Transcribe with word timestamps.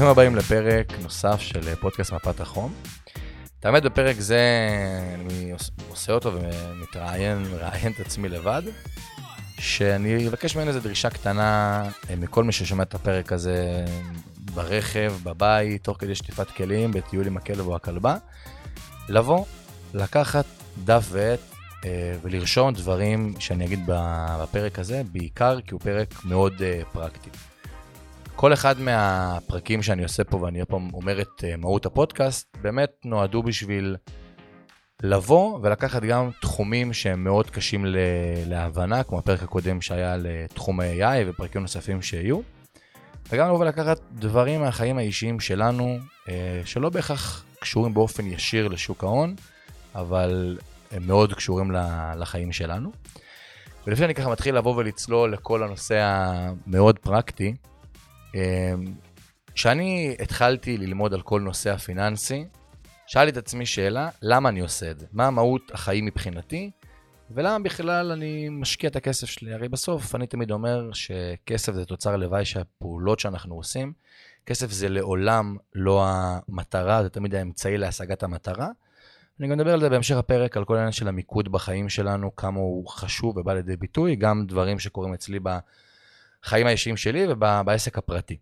ברוכים 0.00 0.12
הבאים 0.12 0.36
לפרק 0.36 0.92
נוסף 1.02 1.40
של 1.40 1.74
פודקאסט 1.74 2.12
מפת 2.12 2.40
החום. 2.40 2.74
את 3.60 3.66
האמת, 3.66 3.82
בפרק 3.82 4.16
זה 4.20 4.40
אני 5.14 5.52
עושה 5.90 6.12
אותו 6.12 6.32
ומתראיין, 6.34 7.42
מראיין 7.42 7.92
את 7.92 8.00
עצמי 8.00 8.28
לבד, 8.28 8.62
שאני 9.58 10.28
אבקש 10.28 10.56
ממנו 10.56 10.68
איזו 10.68 10.80
דרישה 10.80 11.10
קטנה 11.10 11.82
אה, 12.10 12.16
מכל 12.16 12.44
מי 12.44 12.52
ששומע 12.52 12.82
את 12.82 12.94
הפרק 12.94 13.32
הזה 13.32 13.84
ברכב, 14.54 15.12
בבית, 15.22 15.84
תוך 15.84 15.96
כדי 16.00 16.14
שטיפת 16.14 16.50
כלים, 16.50 16.92
בטיול 16.92 17.26
עם 17.26 17.36
הכלב 17.36 17.66
או 17.66 17.76
הכלבה, 17.76 18.16
לבוא, 19.08 19.44
לקחת 19.94 20.44
דף 20.84 21.06
ועט 21.10 21.40
אה, 21.84 22.14
ולרשום 22.22 22.72
דברים 22.72 23.34
שאני 23.38 23.64
אגיד 23.64 23.80
בפרק 23.86 24.78
הזה, 24.78 25.02
בעיקר 25.12 25.60
כי 25.60 25.74
הוא 25.74 25.80
פרק 25.80 26.14
מאוד 26.24 26.62
אה, 26.62 26.80
פרקטי. 26.92 27.30
כל 28.40 28.52
אחד 28.52 28.80
מהפרקים 28.80 29.82
שאני 29.82 30.02
עושה 30.02 30.24
פה, 30.24 30.36
ואני 30.36 30.64
פעם 30.64 30.94
אומר 30.94 31.20
את 31.20 31.44
אה, 31.44 31.56
מהות 31.56 31.86
הפודקאסט, 31.86 32.56
באמת 32.60 32.90
נועדו 33.04 33.42
בשביל 33.42 33.96
לבוא 35.02 35.58
ולקחת 35.62 36.02
גם 36.02 36.30
תחומים 36.40 36.92
שהם 36.92 37.24
מאוד 37.24 37.50
קשים 37.50 37.86
להבנה, 38.46 39.02
כמו 39.02 39.18
הפרק 39.18 39.42
הקודם 39.42 39.80
שהיה 39.80 40.16
לתחום 40.16 40.80
ה-AI 40.80 41.26
ופרקים 41.26 41.62
נוספים 41.62 42.02
שיהיו, 42.02 42.40
וגם 43.30 43.46
לבוא 43.48 43.58
ולקחת 43.58 44.00
דברים 44.12 44.60
מהחיים 44.60 44.98
האישיים 44.98 45.40
שלנו, 45.40 45.98
שלא 46.64 46.90
בהכרח 46.90 47.44
קשורים 47.60 47.94
באופן 47.94 48.26
ישיר 48.26 48.68
לשוק 48.68 49.04
ההון, 49.04 49.34
אבל 49.94 50.58
הם 50.90 51.06
מאוד 51.06 51.34
קשורים 51.34 51.72
לחיים 52.16 52.52
שלנו. 52.52 52.92
ולפני 53.86 54.04
שאני 54.04 54.14
ככה 54.14 54.30
מתחיל 54.30 54.56
לבוא 54.56 54.76
ולצלול 54.76 55.32
לכל 55.32 55.62
הנושא 55.62 55.96
המאוד 56.00 56.98
פרקטי, 56.98 57.54
כשאני 59.54 60.16
התחלתי 60.22 60.76
ללמוד 60.76 61.14
על 61.14 61.22
כל 61.22 61.40
נושא 61.40 61.70
הפיננסי, 61.70 62.44
שאלתי 63.06 63.30
את 63.30 63.36
עצמי 63.36 63.66
שאלה, 63.66 64.08
למה 64.22 64.48
אני 64.48 64.60
עושה 64.60 64.90
את 64.90 64.98
זה? 64.98 65.06
מה 65.12 65.30
מהות 65.30 65.70
החיים 65.74 66.04
מבחינתי? 66.04 66.70
ולמה 67.30 67.58
בכלל 67.58 68.12
אני 68.12 68.48
משקיע 68.48 68.90
את 68.90 68.96
הכסף 68.96 69.26
שלי? 69.26 69.54
הרי 69.54 69.68
בסוף 69.68 70.14
אני 70.14 70.26
תמיד 70.26 70.50
אומר 70.50 70.90
שכסף 70.92 71.72
זה 71.72 71.84
תוצר 71.84 72.16
לוואי 72.16 72.44
של 72.44 72.60
הפעולות 72.60 73.20
שאנחנו 73.20 73.54
עושים. 73.54 73.92
כסף 74.46 74.70
זה 74.70 74.88
לעולם 74.88 75.56
לא 75.74 76.04
המטרה, 76.06 77.02
זה 77.02 77.08
תמיד 77.08 77.34
האמצעי 77.34 77.78
להשגת 77.78 78.22
המטרה. 78.22 78.68
אני 79.40 79.48
גם 79.48 79.58
מדבר 79.58 79.72
על 79.72 79.80
זה 79.80 79.88
בהמשך 79.88 80.16
הפרק, 80.16 80.56
על 80.56 80.64
כל 80.64 80.74
העניין 80.74 80.92
של 80.92 81.08
המיקוד 81.08 81.52
בחיים 81.52 81.88
שלנו, 81.88 82.36
כמה 82.36 82.58
הוא 82.58 82.88
חשוב 82.88 83.36
ובא 83.36 83.54
לידי 83.54 83.76
ביטוי, 83.76 84.16
גם 84.16 84.46
דברים 84.46 84.78
שקורים 84.78 85.14
אצלי 85.14 85.40
בחיים 86.42 86.66
האישיים 86.66 86.96
שלי 86.96 87.26
ובעסק 87.28 87.98
הפרטי. 87.98 88.36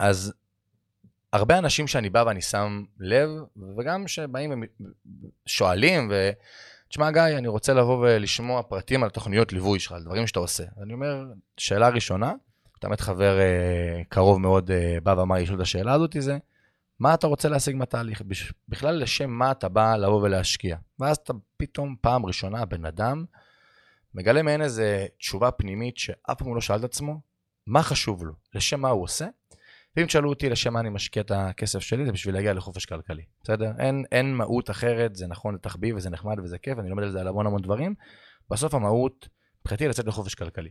אז 0.00 0.32
הרבה 1.32 1.58
אנשים 1.58 1.86
שאני 1.86 2.10
בא 2.10 2.24
ואני 2.26 2.42
שם 2.42 2.84
לב, 3.00 3.28
וגם 3.78 4.08
שבאים 4.08 4.64
ושואלים, 5.46 6.08
ו... 6.10 6.30
תשמע, 6.88 7.10
גיא, 7.10 7.22
אני 7.22 7.48
רוצה 7.48 7.74
לבוא 7.74 7.98
ולשמוע 7.98 8.62
פרטים 8.62 9.02
על 9.04 9.10
תוכניות 9.10 9.52
ליווי 9.52 9.80
שלך, 9.80 9.92
על 9.92 10.02
דברים 10.02 10.26
שאתה 10.26 10.38
עושה. 10.38 10.64
אני 10.82 10.92
אומר, 10.92 11.24
שאלה 11.56 11.88
ראשונה, 11.88 12.32
אתה 12.78 12.88
באמת 12.88 13.00
חבר 13.00 13.38
אה, 13.38 14.02
קרוב 14.08 14.40
מאוד 14.40 14.70
אה, 14.70 14.98
בא 15.02 15.14
ואמר 15.18 15.36
לשאול 15.36 15.56
את 15.56 15.62
השאלה 15.62 15.92
הזאת, 15.92 16.16
זה, 16.18 16.38
מה 17.00 17.14
אתה 17.14 17.26
רוצה 17.26 17.48
להשיג 17.48 17.76
מהתהליך? 17.76 18.22
בכלל 18.68 19.02
לשם 19.02 19.30
מה 19.30 19.50
אתה 19.50 19.68
בא 19.68 19.96
לבוא 19.96 20.22
ולהשקיע. 20.22 20.76
ואז 21.00 21.16
אתה 21.16 21.32
פתאום 21.56 21.96
פעם 22.00 22.26
ראשונה, 22.26 22.64
בן 22.64 22.84
אדם, 22.84 23.24
מגלה 24.18 24.42
מעין 24.42 24.62
איזו 24.62 24.82
תשובה 25.18 25.50
פנימית 25.50 25.98
שאף 25.98 26.38
פעם 26.38 26.54
לא 26.54 26.60
שאל 26.60 26.78
את 26.78 26.84
עצמו, 26.84 27.20
מה 27.66 27.82
חשוב 27.82 28.24
לו, 28.24 28.32
לשם 28.54 28.80
מה 28.80 28.88
הוא 28.88 29.02
עושה. 29.02 29.26
ואם 29.96 30.06
תשאלו 30.06 30.28
אותי 30.28 30.48
לשם 30.48 30.72
מה 30.72 30.80
אני 30.80 30.88
משקיע 30.88 31.22
את 31.22 31.30
הכסף 31.34 31.78
שלי, 31.78 32.06
זה 32.06 32.12
בשביל 32.12 32.34
להגיע 32.34 32.52
לחופש 32.52 32.86
כלכלי, 32.86 33.22
בסדר? 33.42 33.72
אין, 33.78 34.04
אין 34.12 34.34
מהות 34.34 34.70
אחרת, 34.70 35.16
זה 35.16 35.26
נכון, 35.26 35.54
זה 35.54 35.58
תחביב 35.58 35.96
וזה 35.96 36.10
נחמד 36.10 36.40
וזה 36.40 36.58
כיף, 36.58 36.78
אני 36.78 36.88
לומד 36.88 37.02
על 37.02 37.10
זה 37.10 37.20
על 37.20 37.28
המון 37.28 37.46
המון 37.46 37.62
דברים. 37.62 37.94
בסוף 38.50 38.74
המהות, 38.74 39.28
מבחינתי 39.60 39.88
לצאת 39.88 40.06
לחופש 40.06 40.34
כלכלי. 40.34 40.70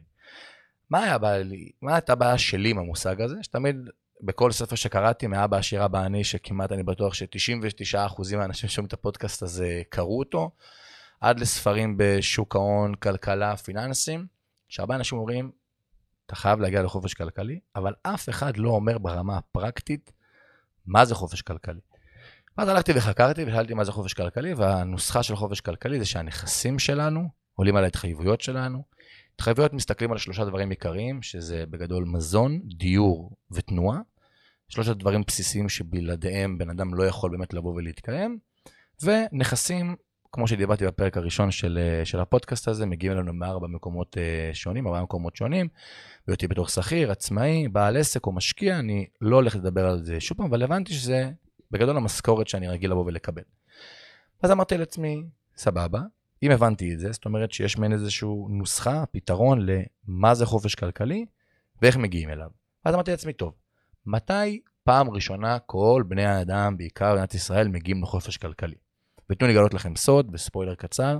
מה 0.89 1.03
היה 1.03 1.15
הבעיה 1.15 1.43
לי, 1.43 1.71
מה 1.81 1.95
הייתה 1.95 2.13
הבעיה 2.13 2.37
שלי 2.37 2.69
עם 2.69 2.77
המושג 2.77 3.21
הזה? 3.21 3.35
שתמיד 3.41 3.75
בכל 4.21 4.51
ספר 4.51 4.75
שקראתי, 4.75 5.27
מאבא 5.27 5.57
עשיר 5.57 5.85
אבא 5.85 6.05
אני, 6.05 6.23
שכמעט 6.23 6.71
אני 6.71 6.83
בטוח 6.83 7.13
ש-99% 7.13 8.35
מהאנשים 8.37 8.69
שומעים 8.69 8.87
את 8.87 8.93
הפודקאסט 8.93 9.43
הזה 9.43 9.81
קראו 9.89 10.19
אותו, 10.19 10.51
עד 11.21 11.39
לספרים 11.39 11.95
בשוק 11.97 12.55
ההון, 12.55 12.95
כלכלה, 12.95 13.57
פיננסים, 13.57 14.27
שהרבה 14.69 14.95
אנשים 14.95 15.17
אומרים, 15.17 15.51
אתה 16.25 16.35
חייב 16.35 16.59
להגיע 16.59 16.83
לחופש 16.83 17.13
כלכלי, 17.13 17.59
אבל 17.75 17.93
אף 18.03 18.29
אחד 18.29 18.57
לא 18.57 18.69
אומר 18.69 18.97
ברמה 18.97 19.37
הפרקטית 19.37 20.11
מה 20.85 21.05
זה 21.05 21.15
חופש 21.15 21.41
כלכלי. 21.41 21.79
ואז 22.57 22.69
הלכתי 22.69 22.91
וחקרתי 22.95 23.43
ושאלתי 23.43 23.73
מה 23.73 23.83
זה 23.83 23.91
חופש 23.91 24.13
כלכלי, 24.13 24.53
והנוסחה 24.53 25.23
של 25.23 25.35
חופש 25.35 25.61
כלכלי 25.61 25.99
זה 25.99 26.05
שהנכסים 26.05 26.79
שלנו 26.79 27.29
עולים 27.55 27.75
על 27.75 27.83
ההתחייבויות 27.83 28.41
שלנו, 28.41 28.83
התחייבויות 29.35 29.73
מסתכלים 29.73 30.11
על 30.11 30.17
שלושה 30.17 30.45
דברים 30.45 30.69
עיקריים, 30.69 31.21
שזה 31.21 31.65
בגדול 31.69 32.05
מזון, 32.05 32.61
דיור 32.63 33.31
ותנועה. 33.51 33.99
שלושת 34.69 34.95
דברים 34.95 35.23
בסיסיים 35.27 35.69
שבלעדיהם 35.69 36.57
בן 36.57 36.69
אדם 36.69 36.93
לא 36.93 37.03
יכול 37.03 37.31
באמת 37.31 37.53
לבוא 37.53 37.73
ולהתקיים. 37.73 38.39
ונכסים, 39.03 39.95
כמו 40.37 40.47
שדיברתי 40.47 40.85
בפרק 40.85 41.17
הראשון 41.17 41.51
של, 41.51 41.79
של 42.03 42.19
הפודקאסט 42.19 42.67
הזה, 42.67 42.85
מגיעים 42.85 43.13
אלינו 43.13 43.33
מארבע 43.33 43.67
מקומות 43.67 44.17
אה, 44.17 44.49
שונים, 44.53 44.87
ארבעה 44.87 45.03
מקומות 45.03 45.35
שונים. 45.35 45.67
בהיותי 46.27 46.47
בתור 46.47 46.67
שכיר, 46.67 47.11
עצמאי, 47.11 47.67
בעל 47.67 47.97
עסק 47.97 48.25
או 48.25 48.31
משקיע, 48.31 48.79
אני 48.79 49.05
לא 49.21 49.35
הולך 49.35 49.55
לדבר 49.55 49.85
על 49.85 50.03
זה 50.03 50.19
שוב 50.19 50.37
פעם, 50.37 50.45
אבל 50.45 50.63
הבנתי 50.63 50.93
שזה 50.93 51.31
בגדול 51.71 51.97
המשכורת 51.97 52.47
שאני 52.47 52.67
רגיל 52.67 52.91
לבוא 52.91 53.05
ולקבל. 53.05 53.41
אז 54.43 54.51
אמרתי 54.51 54.77
לעצמי, 54.77 55.23
סבבה, 55.55 56.01
אם 56.43 56.51
הבנתי 56.51 56.93
את 56.93 56.99
זה, 56.99 57.11
זאת 57.11 57.25
אומרת 57.25 57.51
שיש 57.51 57.77
מעין 57.77 57.93
איזושהי 57.93 58.29
נוסחה, 58.49 59.03
פתרון 59.11 59.65
למה 59.65 60.35
זה 60.35 60.45
חופש 60.45 60.75
כלכלי 60.75 61.25
ואיך 61.81 61.97
מגיעים 61.97 62.29
אליו. 62.29 62.49
אז 62.85 62.93
אמרתי 62.93 63.11
לעצמי, 63.11 63.33
טוב, 63.33 63.53
מתי 64.05 64.61
פעם 64.83 65.09
ראשונה 65.09 65.59
כל 65.59 66.03
בני 66.07 66.25
האדם, 66.25 66.77
בעיקר 66.77 67.11
במדינת 67.11 67.33
ישראל, 67.33 67.67
מגיעים 67.67 68.03
לחופש 68.03 68.37
כלכלי? 68.37 68.86
ותנו 69.29 69.47
לי 69.47 69.53
לגלות 69.53 69.73
לכם 69.73 69.95
סוד, 69.95 70.29
וספוילר 70.33 70.75
קצר, 70.75 71.19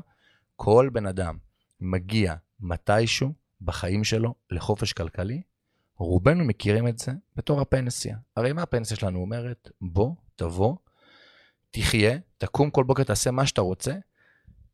כל 0.56 0.90
בן 0.94 1.06
אדם 1.06 1.38
מגיע 1.80 2.36
מתישהו 2.60 3.34
בחיים 3.62 4.04
שלו 4.04 4.36
לחופש 4.52 4.94
כלכלי, 4.94 5.42
רובנו 5.98 6.46
מכירים 6.46 6.88
את 6.88 6.98
זה 6.98 7.12
בתור 7.36 7.62
הפנסיה. 7.62 8.18
הרי 8.36 8.54
מה 8.54 8.62
הפנסיה 8.62 8.98
שלנו 8.98 9.20
אומרת? 9.20 9.70
בוא, 9.82 10.16
תבוא, 10.36 10.76
תחיה, 11.72 12.18
תקום 12.38 12.70
כל 12.70 12.84
בוקר, 12.84 13.04
תעשה 13.04 13.32
מה 13.32 13.46
שאתה 13.46 13.62
רוצה, 13.62 13.94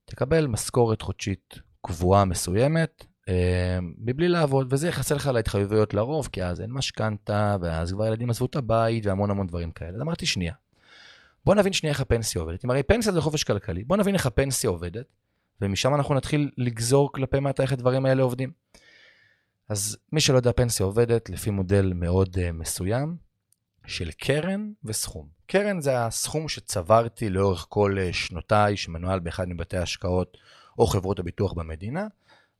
תקבל 0.05 0.47
משכורת 0.47 1.01
חודשית 1.01 1.55
קבועה 1.81 2.25
מסוימת, 2.25 3.05
אה, 3.29 3.79
מבלי 3.97 4.27
לעבוד, 4.27 4.67
וזה 4.73 4.87
יחסה 4.87 5.15
לך 5.15 5.27
להתחייבויות 5.27 5.93
לרוב, 5.93 6.29
כי 6.31 6.43
אז 6.43 6.61
אין 6.61 6.71
משכנתה, 6.71 7.57
ואז 7.61 7.91
כבר 7.91 8.07
ילדים 8.07 8.29
עזבו 8.29 8.45
את 8.45 8.55
הבית, 8.55 9.05
והמון 9.05 9.31
המון 9.31 9.47
דברים 9.47 9.71
כאלה. 9.71 9.95
אז 9.95 10.01
אמרתי, 10.01 10.25
שנייה, 10.25 10.53
בוא 11.45 11.55
נבין 11.55 11.73
שנייה 11.73 11.93
איך 11.93 12.01
הפנסיה 12.01 12.41
עובדת. 12.41 12.65
אם 12.65 12.69
הרי 12.69 12.83
פנסיה 12.83 13.11
זה 13.11 13.21
חופש 13.21 13.43
כלכלי, 13.43 13.83
בוא 13.83 13.97
נבין 13.97 14.15
איך 14.15 14.25
הפנסיה 14.25 14.69
עובדת, 14.69 15.05
ומשם 15.61 15.95
אנחנו 15.95 16.15
נתחיל 16.15 16.51
לגזור 16.57 17.11
כלפי 17.11 17.39
מטה 17.39 17.63
איך 17.63 17.73
הדברים 17.73 18.05
האלה 18.05 18.23
עובדים. 18.23 18.51
אז 19.69 19.97
מי 20.11 20.21
שלא 20.21 20.37
יודע, 20.37 20.51
פנסיה 20.51 20.85
עובדת 20.85 21.29
לפי 21.29 21.49
מודל 21.49 21.93
מאוד 21.95 22.35
uh, 22.35 22.51
מסוים 22.53 23.15
של 23.85 24.11
קרן 24.11 24.71
וסכום. 24.83 25.27
קרן 25.45 25.81
זה 25.81 26.05
הסכום 26.05 26.47
שצברתי 26.47 27.29
לאורך 27.29 27.65
כל 27.69 27.97
uh, 27.97 28.13
שנותיי, 28.13 28.77
שמנוהל 28.77 29.19
באחד 29.19 29.49
מבתי 29.49 29.77
ההשקעות 29.77 30.37
או 30.79 30.87
חברות 30.87 31.19
הביטוח 31.19 31.53
במדינה, 31.53 32.07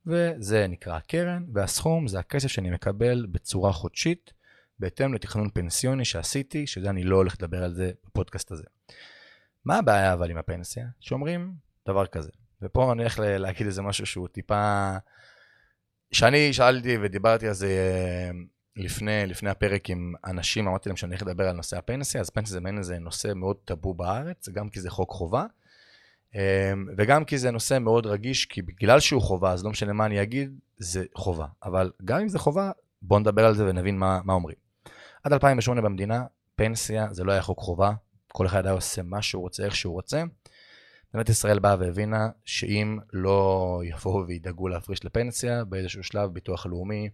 וזה 0.06 0.66
נקרא 0.66 0.98
קרן, 0.98 1.44
והסכום 1.52 2.08
זה 2.08 2.18
הכסף 2.18 2.48
שאני 2.48 2.70
מקבל 2.70 3.26
בצורה 3.30 3.72
חודשית, 3.72 4.32
בהתאם 4.78 5.14
לתכנון 5.14 5.50
פנסיוני 5.50 6.04
שעשיתי, 6.04 6.66
שזה 6.66 6.90
אני 6.90 7.04
לא 7.04 7.16
הולך 7.16 7.34
לדבר 7.38 7.64
על 7.64 7.74
זה 7.74 7.92
בפודקאסט 8.06 8.52
הזה. 8.52 8.64
מה 9.64 9.78
הבעיה 9.78 10.12
אבל 10.12 10.30
עם 10.30 10.36
הפנסיה? 10.36 10.86
שאומרים 11.00 11.54
דבר 11.88 12.06
כזה, 12.06 12.30
ופה 12.62 12.92
אני 12.92 13.02
הולך 13.02 13.18
להגיד 13.22 13.66
איזה 13.66 13.82
משהו 13.82 14.06
שהוא 14.06 14.28
טיפה... 14.28 14.96
כשאני 16.10 16.52
שאלתי 16.52 16.96
ודיברתי 17.02 17.48
על 17.48 17.54
זה 17.54 17.66
אה, 17.66 18.30
לפני, 18.76 19.26
לפני 19.26 19.50
הפרק 19.50 19.90
עם 19.90 20.14
אנשים, 20.24 20.68
אמרתי 20.68 20.88
להם 20.88 20.96
שאני 20.96 21.10
הולך 21.10 21.22
לדבר 21.22 21.48
על 21.48 21.56
נושא 21.56 21.78
הפנסיה, 21.78 22.20
אז 22.20 22.30
פנסיה 22.30 22.52
זה 22.52 22.60
מעין 22.60 22.78
איזה 22.78 22.98
נושא 22.98 23.32
מאוד 23.34 23.56
טאבו 23.64 23.94
בארץ, 23.94 24.48
גם 24.48 24.68
כי 24.68 24.80
זה 24.80 24.90
חוק 24.90 25.10
חובה, 25.10 25.46
אה, 26.36 26.72
וגם 26.96 27.24
כי 27.24 27.38
זה 27.38 27.50
נושא 27.50 27.78
מאוד 27.78 28.06
רגיש, 28.06 28.46
כי 28.46 28.62
בגלל 28.62 29.00
שהוא 29.00 29.22
חובה, 29.22 29.52
אז 29.52 29.64
לא 29.64 29.70
משנה 29.70 29.92
מה 29.92 30.06
אני 30.06 30.22
אגיד, 30.22 30.58
זה 30.78 31.04
חובה. 31.14 31.46
אבל 31.62 31.92
גם 32.04 32.20
אם 32.20 32.28
זה 32.28 32.38
חובה, 32.38 32.70
בואו 33.02 33.20
נדבר 33.20 33.44
על 33.44 33.54
זה 33.54 33.66
ונבין 33.66 33.98
מה, 33.98 34.20
מה 34.24 34.32
אומרים. 34.32 34.63
עד 35.24 35.32
2008 35.32 35.80
במדינה, 35.82 36.24
פנסיה 36.56 37.08
זה 37.10 37.24
לא 37.24 37.32
היה 37.32 37.42
חוק 37.42 37.58
חובה, 37.58 37.92
כל 38.32 38.46
אחד 38.46 38.66
היה 38.66 38.74
עושה 38.74 39.02
מה 39.02 39.22
שהוא 39.22 39.42
רוצה, 39.42 39.64
איך 39.64 39.76
שהוא 39.76 39.92
רוצה. 39.92 40.22
מדינת 41.14 41.28
ישראל 41.28 41.58
באה 41.58 41.76
והבינה 41.78 42.28
שאם 42.44 42.98
לא 43.12 43.80
יבואו 43.84 44.26
וידאגו 44.26 44.68
להפריש 44.68 45.04
לפנסיה, 45.04 45.64
באיזשהו 45.64 46.02
שלב 46.02 46.30
ביטוח 46.32 46.66
לאומי 46.66 47.10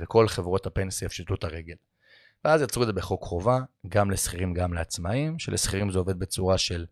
וכל 0.00 0.28
חברות 0.28 0.66
הפנסיה 0.66 1.06
יפשטו 1.06 1.34
את 1.34 1.44
הרגל. 1.44 1.74
ואז 2.44 2.62
יצרו 2.62 2.82
את 2.82 2.86
זה 2.86 2.92
בחוק 2.92 3.22
חובה, 3.22 3.58
גם 3.88 4.10
לשכירים, 4.10 4.54
גם 4.54 4.72
לעצמאים, 4.72 5.38
שלשכירים 5.38 5.90
זה 5.90 5.98
עובד 5.98 6.18
בצורה 6.18 6.58
של 6.58 6.86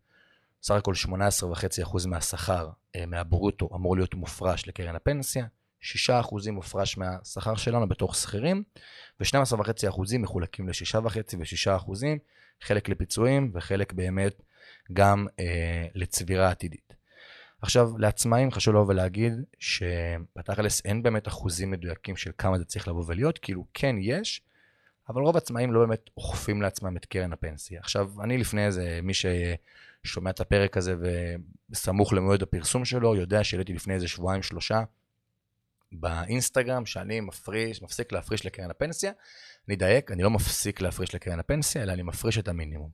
סך 0.63 0.75
הכל 0.75 0.95
18.5% 0.95 2.07
מהשכר, 2.07 2.71
אה, 2.97 3.07
מהברוטו, 3.07 3.69
אמור 3.75 3.97
להיות 3.97 4.15
מופרש 4.15 4.69
לקרן 4.69 4.97
הפנסיה, 4.97 5.47
6% 5.83 6.51
מופרש 6.53 6.99
מהשכר 6.99 7.55
שלנו 7.55 7.89
בתוך 7.89 8.17
שכירים, 8.17 8.63
ו-12.5% 9.21 10.19
מחולקים 10.19 10.69
ל-6.5 10.69 11.37
ו-6%, 11.39 11.91
חלק 12.63 12.89
לפיצויים 12.89 13.51
וחלק 13.55 13.93
באמת 13.93 14.43
גם 14.93 15.27
אה, 15.41 15.87
לצבירה 15.95 16.51
עתידית. 16.51 16.97
עכשיו, 17.63 17.99
לעצמאים 17.99 18.51
חשוב 18.51 18.75
לבוא 18.75 18.87
ולהגיד 18.89 19.33
שבתכלס 19.59 20.83
אין 20.85 21.03
באמת 21.03 21.29
אחוזים 21.29 21.71
מדויקים 21.71 22.17
של 22.17 22.31
כמה 22.39 22.59
זה 22.59 22.65
צריך 22.65 22.89
לבוא 22.89 23.05
ולהיות, 23.07 23.39
כאילו 23.39 23.67
כן 23.75 23.97
יש, 24.01 24.43
אבל 25.09 25.23
רוב 25.23 25.37
העצמאים 25.37 25.73
לא 25.73 25.81
באמת 25.81 26.11
אוכפים 26.17 26.63
לעצמם 26.63 26.97
את 26.97 27.07
קרן 27.07 27.33
הפנסיה. 27.33 27.81
עכשיו, 27.81 28.11
אני 28.23 28.39
לפני 28.39 28.67
איזה, 28.67 29.01
מי 29.03 29.13
ששומע 29.15 30.31
את 30.31 30.41
הפרק 30.41 30.77
הזה 30.77 30.95
וסמוך 31.71 32.13
למועד 32.13 32.43
הפרסום 32.43 32.85
שלו, 32.85 33.17
יודע 33.17 33.45
שהעליתי 33.45 33.73
לפני 33.73 33.95
איזה 33.95 34.09
שבועיים 34.09 34.43
שלושה 34.43 34.83
באינסטגרם 36.01 36.87
שאני 36.87 37.21
מפריש, 37.21 37.83
מפסיק 37.83 38.13
להפריש 38.13 38.47
לקרן 38.47 38.71
הפנסיה. 38.71 39.13
אני 39.69 39.75
אדייק, 39.75 40.13
אני 40.13 40.23
לא 40.23 40.31
מפסיק 40.31 40.81
להפריש 40.81 41.15
לקרן 41.15 41.39
הפנסיה, 41.39 41.83
אלא 41.83 41.93
אני 41.93 42.03
מפריש 42.03 42.39
את 42.39 42.49
המינימום. 42.49 42.91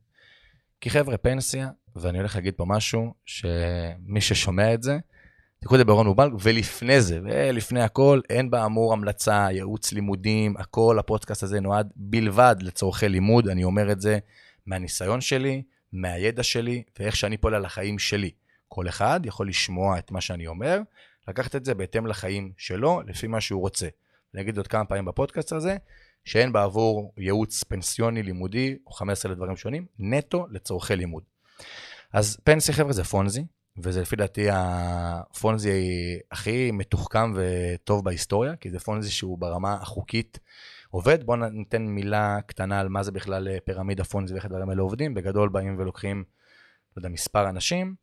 כי 0.81 0.91
חבר'ה, 0.91 1.17
פנסיה, 1.17 1.71
ואני 1.97 2.19
הולך 2.19 2.35
להגיד 2.35 2.55
פה 2.55 2.65
משהו, 2.65 3.15
שמי 3.27 4.21
ששומע 4.21 4.75
את 4.75 4.83
זה, 4.83 4.99
תקחו 5.61 5.75
את 5.75 5.79
זה 5.79 5.85
בערון 5.85 6.07
מוגבל, 6.07 6.31
ולפני 6.41 7.01
זה, 7.01 7.21
ולפני 7.25 7.83
הכל, 7.83 8.21
אין 8.31 8.51
באמור 8.51 8.93
המלצה, 8.93 9.49
ייעוץ 9.51 9.93
לימודים, 9.93 10.57
הכל, 10.57 10.99
הפודקאסט 10.99 11.43
הזה 11.43 11.61
נועד 11.61 11.93
בלבד 11.97 12.57
לצורכי 12.61 13.09
לימוד, 13.09 13.49
אני 13.49 13.65
אומר 13.65 13.93
את 13.93 14.01
זה 14.01 14.19
מהניסיון 14.67 15.21
שלי, 15.21 15.63
מהידע 15.93 16.43
שלי, 16.43 16.83
ואיך 16.99 17.17
שאני 17.17 17.37
פועל 17.37 17.55
על 17.55 17.65
החיים 17.65 17.99
שלי. 17.99 18.31
כל 18.69 18.89
אחד 18.89 19.21
יכול 19.25 19.49
לשמוע 19.49 19.99
את 19.99 20.11
מה 20.11 20.21
שאני 20.21 20.47
אומר, 20.47 20.81
לקחת 21.29 21.57
את 21.57 21.65
זה 21.65 21.75
בהתאם 21.75 22.07
לחיים 22.07 22.53
שלו, 22.57 23.03
לפי 23.07 23.27
מה 23.27 23.41
שהוא 23.41 23.61
רוצה. 23.61 23.89
אני 24.35 24.43
אגיד 24.43 24.57
עוד 24.57 24.67
כמה 24.67 24.85
פעמים 24.85 25.05
בפודקאסט 25.05 25.53
הזה, 25.53 25.77
שאין 26.25 26.53
בעבור 26.53 27.13
ייעוץ 27.17 27.63
פנסיוני 27.63 28.23
לימודי, 28.23 28.77
או 28.87 28.93
15 28.93 29.33
לדברים 29.33 29.57
שונים, 29.57 29.87
נטו 29.99 30.47
לצורכי 30.51 30.97
לימוד. 30.97 31.23
אז 32.13 32.37
פנסיה 32.45 32.75
חבר'ה 32.75 32.93
זה 32.93 33.05
פונזי, 33.05 33.45
וזה 33.79 34.01
לפי 34.01 34.17
דעתי 34.17 34.47
הפונזי 34.53 35.71
הכי 36.31 36.71
מתוחכם 36.71 37.33
וטוב 37.37 38.05
בהיסטוריה, 38.05 38.57
כי 38.57 38.71
זה 38.71 38.79
פונזי 38.79 39.11
שהוא 39.11 39.39
ברמה 39.39 39.75
החוקית 39.75 40.39
עובד. 40.91 41.25
בואו 41.25 41.49
ניתן 41.49 41.83
מילה 41.83 42.39
קטנה 42.47 42.81
על 42.81 42.89
מה 42.89 43.03
זה 43.03 43.13
בכלל 43.13 43.59
פירמידה 43.65 44.05
פונזי 44.05 44.35
ואיך 44.35 44.45
הדברים 44.45 44.71
האלה 44.71 44.83
עובדים. 44.83 45.15
בגדול 45.15 45.49
באים 45.49 45.79
ולוקחים, 45.79 46.25
לא 46.97 47.01
יודע, 47.01 47.09
מספר 47.09 47.49
אנשים, 47.49 47.95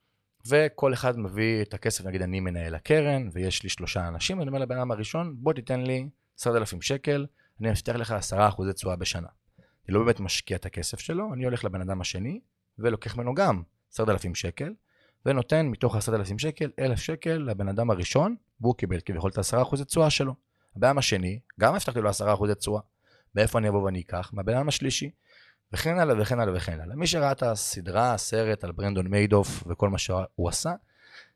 וכל 0.47 0.93
אחד 0.93 1.19
מביא 1.19 1.61
את 1.61 1.73
הכסף, 1.73 2.05
נגיד 2.05 2.21
אני 2.21 2.39
מנהל 2.39 2.75
הקרן, 2.75 3.29
ויש 3.33 3.63
לי 3.63 3.69
שלושה 3.69 4.07
אנשים, 4.07 4.39
ואני 4.39 4.47
אומר 4.47 4.59
לבן 4.59 4.77
אדם 4.77 4.91
הראשון, 4.91 5.35
בוא 5.37 5.53
תיתן 5.53 5.81
לי 5.81 6.09
10,000 6.39 6.81
שקל, 6.81 7.25
אני 7.61 7.69
מבטיח 7.69 7.95
לך 7.95 8.15
10% 8.33 8.71
תשואה 8.73 8.95
בשנה. 8.95 9.27
אני 9.59 9.95
לא 9.95 10.03
באמת 10.03 10.19
משקיע 10.19 10.57
את 10.57 10.65
הכסף 10.65 10.99
שלו, 10.99 11.33
אני 11.33 11.45
הולך 11.45 11.65
לבן 11.65 11.81
אדם 11.81 12.01
השני, 12.01 12.39
ולוקח 12.79 13.17
ממנו 13.17 13.33
גם 13.33 13.61
10,000 13.93 14.35
שקל, 14.35 14.73
ונותן 15.25 15.65
מתוך 15.65 15.95
10,000 15.95 16.39
שקל, 16.39 16.71
1,000 16.79 16.99
שקל 16.99 17.37
לבן 17.37 17.67
אדם 17.67 17.91
הראשון, 17.91 18.35
והוא 18.61 18.75
קיבל 18.75 18.99
כביכול 18.99 19.31
את 19.31 19.37
ה-10% 19.37 19.83
תשואה 19.83 20.09
שלו. 20.09 20.35
הבן 20.75 20.87
אדם 20.87 20.97
השני, 20.97 21.39
גם 21.59 21.75
הבטחתי 21.75 22.01
לו 22.01 22.09
10% 22.09 22.53
תשואה. 22.53 22.81
מאיפה 23.35 23.59
אני 23.59 23.69
אבוא 23.69 23.83
ואני 23.83 24.01
אקח? 24.01 24.31
מהבן 24.33 24.53
אדם 24.53 24.67
השלישי. 24.67 25.11
וכן 25.73 25.99
הלאה 25.99 26.21
וכן 26.21 26.39
הלאה 26.39 26.55
וכן 26.55 26.79
הלאה. 26.79 26.95
מי 26.95 27.07
שראה 27.07 27.31
את 27.31 27.43
הסדרה, 27.43 28.13
הסרט 28.13 28.63
על 28.63 28.71
ברנדון 28.71 29.07
מיידוף 29.07 29.63
וכל 29.67 29.89
מה 29.89 29.97
שהוא 29.97 30.49
עשה, 30.49 30.73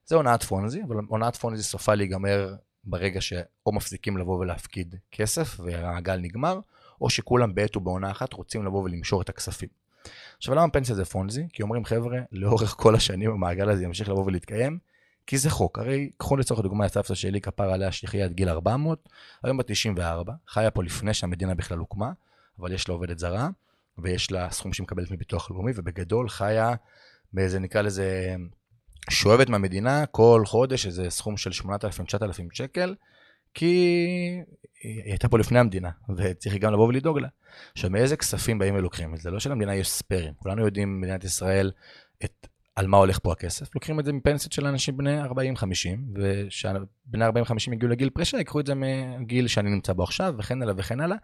זה 0.06 0.16
הונאת 0.16 0.44
פונזי, 0.44 0.84
אבל 0.88 0.96
הונאת 1.08 1.36
פונזי 1.36 1.64
סופה 1.64 1.96
להיגמר 1.96 2.56
ברגע 2.84 3.22
שאו 3.22 3.72
מפסיקים 3.72 4.18
לבוא 4.18 4.40
ולהפקיד 4.40 4.96
כסף 5.12 5.60
והגל 5.60 6.18
נגמר, 6.18 6.60
או 7.02 7.10
שכולם 7.10 7.56
בעת 7.56 7.78
ובעונה 7.78 8.12
אחת 8.12 8.34
רוצים 8.34 8.66
לבוא 8.66 8.84
ולמשור 8.84 9.22
את 9.22 9.30
הכספים. 9.30 9.70
עכשיו 10.38 10.56
למה 10.56 10.70
פנסיה 10.70 10.96
זה 10.96 11.06
פונזי? 11.06 11.48
כי 11.54 11.64
אומרים 11.64 11.86
חבר'ה, 11.86 12.20
לאורך 12.32 12.76
כל 12.78 12.96
השנים 12.96 13.32
המעגל 13.32 13.70
הזה 13.70 13.84
ימשיך 13.84 14.10
לבוא 14.10 14.26
ולהתקיים, 14.26 14.78
כי 15.28 15.38
זה 15.38 15.50
חוק. 15.50 15.80
הרי 15.80 16.10
קחו 16.18 16.38
לצורך 16.38 16.60
הדוגמה 16.60 16.86
את 16.86 16.94
סבתא 16.94 17.16
שלי, 17.16 17.42
כפר 17.42 17.72
עליה 17.72 17.92
שתחיה 17.92 18.26
עד 18.26 18.34
גיל 18.34 18.50
400, 18.50 19.10
היום 19.44 19.58
בת 19.58 19.68
94, 19.68 20.34
חיה 20.48 20.72
פה 20.72 20.84
לפני 20.84 21.14
שהמדינה 21.14 21.56
בכלל 21.56 21.78
הוקמה, 21.78 22.12
אבל 22.60 22.72
יש 22.72 22.90
לה 22.90 22.94
עובדת 22.94 23.20
זרה, 23.20 23.50
ויש 23.98 24.32
לה 24.32 24.52
סכום 24.52 24.74
שהיא 24.74 24.84
מקבלת 24.84 25.12
מביטוח 25.12 25.52
לאומי, 25.52 25.72
ובגדול 25.76 26.30
חיה 26.30 26.74
באיזה, 27.34 27.60
נקרא 27.60 27.82
לזה, 27.82 28.36
שואבת 29.10 29.50
מהמדינה 29.50 30.06
כל 30.06 30.44
חודש 30.46 30.86
איזה 30.86 31.10
סכום 31.10 31.38
של 31.38 31.50
8,000-9,000 31.50 31.68
שקל, 32.54 32.96
כי 33.54 33.76
היא 34.84 35.04
הייתה 35.06 35.30
פה 35.30 35.40
לפני 35.40 35.60
המדינה, 35.60 35.90
וצריך 36.18 36.56
גם 36.56 36.74
לבוא 36.74 36.88
ולדאוג 36.88 37.20
לה. 37.20 37.28
עכשיו, 37.72 37.90
מאיזה 37.90 38.18
כספים 38.18 38.60
באים 38.60 38.76
ולוקחים 38.76 39.14
את 39.14 39.20
זה? 39.20 39.32
לא 39.32 39.40
שלמדינה 39.40 39.76
יש 39.76 39.90
ספיירים. 39.90 40.34
כולנו 40.38 40.66
יודעים 40.66 41.02
במדינת 41.02 41.24
ישראל 41.24 41.72
את, 42.26 42.48
על 42.76 42.88
מה 42.88 42.98
הולך 42.98 43.20
פה 43.24 43.32
הכסף. 43.32 43.76
לוקחים 43.76 44.00
את 44.00 44.06
זה 44.06 44.14
מפנסיות 44.14 44.52
של 44.52 44.68
אנשים 44.68 44.98
בני 44.98 45.24
40-50, 45.24 45.28
וכשבני 46.16 46.80
40-50 47.16 47.74
יגיעו 47.74 47.92
לגיל 47.92 48.10
פרישה, 48.10 48.38
ייקחו 48.38 48.60
את 48.60 48.66
זה 48.66 48.74
מגיל 49.20 49.48
שאני 49.48 49.70
נמצא 49.70 49.94
בו 49.94 50.04
עכשיו, 50.04 50.36
וכן 50.38 50.62
הלאה 50.62 50.74
וכן 50.78 51.00
הלאה, 51.00 51.18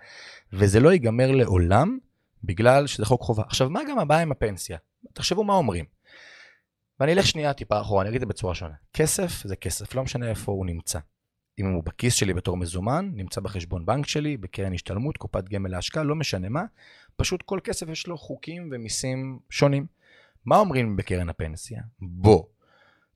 וזה 0.53 0.79
לא 0.79 0.93
ייגמר 0.93 1.31
לעולם, 1.31 1.97
בגלל 2.43 2.87
שזה 2.87 3.05
חוק 3.05 3.21
חובה. 3.21 3.43
עכשיו, 3.47 3.69
מה 3.69 3.79
גם 3.89 3.99
הבעיה 3.99 4.21
עם 4.21 4.31
הפנסיה? 4.31 4.77
תחשבו 5.13 5.43
מה 5.43 5.53
אומרים. 5.53 5.85
ואני 6.99 7.13
אלך 7.13 7.25
שנייה 7.25 7.53
טיפה 7.53 7.81
אחורה, 7.81 8.01
אני 8.01 8.09
אגיד 8.09 8.21
את 8.21 8.27
זה 8.27 8.33
בצורה 8.33 8.55
שונה. 8.55 8.73
כסף 8.93 9.43
זה 9.43 9.55
כסף, 9.55 9.95
לא 9.95 10.03
משנה 10.03 10.29
איפה 10.29 10.51
הוא 10.51 10.65
נמצא. 10.65 10.99
אם 11.59 11.65
הוא 11.65 11.83
בכיס 11.83 12.13
שלי 12.13 12.33
בתור 12.33 12.57
מזומן, 12.57 13.11
נמצא 13.13 13.41
בחשבון 13.41 13.85
בנק 13.85 14.07
שלי, 14.07 14.37
בקרן 14.37 14.73
השתלמות, 14.73 15.17
קופת 15.17 15.49
גמל 15.49 15.69
להשקעה, 15.69 16.03
לא 16.03 16.15
משנה 16.15 16.49
מה. 16.49 16.63
פשוט 17.15 17.41
כל 17.41 17.59
כסף 17.63 17.89
יש 17.89 18.07
לו 18.07 18.17
חוקים 18.17 18.69
ומיסים 18.71 19.39
שונים. 19.49 19.85
מה 20.45 20.57
אומרים 20.57 20.95
בקרן 20.95 21.29
הפנסיה? 21.29 21.81
בוא, 21.99 22.43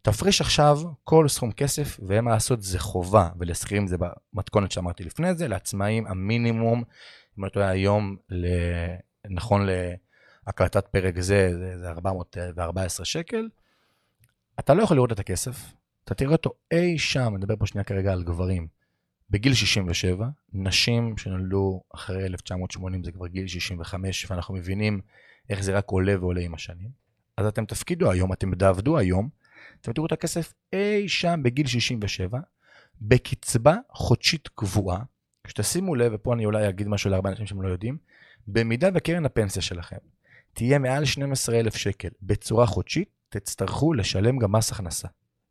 תפריש 0.01 0.41
עכשיו 0.41 0.79
כל 1.03 1.27
סכום 1.27 1.51
כסף, 1.51 1.99
ואין 2.07 2.23
מה 2.23 2.31
לעשות, 2.31 2.61
זה 2.61 2.79
חובה, 2.79 3.29
ולשכירים 3.39 3.87
זה 3.87 3.97
במתכונת 4.33 4.71
שאמרתי 4.71 5.03
לפני 5.03 5.35
זה, 5.35 5.47
לעצמאים 5.47 6.07
המינימום, 6.07 6.83
אם 7.39 7.43
אני 7.43 7.51
טועה 7.51 7.69
היום, 7.69 8.15
נכון 9.29 9.67
להקלטת 10.47 10.87
פרק 10.87 11.19
זה, 11.19 11.49
זה 11.79 11.89
414 11.89 13.05
שקל. 13.05 13.49
אתה 14.59 14.73
לא 14.73 14.83
יכול 14.83 14.97
לראות 14.97 15.11
את 15.11 15.19
הכסף, 15.19 15.73
אתה 16.05 16.13
תראה 16.13 16.31
אותו 16.31 16.53
אי 16.71 16.97
שם, 16.97 17.27
אני 17.27 17.35
מדבר 17.35 17.55
פה 17.55 17.65
שנייה 17.65 17.83
כרגע 17.83 18.13
על 18.13 18.23
גברים, 18.23 18.67
בגיל 19.29 19.53
67, 19.53 20.27
נשים 20.53 21.17
שנולדו 21.17 21.83
אחרי 21.95 22.25
1980 22.25 23.03
זה 23.03 23.11
כבר 23.11 23.27
גיל 23.27 23.47
65, 23.47 24.31
ואנחנו 24.31 24.53
מבינים 24.53 25.01
איך 25.49 25.63
זה 25.63 25.77
רק 25.77 25.89
עולה 25.89 26.19
ועולה 26.19 26.41
עם 26.41 26.53
השנים. 26.53 26.89
אז 27.37 27.45
אתם 27.45 27.65
תפקידו 27.65 28.11
היום, 28.11 28.33
אתם 28.33 28.55
תעבדו 28.55 28.97
היום, 28.97 29.29
אתם 29.81 29.93
תראו 29.93 30.05
את 30.05 30.11
הכסף 30.11 30.53
אי 30.73 31.09
שם 31.09 31.39
בגיל 31.43 31.67
67, 31.67 32.39
בקצבה 33.01 33.75
חודשית 33.91 34.47
קבועה, 34.55 35.03
כשתשימו 35.43 35.95
לב, 35.95 36.11
ופה 36.15 36.33
אני 36.33 36.45
אולי 36.45 36.69
אגיד 36.69 36.87
משהו 36.87 37.09
להרבה 37.09 37.29
אנשים 37.29 37.47
שהם 37.47 37.61
לא 37.61 37.67
יודעים, 37.67 37.97
במידה 38.47 38.89
וקרן 38.93 39.25
הפנסיה 39.25 39.61
שלכם 39.61 39.97
תהיה 40.53 40.79
מעל 40.79 41.05
12,000 41.05 41.75
שקל 41.75 42.09
בצורה 42.21 42.65
חודשית, 42.65 43.09
תצטרכו 43.29 43.93
לשלם 43.93 44.39
גם 44.39 44.51
מס 44.51 44.71
הכנסה. 44.71 45.07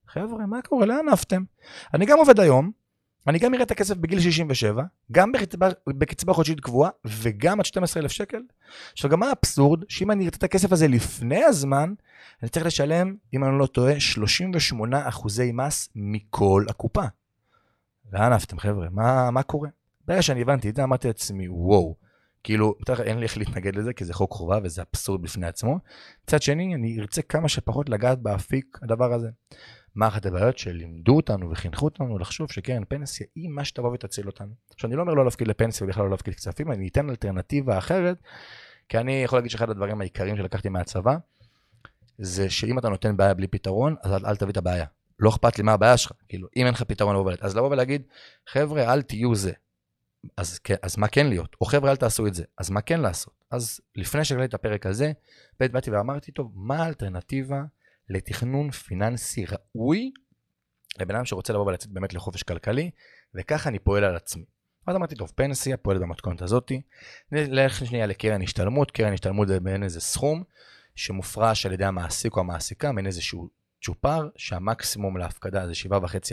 חבר'ה, 0.08 0.46
מה 0.46 0.62
קורה? 0.62 0.86
לאן 0.86 1.08
עפתם? 1.12 1.42
אני 1.94 2.06
גם 2.06 2.18
עובד 2.18 2.40
היום, 2.40 2.70
אני 3.26 3.38
גם 3.38 3.54
אראה 3.54 3.64
את 3.64 3.70
הכסף 3.70 3.96
בגיל 3.96 4.20
67, 4.20 4.82
גם 5.12 5.32
בקצבה, 5.32 5.68
בקצבה 5.86 6.32
חודשית 6.32 6.60
קבועה, 6.60 6.90
וגם 7.04 7.60
עד 7.60 7.66
12,000 7.66 8.10
שקל. 8.10 8.42
עכשיו, 8.92 9.10
גם 9.10 9.20
מה 9.20 9.28
האבסורד? 9.28 9.84
שאם 9.88 10.10
אני 10.10 10.24
אראה 10.24 10.36
את 10.38 10.42
הכסף 10.42 10.72
הזה 10.72 10.88
לפני 10.88 11.44
הזמן, 11.44 11.94
אני 12.42 12.48
צריך 12.48 12.66
לשלם, 12.66 13.16
אם 13.34 13.44
אני 13.44 13.58
לא 13.58 13.66
טועה, 13.66 14.00
38 14.00 15.08
אחוזי 15.08 15.52
מס 15.52 15.88
מכל 15.94 16.64
הקופה. 16.68 17.04
לאן 18.12 18.32
עפתם, 18.32 18.58
חבר'ה? 18.58 18.86
מה, 18.90 19.30
מה 19.30 19.42
קורה? 19.42 19.68
ברגע 20.06 20.22
שאני 20.22 20.42
הבנתי 20.42 20.68
את 20.68 20.76
זה, 20.76 20.84
אמרתי 20.84 21.06
לעצמי, 21.06 21.48
וואו. 21.48 21.96
כאילו, 22.44 22.74
אין 23.04 23.18
לי 23.18 23.24
איך 23.24 23.38
להתנגד 23.38 23.76
לזה, 23.76 23.92
כי 23.92 24.04
זה 24.04 24.14
חוק 24.14 24.32
חובה 24.32 24.58
וזה 24.62 24.82
אבסורד 24.92 25.22
בפני 25.22 25.46
עצמו. 25.46 25.78
מצד 26.24 26.42
שני, 26.42 26.74
אני 26.74 27.00
ארצה 27.00 27.22
כמה 27.22 27.48
שפחות 27.48 27.88
לגעת 27.88 28.18
באפיק 28.18 28.78
הדבר 28.82 29.12
הזה. 29.12 29.28
מה 29.94 30.08
אחת 30.08 30.26
הבעיות 30.26 30.58
שלימדו 30.58 31.16
אותנו 31.16 31.50
וחינכו 31.50 31.84
אותנו 31.84 32.18
לחשוב 32.18 32.52
שקרן 32.52 32.84
פנסיה 32.88 33.26
היא 33.34 33.48
מה 33.48 33.64
שתבוא 33.64 33.92
ותציל 33.92 34.26
אותנו. 34.26 34.52
עכשיו 34.74 34.88
אני 34.90 34.96
לא 34.96 35.02
אומר 35.02 35.14
לא 35.14 35.24
להפקיד 35.24 35.48
לפנסיה 35.48 35.86
ובכלל 35.86 36.04
לא 36.04 36.10
להפקיד 36.10 36.34
כספים, 36.34 36.72
אני 36.72 36.88
אתן 36.88 37.10
אלטרנטיבה 37.10 37.78
אחרת, 37.78 38.16
כי 38.88 38.98
אני 38.98 39.22
יכול 39.24 39.38
להגיד 39.38 39.50
שאחד 39.50 39.70
הדברים 39.70 40.00
העיקריים 40.00 40.36
שלקחתי 40.36 40.68
מהצבא, 40.68 41.16
זה 42.18 42.50
שאם 42.50 42.78
אתה 42.78 42.88
נותן 42.88 43.16
בעיה 43.16 43.34
בלי 43.34 43.46
פתרון, 43.46 43.94
אז 44.02 44.12
אל, 44.12 44.26
אל 44.26 44.36
תביא 44.36 44.52
את 44.52 44.56
הבעיה. 44.56 44.86
לא 45.18 45.30
אכפת 45.30 45.58
לי 45.58 45.64
מה 45.64 45.72
הבעיה 45.72 45.96
שלך, 45.96 46.12
כאילו, 46.28 46.48
אם 46.56 46.66
אין 46.66 46.74
לך 46.74 46.82
פתרון 46.82 47.14
לבוא 47.14 47.24
ולהגיד, 47.24 47.44
אז 47.44 47.56
לבוא 47.56 47.68
ולהגיד, 47.68 48.02
חבר'ה, 48.48 48.92
אל 48.92 49.02
תהיו 49.02 49.34
זה. 49.34 49.52
אז, 50.36 50.60
אז 50.82 50.96
מה 50.96 51.08
כן 51.08 51.26
להיות? 51.26 51.56
או 51.60 51.66
חבר'ה, 51.66 51.90
אל 51.90 51.96
תעשו 51.96 52.26
את 52.26 52.34
זה. 52.34 52.44
אז 52.58 52.70
מה 52.70 52.80
כן 52.80 53.00
לעשות? 53.00 53.44
אז 53.50 53.80
לפני 53.96 54.24
שהגעתי 54.24 54.46
את 54.46 54.54
הפרק 54.54 54.86
הזה, 54.86 55.12
בית 55.60 55.72
באתי 55.72 55.90
ואמרתי, 55.90 56.32
טוב, 56.32 56.52
מה 56.54 56.84
האלטרנטיבה 56.84 57.62
לתכנון 58.08 58.70
פיננסי 58.70 59.44
ראוי 59.46 60.12
לבן 60.98 61.14
אדם 61.14 61.24
שרוצה 61.24 61.52
לבוא 61.52 61.66
ולצאת 61.66 61.90
באמת 61.90 62.14
לחופש 62.14 62.42
כלכלי, 62.42 62.90
וככה 63.34 63.68
אני 63.68 63.78
פועל 63.78 64.04
על 64.04 64.16
עצמי. 64.16 64.44
אז 64.86 64.96
אמרתי, 64.96 65.14
טוב, 65.14 65.32
פנסיה 65.34 65.76
פועלת 65.76 66.00
במתכונת 66.00 66.42
הזאתי. 66.42 66.82
נלך 67.32 67.86
שנייה 67.86 68.06
לקרן 68.06 68.42
השתלמות, 68.42 68.90
קרן 68.90 69.12
השתלמות 69.12 69.48
זה 69.48 69.60
בין 69.60 69.82
איזה 69.82 70.00
סכום 70.00 70.42
שמופרש 70.94 71.66
על 71.66 71.72
ידי 71.72 71.84
המעסיק 71.84 72.36
או 72.36 72.40
המעסיקה, 72.40 72.92
בין 72.92 73.06
איזשהו 73.06 73.48
צ'ופר, 73.84 74.28
שהמקסימום 74.36 75.16
להפקדה 75.16 75.66
זה 75.66 75.72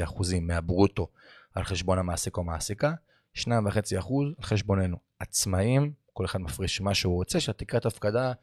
7.5% 0.06 0.40
מהברוטו 0.42 1.08
על 1.54 1.64
חשבון 1.64 2.00
המעסיק 2.00 2.38
או 2.38 2.42
המעסיקה, 2.42 2.94
2.5% 3.38 3.48
על 3.50 4.34
חשבוננו. 4.42 4.98
עצמאים, 5.20 5.94
כל 6.14 6.26
אחד 6.26 6.42
מפריש 6.42 6.82
מה 6.82 6.94
שהוא 6.94 7.16
רוצה, 7.16 7.40
שהתקרת 7.40 7.86
הפקדה 7.86 8.34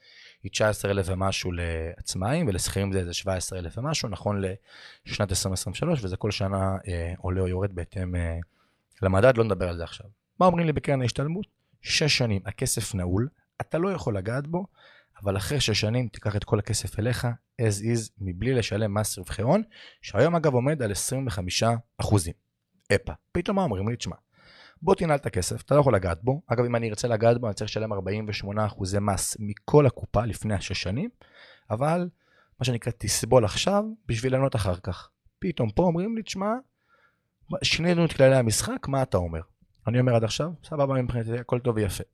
היא 0.43 0.51
19,000 0.51 1.07
ומשהו 1.09 1.51
לעצמאים, 1.53 2.49
ולשכירים 2.49 2.93
זה 2.93 2.99
איזה 2.99 3.15
17,000 3.15 3.79
ומשהו, 3.79 4.09
נכון 4.09 4.43
לשנת 5.07 5.31
2023, 5.31 6.05
וזה 6.05 6.17
כל 6.17 6.31
שנה 6.31 6.77
אה, 6.89 7.13
עולה 7.19 7.41
או 7.41 7.49
יורד 7.49 7.75
בהתאם 7.75 8.17
אה, 8.17 8.37
למדד, 9.03 9.37
לא 9.37 9.45
נדבר 9.45 9.69
על 9.69 9.77
זה 9.77 9.85
עכשיו. 9.85 10.07
מה 10.41 10.47
אומרים 10.47 10.67
לי 10.67 10.73
בקרן 10.73 11.03
ההשתלמות? 11.03 11.47
שש 11.83 12.19
שנים, 12.19 12.43
הכסף 12.47 12.95
נעול, 12.95 13.29
אתה 13.61 13.79
לא 13.79 13.93
יכול 13.93 14.17
לגעת 14.17 14.47
בו, 14.47 14.67
אבל 15.23 15.37
אחרי 15.37 15.61
שש 15.61 15.81
שנים 15.81 16.09
תיקח 16.09 16.37
את 16.37 16.45
כל 16.45 16.59
הכסף 16.59 16.99
אליך, 16.99 17.27
as 17.61 17.83
is, 17.83 18.11
מבלי 18.19 18.55
לשלם 18.55 18.95
מס 18.95 19.19
רווחי 19.19 19.43
הון, 19.43 19.63
שהיום 20.03 20.37
אגב 20.37 20.55
עומד 20.55 20.83
על 20.83 20.93
25 20.93 21.63
אחוזים. 21.99 22.35
אפה. 22.95 23.13
פתאום 23.33 23.57
מה 23.57 23.63
אומרים 23.63 23.89
לי? 23.89 23.97
תשמע, 23.97 24.17
בוא 24.83 24.95
תנעל 24.95 25.17
את 25.17 25.27
הכסף, 25.27 25.63
אתה 25.63 25.75
לא 25.75 25.81
יכול 25.81 25.95
לגעת 25.95 26.23
בו. 26.23 26.43
אגב, 26.47 26.65
אם 26.65 26.77
אני 26.77 26.89
ארצה 26.89 27.09
לגעת 27.09 27.41
בו, 27.41 27.47
אני 27.47 27.55
צריך 27.55 27.71
לשלם 27.71 27.93
48 27.93 28.67
אחוזי 28.67 28.99
מס 29.01 29.37
מכל 29.41 29.87
הקופה 29.87 30.25
לפני 30.25 30.55
השש 30.55 30.83
שנים, 30.83 31.11
אבל 31.71 32.09
מה 32.61 32.65
שנקרא 32.65 32.93
תסבול 32.99 33.45
עכשיו 33.45 33.85
בשביל 34.07 34.33
לענות 34.33 34.57
אחר 34.57 34.77
כך. 34.77 35.09
פתאום 35.39 35.71
פה 35.71 35.83
אומרים 35.83 36.17
לי, 36.17 36.23
תשמע, 36.23 36.53
שינינו 37.63 38.05
את 38.05 38.13
כללי 38.13 38.37
המשחק, 38.37 38.89
מה 38.89 39.03
אתה 39.03 39.17
אומר? 39.17 39.41
אני 39.87 40.01
אומר 40.01 40.15
עד 40.15 40.25
עכשיו, 40.25 40.51
סבבה 40.65 41.03
מבחינתי, 41.03 41.39
הכל 41.39 41.59
טוב 41.59 41.77
ויפה. 41.77 42.05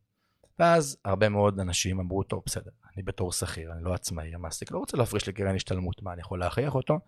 ואז 0.58 0.96
הרבה 1.04 1.28
מאוד 1.28 1.60
אנשים 1.60 2.00
אמרו, 2.00 2.22
טוב, 2.22 2.42
בסדר, 2.46 2.70
אני 2.94 3.02
בתור 3.02 3.32
שכיר, 3.32 3.72
אני 3.72 3.84
לא 3.84 3.94
עצמאי, 3.94 4.34
המעסיק 4.34 4.70
לא 4.70 4.78
רוצה 4.78 4.96
להפריש 4.96 5.28
לקרן 5.28 5.54
השתלמות, 5.54 6.02
מה, 6.02 6.12
אני 6.12 6.20
יכול 6.20 6.40
להכריח 6.40 6.74
אותו? 6.74 6.98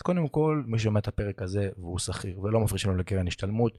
אז 0.00 0.02
קודם 0.02 0.28
כל, 0.28 0.62
מי 0.66 0.78
שומע 0.78 1.00
את 1.00 1.08
הפרק 1.08 1.42
הזה 1.42 1.70
והוא 1.78 1.98
שכיר 1.98 2.40
ולא 2.40 2.60
מפרישים 2.60 2.90
לו 2.90 2.96
לקרן 2.96 3.26
השתלמות, 3.26 3.78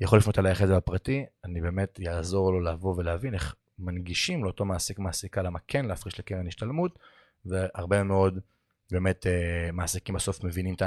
יכול 0.00 0.18
לפנות 0.18 0.38
אליי 0.38 0.52
אחרי 0.52 0.66
זה 0.66 0.76
בפרטי, 0.76 1.24
אני 1.44 1.60
באמת 1.60 2.00
אעזור 2.08 2.52
לו 2.52 2.60
לבוא 2.60 2.94
ולהבין 2.96 3.34
איך 3.34 3.54
מנגישים 3.78 4.44
לאותו 4.44 4.64
מעסיק 4.64 4.98
מעסיקה 4.98 5.42
למה 5.42 5.58
כן 5.68 5.86
להפריש 5.86 6.18
לקרן 6.18 6.46
השתלמות, 6.46 6.98
והרבה 7.46 8.02
מאוד 8.02 8.38
באמת 8.90 9.26
אה, 9.26 9.72
מעסיקים 9.72 10.14
בסוף 10.14 10.44
מבינים 10.44 10.74
את 10.74 10.82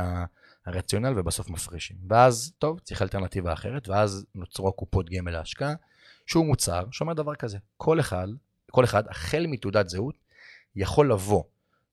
הרציונל 0.65 1.19
ובסוף 1.19 1.49
מפרישים. 1.49 1.97
ואז, 2.09 2.53
טוב, 2.59 2.79
צריך 2.79 3.01
אלטרנטיבה 3.01 3.53
אחרת, 3.53 3.87
ואז 3.87 4.25
נוצרו 4.35 4.71
קופות 4.71 5.09
גמל 5.09 5.31
להשקעה, 5.31 5.73
שהוא 6.25 6.45
מוצר 6.45 6.85
שאומר 6.91 7.13
דבר 7.13 7.35
כזה, 7.35 7.57
כל 7.77 7.99
אחד, 7.99 8.27
כל 8.71 8.83
אחד, 8.83 9.03
החל 9.07 9.45
מתעודת 9.47 9.89
זהות, 9.89 10.15
יכול 10.75 11.11
לבוא 11.11 11.43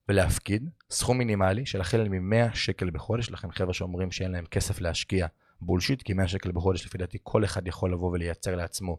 ולהפקיד 0.08 0.70
סכום 0.90 1.18
מינימלי 1.18 1.66
של 1.66 1.80
החל 1.80 2.08
מ-100 2.08 2.54
שקל 2.54 2.90
בחודש, 2.90 3.30
לכן 3.30 3.50
חבר'ה 3.50 3.74
שאומרים 3.74 4.10
שאין 4.12 4.32
להם 4.32 4.44
כסף 4.46 4.80
להשקיע 4.80 5.26
בולשיט, 5.60 6.02
כי 6.02 6.12
100 6.12 6.28
שקל 6.28 6.52
בחודש 6.52 6.86
לפי 6.86 6.98
דעתי 6.98 7.18
כל 7.22 7.44
אחד 7.44 7.66
יכול 7.66 7.92
לבוא 7.92 8.10
ולייצר 8.10 8.56
לעצמו 8.56 8.98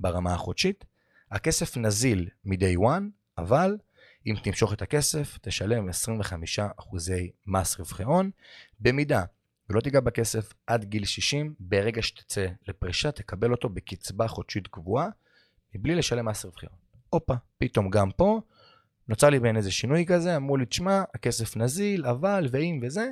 ברמה 0.00 0.34
החודשית. 0.34 0.84
הכסף 1.30 1.76
נזיל 1.76 2.28
מ-day 2.44 2.78
one, 2.78 3.02
אבל 3.38 3.76
אם 4.26 4.34
תמשוך 4.42 4.72
את 4.72 4.82
הכסף, 4.82 5.38
תשלם 5.42 5.88
25% 5.88 5.92
מס 7.46 7.78
רווחי 7.78 8.02
הון. 8.02 8.30
במידה 8.80 9.24
ולא 9.70 9.80
תיגע 9.80 10.00
בכסף 10.00 10.52
עד 10.66 10.84
גיל 10.84 11.04
60, 11.04 11.54
ברגע 11.60 12.02
שתצא 12.02 12.46
לפרישה, 12.68 13.12
תקבל 13.12 13.52
אותו 13.52 13.68
בקצבה 13.68 14.28
חודשית 14.28 14.66
קבועה, 14.66 15.08
מבלי 15.74 15.94
לשלם 15.94 16.28
מס 16.28 16.44
רווחי 16.44 16.66
הון. 16.66 16.78
הופה, 17.10 17.34
פתאום 17.58 17.90
גם 17.90 18.10
פה, 18.10 18.40
נוצר 19.08 19.30
לי 19.30 19.40
בין 19.40 19.56
איזה 19.56 19.70
שינוי 19.70 20.06
כזה, 20.06 20.36
אמרו 20.36 20.56
לי, 20.56 20.66
תשמע, 20.66 21.02
הכסף 21.14 21.56
נזיל, 21.56 22.06
אבל, 22.06 22.48
ואם 22.50 22.80
וזה, 22.82 23.10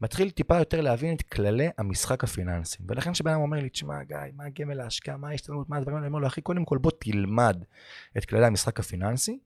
מתחיל 0.00 0.30
טיפה 0.30 0.58
יותר 0.58 0.80
להבין 0.80 1.14
את 1.14 1.22
כללי 1.22 1.68
המשחק 1.78 2.24
הפיננסיים. 2.24 2.86
ולכן 2.88 3.12
כשבן 3.12 3.30
אדם 3.30 3.40
אומר 3.40 3.60
לי, 3.60 3.68
תשמע, 3.68 4.02
גיא, 4.02 4.16
מה 4.36 4.44
הגמל 4.44 4.74
להשקעה, 4.74 5.16
מה 5.16 5.28
ההשתלמות, 5.28 5.68
מה 5.68 5.76
הדברים 5.76 5.96
האלה, 5.96 6.06
אני 6.06 6.10
אומר 6.10 6.20
לו, 6.20 6.26
אחי, 6.26 6.40
קודם 6.40 6.64
כל 6.64 6.78
בוא 6.78 6.90
תלמד 6.98 7.64
את 8.16 8.24
כללי 8.24 8.46
המשחק 8.46 8.80
הפיננסי, 8.80 9.38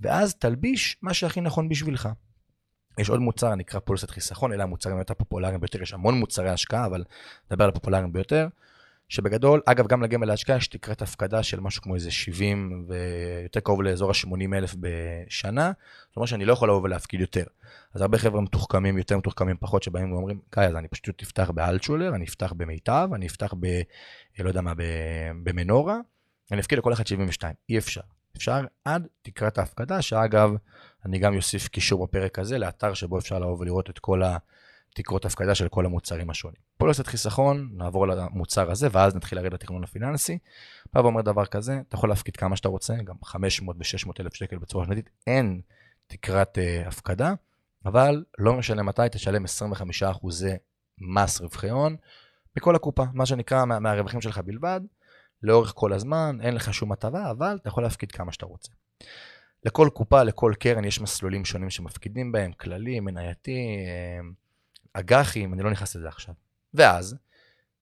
ואז 0.00 0.34
תלביש 0.34 0.98
מה 1.02 1.14
שהכי 1.14 1.40
נכון 1.40 1.68
בשבילך. 1.68 2.08
יש 2.98 3.08
עוד 3.08 3.20
מוצר, 3.20 3.54
נקרא 3.54 3.80
פוליסת 3.80 4.10
חיסכון, 4.10 4.52
אלה 4.52 4.62
המוצרים 4.62 4.96
היותר 4.96 5.14
פופולריים 5.14 5.60
ביותר, 5.60 5.82
יש 5.82 5.94
המון 5.94 6.14
מוצרי 6.14 6.50
השקעה, 6.50 6.86
אבל 6.86 7.04
נדבר 7.50 7.64
על 7.64 7.70
הפופולריים 7.70 8.12
ביותר. 8.12 8.48
שבגדול, 9.10 9.60
אגב, 9.66 9.86
גם 9.86 10.02
לגמל 10.02 10.26
להשקעה 10.26 10.56
יש 10.56 10.68
תקרת 10.68 11.02
הפקדה 11.02 11.42
של 11.42 11.60
משהו 11.60 11.82
כמו 11.82 11.94
איזה 11.94 12.10
70 12.10 12.86
ויותר 12.88 13.60
קרוב 13.60 13.82
לאזור 13.82 14.10
ה-80 14.10 14.54
אלף 14.54 14.74
בשנה, 14.80 15.72
זאת 16.08 16.16
אומרת 16.16 16.28
שאני 16.28 16.44
לא 16.44 16.52
יכול 16.52 16.68
לבוא 16.68 16.82
ולהפקיד 16.82 17.20
יותר. 17.20 17.44
אז 17.94 18.00
הרבה 18.00 18.18
חבר'ה 18.18 18.40
מתוחכמים, 18.40 18.98
יותר 18.98 19.18
מתוחכמים 19.18 19.56
פחות, 19.60 19.82
שבאים 19.82 20.12
ואומרים, 20.12 20.40
גיא, 20.54 20.62
אז 20.62 20.76
אני 20.76 20.88
פשוט 20.88 21.22
אפתח 21.22 21.50
באלטשולר, 21.50 22.14
אני 22.14 22.24
אפתח 22.24 22.52
במיטב, 22.56 23.08
אני 23.14 23.26
אפתח 23.26 23.54
ב... 23.60 23.66
לא 24.38 24.48
יודע 24.48 24.60
מה, 24.60 24.72
במנורה, 25.42 25.98
אני 26.52 26.60
אפקיד 26.60 26.78
לכל 26.78 26.92
אחד 26.92 27.06
72. 27.06 27.54
אי 27.68 27.78
אפשר. 27.78 28.00
אפשר 28.36 28.60
עד 28.84 29.06
תקרת 29.22 29.58
ההפקדה, 29.58 30.02
שאגב, 30.02 30.50
אני 31.06 31.18
גם 31.18 31.36
אוסיף 31.36 31.68
קישור 31.68 32.06
בפרק 32.06 32.38
הזה 32.38 32.58
לאתר 32.58 32.94
שבו 32.94 33.18
אפשר 33.18 33.38
לבוא 33.38 33.56
ולראות 33.58 33.90
את 33.90 33.98
כל 33.98 34.22
התקרות 34.92 35.24
הפקדה 35.24 35.54
של 35.54 35.68
כל 35.68 35.86
המוצרים 35.86 36.30
השונים. 36.30 36.60
פוליסת 36.78 37.06
חיסכון, 37.06 37.70
נעבור 37.72 38.08
למוצר 38.08 38.70
הזה, 38.70 38.88
ואז 38.92 39.14
נתחיל 39.14 39.38
לרדת 39.38 39.52
לתכנון 39.52 39.84
הפיננסי. 39.84 40.38
בא 40.92 41.00
ואומר 41.00 41.20
דבר 41.20 41.46
כזה, 41.46 41.80
אתה 41.88 41.96
יכול 41.96 42.08
להפקיד 42.08 42.36
כמה 42.36 42.56
שאתה 42.56 42.68
רוצה, 42.68 42.94
גם 43.04 43.14
500 43.24 43.76
ו-600 43.76 44.12
אלף 44.20 44.34
שקל 44.34 44.58
בצורה 44.58 44.84
שנתית, 44.84 45.10
אין 45.26 45.60
תקרת 46.06 46.58
uh, 46.58 46.88
הפקדה, 46.88 47.34
אבל 47.86 48.24
לא 48.38 48.54
משנה 48.54 48.82
מתי, 48.82 49.02
תשלם 49.10 49.44
25% 49.44 49.46
מס 50.98 51.40
רווחי 51.40 51.70
הון 51.70 51.96
מכל 52.56 52.76
הקופה, 52.76 53.04
מה 53.12 53.26
שנקרא 53.26 53.64
מה, 53.64 53.78
מהרווחים 53.78 54.20
שלך 54.20 54.38
בלבד, 54.38 54.80
לאורך 55.42 55.72
כל 55.74 55.92
הזמן, 55.92 56.38
אין 56.42 56.54
לך 56.54 56.74
שום 56.74 56.92
הטבה, 56.92 57.30
אבל 57.30 57.58
אתה 57.60 57.68
יכול 57.68 57.82
להפקיד 57.82 58.12
כמה 58.12 58.32
שאתה 58.32 58.46
רוצה. 58.46 58.72
לכל 59.64 59.88
קופה, 59.94 60.22
לכל 60.22 60.52
קרן, 60.58 60.84
יש 60.84 61.00
מסלולים 61.00 61.44
שונים 61.44 61.70
שמפקידים 61.70 62.32
בהם, 62.32 62.52
כללי, 62.52 63.00
מנייתי, 63.00 63.76
אה, 63.86 64.20
אג"חים, 64.92 65.54
אני 65.54 65.62
לא 65.62 65.70
נכנס 65.70 65.96
לזה 65.96 66.08
עכשיו. 66.08 66.34
ואז, 66.74 67.16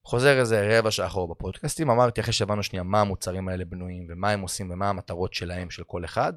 חוזר 0.05 0.41
איזה 0.41 0.79
רבע 0.79 0.91
שעה 0.91 1.07
אחורה 1.07 1.35
בפודקאסטים, 1.35 1.91
אמרתי 1.91 2.21
אחרי 2.21 2.33
שהבנו 2.33 2.63
שנייה 2.63 2.83
מה 2.83 3.01
המוצרים 3.01 3.49
האלה 3.49 3.65
בנויים 3.65 4.07
ומה 4.09 4.31
הם 4.31 4.41
עושים 4.41 4.71
ומה 4.71 4.89
המטרות 4.89 5.35
שלהם 5.35 5.71
של 5.71 5.85
כל 5.85 6.05
אחד, 6.05 6.33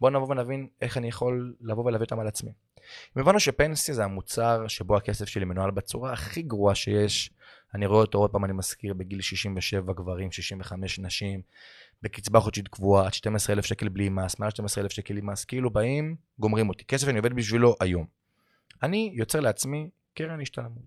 בואו 0.00 0.12
נבוא 0.12 0.30
ונבין 0.30 0.68
איך 0.80 0.96
אני 0.96 1.08
יכול 1.08 1.54
לבוא 1.60 1.84
ולהביא 1.84 2.04
אותם 2.04 2.20
על 2.20 2.26
עצמי. 2.26 2.52
אם 3.16 3.22
הבנו 3.22 3.40
שפנסיה 3.40 3.94
זה 3.94 4.04
המוצר 4.04 4.68
שבו 4.68 4.96
הכסף 4.96 5.28
שלי 5.28 5.44
מנוהל 5.44 5.70
בצורה 5.70 6.12
הכי 6.12 6.42
גרועה 6.42 6.74
שיש, 6.74 7.30
אני 7.74 7.86
רואה 7.86 8.00
אותו 8.00 8.18
עוד 8.18 8.30
פעם, 8.30 8.44
אני 8.44 8.52
מזכיר, 8.52 8.94
בגיל 8.94 9.20
67 9.20 9.92
גברים, 9.92 10.32
65 10.32 10.98
נשים, 10.98 11.42
בקצבה 12.02 12.40
חודשית 12.40 12.68
קבועה, 12.68 13.06
עד 13.06 13.14
12,000 13.14 13.64
שקל 13.64 13.88
בלי 13.88 14.08
מס, 14.08 14.38
מעל 14.38 14.50
12,000 14.50 14.92
שקל 14.92 15.16
עם 15.16 15.30
מס, 15.30 15.44
כאילו 15.44 15.70
באים, 15.70 16.16
גומרים 16.38 16.68
אותי. 16.68 16.84
כסף 16.84 17.08
אני 17.08 17.18
עובד 17.18 17.32
בשבילו 17.32 17.74
היום. 17.80 18.06
אני 18.82 19.10
יוצר 19.14 19.40
לעצמי 19.40 19.88
קרן 20.14 20.40
השתלמות. 20.40 20.84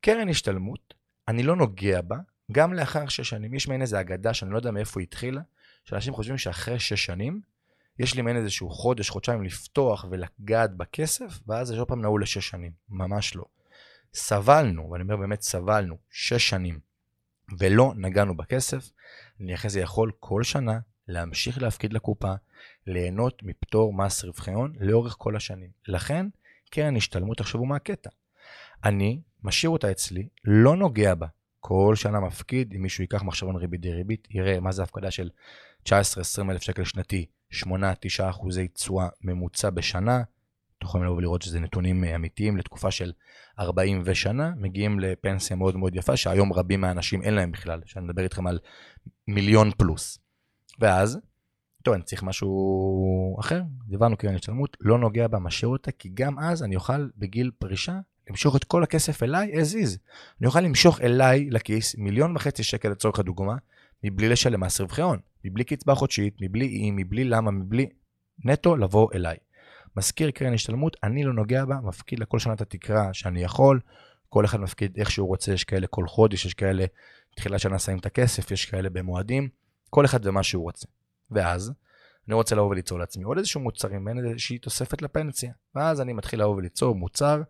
קרן 0.00 0.28
השתלמות, 0.28 0.94
אני 1.28 1.42
לא 1.42 1.56
נוגע 1.56 2.00
בה, 2.00 2.16
גם 2.52 2.72
לאחר 2.74 3.08
שש 3.08 3.28
שנים. 3.28 3.54
יש 3.54 3.68
מעין 3.68 3.82
איזה 3.82 4.00
אגדה 4.00 4.34
שאני 4.34 4.50
לא 4.50 4.56
יודע 4.56 4.70
מאיפה 4.70 5.00
היא 5.00 5.06
התחילה, 5.06 5.40
שאנשים 5.84 6.14
חושבים 6.14 6.38
שאחרי 6.38 6.78
שש 6.78 7.04
שנים, 7.04 7.40
יש 7.98 8.14
לי 8.14 8.22
מעין 8.22 8.36
איזשהו 8.36 8.70
חודש, 8.70 9.10
חודשיים 9.10 9.42
לפתוח 9.42 10.04
ולגעת 10.10 10.76
בכסף, 10.76 11.40
ואז 11.46 11.68
זה 11.68 11.78
עוד 11.78 11.88
פעם 11.88 12.02
נעול 12.02 12.22
לשש 12.22 12.48
שנים. 12.48 12.72
ממש 12.88 13.36
לא. 13.36 13.44
סבלנו, 14.14 14.90
ואני 14.90 15.02
אומר 15.02 15.16
באמת 15.16 15.42
סבלנו, 15.42 15.96
שש 16.10 16.48
שנים, 16.48 16.80
ולא 17.58 17.92
נגענו 17.96 18.36
בכסף, 18.36 18.90
אני 19.40 19.54
אחרי 19.54 19.70
זה 19.70 19.80
יכול 19.80 20.12
כל 20.20 20.42
שנה 20.42 20.78
להמשיך 21.08 21.62
להפקיד 21.62 21.92
לקופה, 21.92 22.32
ליהנות 22.86 23.42
מפטור 23.42 23.94
מס 23.94 24.24
רווחי 24.24 24.50
הון 24.50 24.72
לאורך 24.80 25.14
כל 25.18 25.36
השנים. 25.36 25.70
לכן, 25.88 26.26
קרן 26.70 26.96
השתלמות, 26.96 27.38
תחשבו 27.38 27.66
מה 27.66 27.76
הקטע. 27.76 28.10
אני 28.84 29.20
משאיר 29.42 29.70
אותה 29.70 29.90
אצלי, 29.90 30.28
לא 30.44 30.76
נוגע 30.76 31.14
בה. 31.14 31.26
כל 31.60 31.94
שנה 31.96 32.20
מפקיד, 32.20 32.72
אם 32.76 32.82
מישהו 32.82 33.02
ייקח 33.02 33.22
מחשבון 33.22 33.56
ריבית 33.56 33.80
די 33.80 33.92
ריבית, 33.92 34.28
יראה 34.30 34.60
מה 34.60 34.72
זה 34.72 34.82
הפקדה 34.82 35.10
של 35.10 35.30
19-20 35.88 35.92
אלף 36.50 36.62
שקל 36.62 36.84
שנתי, 36.84 37.26
8-9 37.52 37.64
אחוזי 38.30 38.68
תשואה 38.68 39.08
ממוצע 39.20 39.70
בשנה, 39.70 40.22
אתם 40.78 40.86
יכולים 40.86 41.06
לבוא 41.06 41.16
ולראות 41.16 41.42
שזה 41.42 41.60
נתונים 41.60 42.04
אה, 42.04 42.14
אמיתיים 42.14 42.56
לתקופה 42.56 42.90
של 42.90 43.12
40 43.58 44.02
ושנה, 44.04 44.52
מגיעים 44.56 45.00
לפנסיה 45.00 45.56
מאוד 45.56 45.76
מאוד 45.76 45.94
יפה, 45.96 46.16
שהיום 46.16 46.52
רבים 46.52 46.80
מהאנשים 46.80 47.22
אין 47.22 47.34
להם 47.34 47.52
בכלל, 47.52 47.80
שאני 47.86 48.04
מדבר 48.04 48.22
איתכם 48.22 48.46
על 48.46 48.58
מיליון 49.28 49.70
פלוס. 49.78 50.18
ואז, 50.78 51.18
טוב, 51.82 51.94
אני 51.94 52.02
צריך 52.02 52.22
משהו 52.22 53.40
אחר, 53.40 53.62
דיברנו 53.88 54.16
קרן 54.16 54.34
השתלמות, 54.34 54.76
לא 54.80 54.98
נוגע 54.98 55.28
בה, 55.28 55.38
משאיר 55.38 55.68
אותה, 55.68 55.92
כי 55.92 56.10
גם 56.14 56.38
אז 56.38 56.62
אני 56.62 56.76
אוכל 56.76 57.08
בגיל 57.16 57.50
פרישה 57.58 57.98
למשוך 58.30 58.56
את 58.56 58.64
כל 58.64 58.82
הכסף 58.82 59.22
אליי 59.22 59.52
as 59.52 59.74
is. 59.74 59.98
אני 60.40 60.46
אוכל 60.46 60.60
למשוך 60.60 61.00
אליי 61.00 61.50
לכיס 61.50 61.94
מיליון 61.98 62.36
וחצי 62.36 62.62
שקל 62.62 62.88
לצורך 62.88 63.18
הדוגמה, 63.18 63.56
מבלי 64.04 64.28
לשלם 64.28 64.60
מס 64.60 64.80
רווחי 64.80 65.02
הון, 65.02 65.18
מבלי 65.44 65.64
קצבה 65.64 65.94
חודשית, 65.94 66.34
מבלי 66.40 66.66
אי, 66.66 66.90
מבלי 66.90 67.24
למה, 67.24 67.50
מבלי 67.50 67.86
נטו 68.44 68.76
לבוא 68.76 69.08
אליי. 69.14 69.36
מזכיר 69.96 70.30
קרן 70.30 70.54
השתלמות, 70.54 70.96
אני 71.02 71.24
לא 71.24 71.32
נוגע 71.32 71.64
בה, 71.64 71.76
מפקיד 71.82 72.18
לכל 72.18 72.38
שנה 72.38 72.54
את 72.54 72.60
התקרה 72.60 73.14
שאני 73.14 73.42
יכול, 73.42 73.80
כל 74.28 74.44
אחד 74.44 74.60
מפקיד 74.60 74.92
איך 74.96 75.10
שהוא 75.10 75.28
רוצה, 75.28 75.52
יש 75.52 75.64
כאלה 75.64 75.86
כל 75.86 76.06
חודש, 76.06 76.46
יש 76.46 76.54
כאלה 76.54 76.84
תחילת 77.36 77.60
שנה 77.60 77.78
שמים 77.78 77.98
את 77.98 78.06
הכסף, 78.06 78.50
יש 78.50 78.66
כאלה 78.66 78.90
במועדים, 78.90 79.48
כל 79.90 80.04
אחד 80.04 80.26
ומה 80.26 80.42
שהוא 80.42 80.62
רוצה. 80.62 80.86
ואז, 81.30 81.72
אני 82.28 82.34
רוצה 82.34 82.54
לבוא 82.54 82.66
וליצור 82.66 82.98
לעצמי 82.98 83.24
עוד 83.24 83.38
איזשהו 83.38 83.60
מוצרים, 83.60 84.04
מעין 84.04 84.26
איזושהי 84.26 84.58
תוספת 84.58 85.02
לפנסיה. 85.02 85.52
ואז 85.74 86.00
אני 86.00 86.12
מתחיל 86.12 86.40
לבוא 86.40 86.56
וליצור 86.56 86.94
מוצר, 86.94 87.42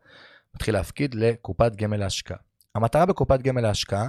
מתחיל 0.54 0.74
להפקיד 0.74 1.14
לקופת 1.14 1.76
גמל 1.76 1.96
להשקעה. 1.96 2.38
המטרה 2.74 3.06
בקופת 3.06 3.42
גמל 3.42 3.60
להשקעה 3.60 4.08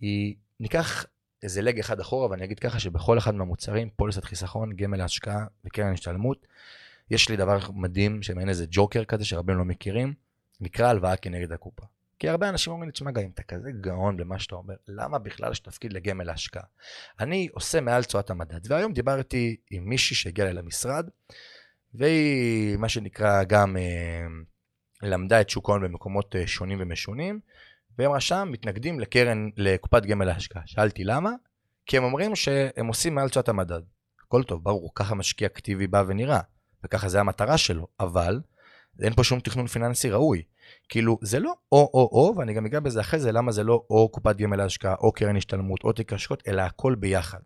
היא, 0.00 0.34
ניקח 0.60 1.06
איזה 1.42 1.62
לג 1.62 1.78
אחד 1.78 2.00
אחורה, 2.00 2.30
ואני 2.30 2.44
אגיד 2.44 2.58
ככה 2.58 2.80
שבכל 2.80 3.18
אחד 3.18 3.34
מהמוצרים, 3.34 3.90
פוליסת 3.96 4.24
חיסכון, 4.24 4.76
גמל 4.76 4.98
להשקעה 4.98 5.46
וקרן 5.64 5.92
השתלמות, 5.92 6.46
יש 7.10 7.28
לי 7.28 7.36
דבר 7.36 7.58
מדהים, 7.74 8.22
שמעין 8.22 8.48
איזה 8.48 8.66
ג'וקר 8.70 9.04
כזה 9.04 9.24
שרבים 9.24 9.56
לא 9.58 9.64
מכירים, 9.64 10.14
נקרא 10.60 10.88
הלוואה 10.88 11.16
כנגד 11.16 11.52
הקופה. 11.52 11.82
כי 12.18 12.28
הרבה 12.28 12.48
אנשים 12.48 12.72
אומרים 12.72 12.88
לי, 12.88 12.92
תשמע 12.92 13.10
גיא, 13.10 13.22
אם 13.22 13.30
אתה 13.34 13.42
כזה 13.42 13.70
גאון 13.80 14.16
במה 14.16 14.38
שאתה 14.38 14.54
אומר, 14.54 14.74
למה 14.88 15.18
בכלל 15.18 15.52
יש 15.52 15.60
תפקיד 15.60 15.92
לגמל 15.92 16.24
להשקעה? 16.24 16.62
אני 17.20 17.48
עושה 17.52 17.80
מעל 17.80 18.04
תשואת 18.04 18.30
המדד, 18.30 18.72
והיום 18.72 18.92
דיברתי 18.92 19.56
עם 19.70 19.84
מישהי 19.88 20.16
שהגיעה 20.16 20.48
אליי 20.48 20.62
למשרד, 20.62 21.08
והיא, 21.94 22.76
מה 22.76 22.88
שנקרא, 22.88 23.44
גם 23.44 23.76
אה, 23.76 24.26
למדה 25.02 25.40
את 25.40 25.50
שוק 25.50 25.68
ההון 25.68 25.82
במקומות 25.82 26.36
אה, 26.36 26.46
שונים 26.46 26.78
ומשונים, 26.80 27.40
והם 27.98 28.12
רשם 28.12 28.48
מתנגדים 28.52 29.00
לקרן, 29.00 29.48
לקופת 29.56 30.06
גמל 30.06 30.24
להשקעה. 30.24 30.62
שאלתי 30.66 31.04
למה? 31.04 31.30
כי 31.86 31.96
הם 31.96 32.04
אומרים 32.04 32.36
שהם 32.36 32.86
עושים 32.86 33.14
מעל 33.14 33.28
תשואת 33.28 33.48
המדד. 33.48 33.80
הכל 34.26 34.42
טוב, 34.42 34.64
ברור, 34.64 34.90
ככה 34.94 35.14
משקיע 35.14 35.46
אקטיבי 35.46 35.86
בא 35.86 36.04
ונראה, 36.06 36.40
וככה 36.84 37.08
זה 37.08 37.20
המטרה 37.20 37.58
שלו, 37.58 37.86
אבל 38.00 38.40
אין 39.02 39.14
פה 39.14 39.24
שום 39.24 39.40
תכנון 39.40 39.66
פיננסי 39.66 40.10
ראוי. 40.10 40.42
כאילו, 40.88 41.18
זה 41.22 41.40
לא 41.40 41.54
או-או-או, 41.72 42.34
ואני 42.36 42.54
גם 42.54 42.66
אגע 42.66 42.80
בזה 42.80 43.00
אחרי 43.00 43.20
זה, 43.20 43.32
למה 43.32 43.52
זה 43.52 43.64
לא 43.64 43.84
או 43.90 44.08
קופת 44.08 44.36
גמל 44.36 44.56
להשקעה, 44.56 44.94
או 44.94 45.12
קרן 45.12 45.36
השתלמות, 45.36 45.80
או 45.84 45.92
תיק 45.92 46.12
השקעות, 46.12 46.42
אלא 46.48 46.62
הכל 46.62 46.94
ביחד. 46.94 47.40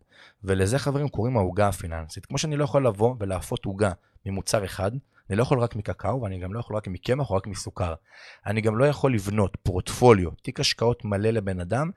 ולזה 0.45 0.79
חברים 0.79 1.09
קוראים 1.09 1.37
העוגה 1.37 1.69
הפיננסית. 1.69 2.27
כמו 2.27 2.39
שאני 2.39 2.57
לא 2.57 2.65
יכול 2.65 2.87
לבוא 2.87 3.15
ולאפות 3.21 3.65
עוגה 3.65 3.93
ממוצר 4.27 4.65
אחד, 4.65 4.91
אני 5.31 5.39
לא 5.39 5.43
יכול 5.43 5.61
רק 5.61 5.77
מקקאו, 5.77 6.23
ואני 6.23 6.39
גם 6.39 6.55
לא 6.55 6.61
יכול 6.61 6.77
רק 6.77 6.89
מקמח 6.89 7.31
או 7.31 7.35
רק 7.35 7.47
מסוכר. 7.47 7.95
אני 8.47 8.61
גם 8.61 8.79
לא 8.79 8.85
יכול 8.85 9.15
לבנות 9.15 9.57
פורטפוליו, 9.63 10.31
תיק 10.31 10.61
השקעות 10.61 11.05
מלא 11.05 11.31
לבן 11.31 11.61
אדם, 11.61 11.91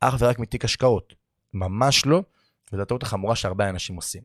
אך 0.00 0.14
ורק 0.18 0.38
מתיק 0.38 0.64
השקעות. 0.64 1.14
ממש 1.54 2.06
לא, 2.06 2.22
וזו 2.72 2.82
הטעות 2.82 3.02
החמורה 3.02 3.36
שהרבה 3.36 3.70
אנשים 3.70 3.96
עושים. 3.96 4.22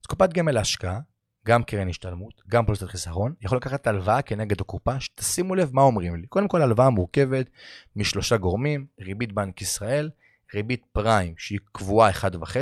אז 0.00 0.06
קופת 0.06 0.32
גמל 0.32 0.52
להשקעה, 0.52 1.00
גם 1.46 1.62
קרן 1.62 1.88
השתלמות, 1.88 2.42
גם 2.48 2.66
פוליסת 2.66 2.86
חיסכון, 2.86 3.34
יכול 3.40 3.58
לקחת 3.58 3.86
הלוואה 3.86 4.22
כנגד 4.22 4.60
הקופה, 4.60 5.00
שתשימו 5.00 5.54
לב 5.54 5.70
מה 5.72 5.82
אומרים 5.82 6.16
לי. 6.16 6.26
קודם 6.26 6.48
כל, 6.48 6.62
הלוואה 6.62 6.90
מורכבת 6.90 7.50
משלושה 7.96 8.36
גורמים, 8.36 8.86
ריבית 9.00 9.32
בנק 9.32 9.62
ישראל, 9.62 10.10
ריבית 10.54 10.84
פריים 10.92 11.34
שהיא 11.38 11.58
קבועה 11.72 12.10
1.5, 12.10 12.56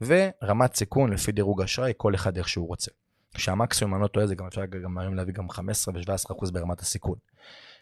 ורמת 0.00 0.74
סיכון 0.74 1.12
לפי 1.12 1.32
דירוג 1.32 1.62
אשראי, 1.62 1.92
כל 1.96 2.14
אחד 2.14 2.36
איך 2.36 2.48
שהוא 2.48 2.68
רוצה. 2.68 2.90
שהמקסימום, 3.36 3.94
אני 3.94 4.02
לא 4.02 4.06
טועה, 4.06 4.26
זה 4.26 4.34
גם 4.34 4.46
אפשר 4.46 4.64
גם 4.66 4.98
היום 4.98 5.14
להביא 5.14 5.34
גם 5.34 5.50
15 5.50 5.94
ו-17% 5.94 6.52
ברמת 6.52 6.80
הסיכון. 6.80 7.18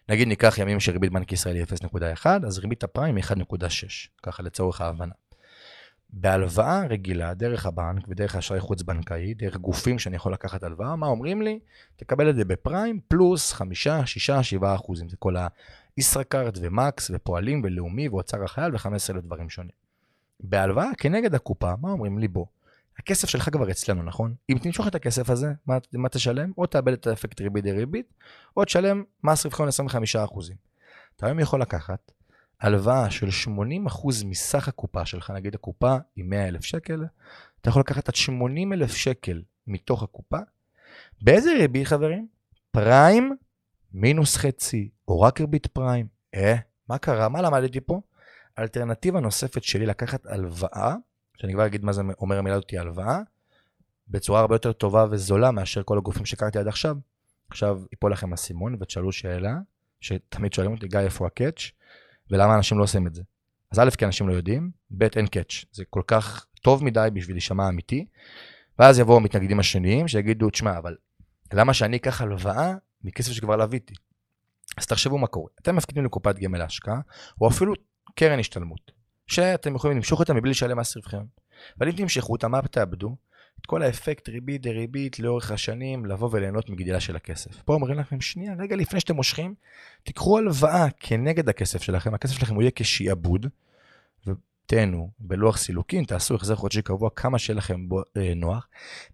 נגיד 0.09 0.29
ניקח 0.29 0.59
ימים 0.59 0.81
שריבית 0.81 1.13
בנק 1.13 1.33
ישראל 1.33 1.55
היא 1.57 1.65
0.1, 1.65 2.27
אז 2.47 2.59
ריבית 2.59 2.85
הפריים 2.85 3.17
היא 3.17 3.25
1.6, 3.25 3.29
ככה 4.23 4.43
לצורך 4.43 4.81
ההבנה. 4.81 5.13
בהלוואה 6.11 6.87
רגילה, 6.87 7.35
דרך 7.35 7.67
הבנק 7.67 8.05
ודרך 8.09 8.37
אשראי 8.37 8.61
חוץ 8.61 8.83
בנקאי, 8.83 9.35
דרך 9.35 9.57
גופים 9.57 9.99
שאני 9.99 10.17
יכול 10.17 10.33
לקחת 10.33 10.63
הלוואה, 10.63 10.97
מה 10.97 11.07
אומרים 11.07 11.43
לי? 11.43 11.59
תקבל 11.97 12.31
את 12.31 12.37
זה 12.37 12.45
בפריים 12.45 13.01
פלוס 13.09 13.53
5, 13.53 13.89
6, 14.05 14.31
7 14.31 14.75
אחוזים. 14.75 15.09
זה 15.09 15.17
כל 15.17 15.35
הישראכרט 15.97 16.59
ומקס 16.61 17.11
ופועלים 17.15 17.63
ולאומי 17.65 18.09
ואוצר 18.09 18.45
החייל 18.45 18.73
ו-15 18.75 18.89
אלף 18.89 19.25
דברים 19.25 19.51
שונים. 19.51 19.87
בהלוואה 20.41 20.91
כנגד 20.99 21.35
הקופה, 21.35 21.73
מה 21.81 21.91
אומרים 21.91 22.19
לי? 22.19 22.29
בוא, 22.29 22.47
הכסף 22.99 23.29
שלך 23.29 23.51
כבר 23.53 23.71
אצלנו, 23.71 24.03
נכון? 24.03 24.35
אם 24.51 24.59
תמשוך 24.63 24.87
את 24.87 24.95
הכסף 24.95 25.31
הזה, 25.31 25.53
מה, 25.67 25.79
מה 25.93 26.09
תשלם? 26.09 26.53
או 26.59 26.67
תאבד 26.67 26.93
את 26.93 27.07
האפקט 27.07 27.41
ריבית 27.41 27.65
דריבית, 27.65 28.15
או 28.57 28.65
תשלם 28.65 29.03
מס 29.25 29.45
רווחון 29.45 29.69
25%. 29.69 29.71
אתה 31.17 31.27
היום 31.27 31.41
יכול 31.41 31.61
לקחת 31.61 32.13
הלוואה 32.61 33.11
של 33.11 33.29
80% 33.29 33.49
מסך 34.25 34.69
הקופה 34.69 35.07
שלך, 35.07 35.31
נגיד 35.31 35.55
הקופה 35.55 35.97
היא 36.17 36.25
100,000 36.25 36.63
שקל, 36.63 37.05
אתה 37.61 37.69
יכול 37.69 37.81
לקחת 37.81 38.09
עד 38.09 38.15
80,000 38.15 38.97
שקל 38.97 39.43
מתוך 39.67 40.03
הקופה. 40.03 40.39
באיזה 41.23 41.51
ריבית, 41.59 41.87
חברים? 41.87 42.27
פריים 42.71 43.37
מינוס 43.93 44.37
חצי, 44.37 44.89
או 45.09 45.21
רק 45.21 45.41
ריבית 45.41 45.67
פריים. 45.67 46.07
אה, 46.35 46.55
מה 46.89 46.99
קרה? 46.99 47.29
מה 47.29 47.43
למדתי 47.43 47.81
פה? 47.81 48.01
אלטרנטיבה 48.59 49.21
נוספת 49.21 49.63
שלי 49.63 49.87
לקחת 49.87 50.27
הלוואה 50.27 50.95
שאני 51.37 51.53
כבר 51.53 51.67
אגיד 51.67 51.85
מה 51.85 51.93
זה 51.93 52.03
אומר 52.21 52.39
המילה 52.39 52.57
אותי 52.57 52.79
הלוואה, 52.79 53.19
בצורה 54.09 54.41
הרבה 54.41 54.55
יותר 54.55 54.73
טובה 54.73 55.07
וזולה 55.11 55.51
מאשר 55.51 55.83
כל 55.83 55.99
הגופים 55.99 56.27
שהכרתי 56.27 56.59
עד 56.59 56.69
עכשיו. 56.69 56.97
עכשיו 57.49 57.81
ייפול 57.93 58.13
לכם 58.13 58.33
אסימון 58.33 58.77
ותשאלו 58.81 59.13
שאלה, 59.13 59.55
שתמיד 60.01 60.53
שואלים 60.53 60.73
אותי, 60.73 60.89
גיא, 60.89 61.01
איפה 61.01 61.27
הקאץ', 61.27 61.71
ולמה 62.31 62.55
אנשים 62.57 62.79
לא 62.79 62.85
עושים 62.85 63.07
את 63.07 63.15
זה. 63.15 63.23
אז 63.73 63.79
א', 63.79 63.91
כי 63.99 64.05
אנשים 64.05 64.29
לא 64.29 64.35
יודעים, 64.35 64.71
ב', 64.91 65.03
אין 65.03 65.27
קאץ'. 65.27 65.65
זה 65.73 65.85
כל 65.91 66.03
כך 66.07 66.47
טוב 66.63 66.85
מדי 66.85 67.09
בשביל 67.13 67.37
להישמע 67.37 67.69
אמיתי, 67.69 68.07
ואז 68.79 68.99
יבואו 68.99 69.17
המתנגדים 69.17 69.61
השניים 69.61 70.09
שיגידו, 70.09 70.51
תשמע, 70.51 70.79
אבל 70.79 70.97
למה 71.53 71.75
שאני 71.75 71.97
אקח 71.97 72.21
הלוואה 72.21 72.75
מכסף 73.05 73.33
שכבר 73.33 73.57
לוויתי? 73.57 73.95
אז 74.77 74.87
תחשבו 74.87 75.19
מה 75.19 75.27
קורה. 75.27 75.51
אתם 75.63 75.77
מפקידים 75.77 76.05
לקופת 76.05 76.39
גמל 76.39 76.59
להשקעה, 76.59 77.01
או 77.41 77.49
אפילו 77.49 77.73
קרן 78.15 78.39
השתלמות. 78.39 78.93
שאתם 79.27 79.75
יכולים 79.75 79.97
למשוך 79.97 80.21
אותה 80.21 80.35
מבלי 80.35 80.51
לשלם 80.51 80.79
מס 80.79 80.97
רווחי 80.97 81.17
הון. 81.17 81.27
אבל 81.79 81.89
אם 81.89 81.93
תמשכו 81.93 82.33
אותה, 82.33 82.49
מה 82.49 82.63
תאבדו? 82.63 83.17
את 83.61 83.67
כל 83.67 83.83
האפקט 83.83 84.29
ריבית 84.29 84.63
דריבית 84.63 85.19
לאורך 85.19 85.51
השנים, 85.51 86.07
לבוא 86.07 86.29
וליהנות 86.33 86.71
מגדילה 86.71 87.01
של 87.01 87.17
הכסף. 87.17 87.63
פה 87.63 87.75
אומרים 87.75 87.99
לכם, 87.99 88.21
שנייה, 88.21 88.55
רגע 88.59 88.77
לפני 88.77 89.01
שאתם 89.01 89.15
מושכים, 89.15 89.55
תיקחו 90.03 90.39
הלוואה 90.39 90.87
כנגד 91.01 91.49
הכסף 91.49 91.83
שלכם, 91.83 92.15
הכסף 92.15 92.35
שלכם 92.35 92.55
הוא 92.55 92.63
יהיה 92.63 92.71
כשיעבוד, 92.75 93.47
ותהנו 94.27 95.11
בלוח 95.19 95.57
סילוקין, 95.57 96.05
תעשו 96.05 96.35
החזר 96.35 96.55
חודשי 96.55 96.83
קבוע 96.83 97.11
כמה 97.17 97.39
שיהיה 97.39 97.57
לכם 97.57 97.89
בו, 97.89 98.03
אה, 98.17 98.33
נוח. 98.37 98.69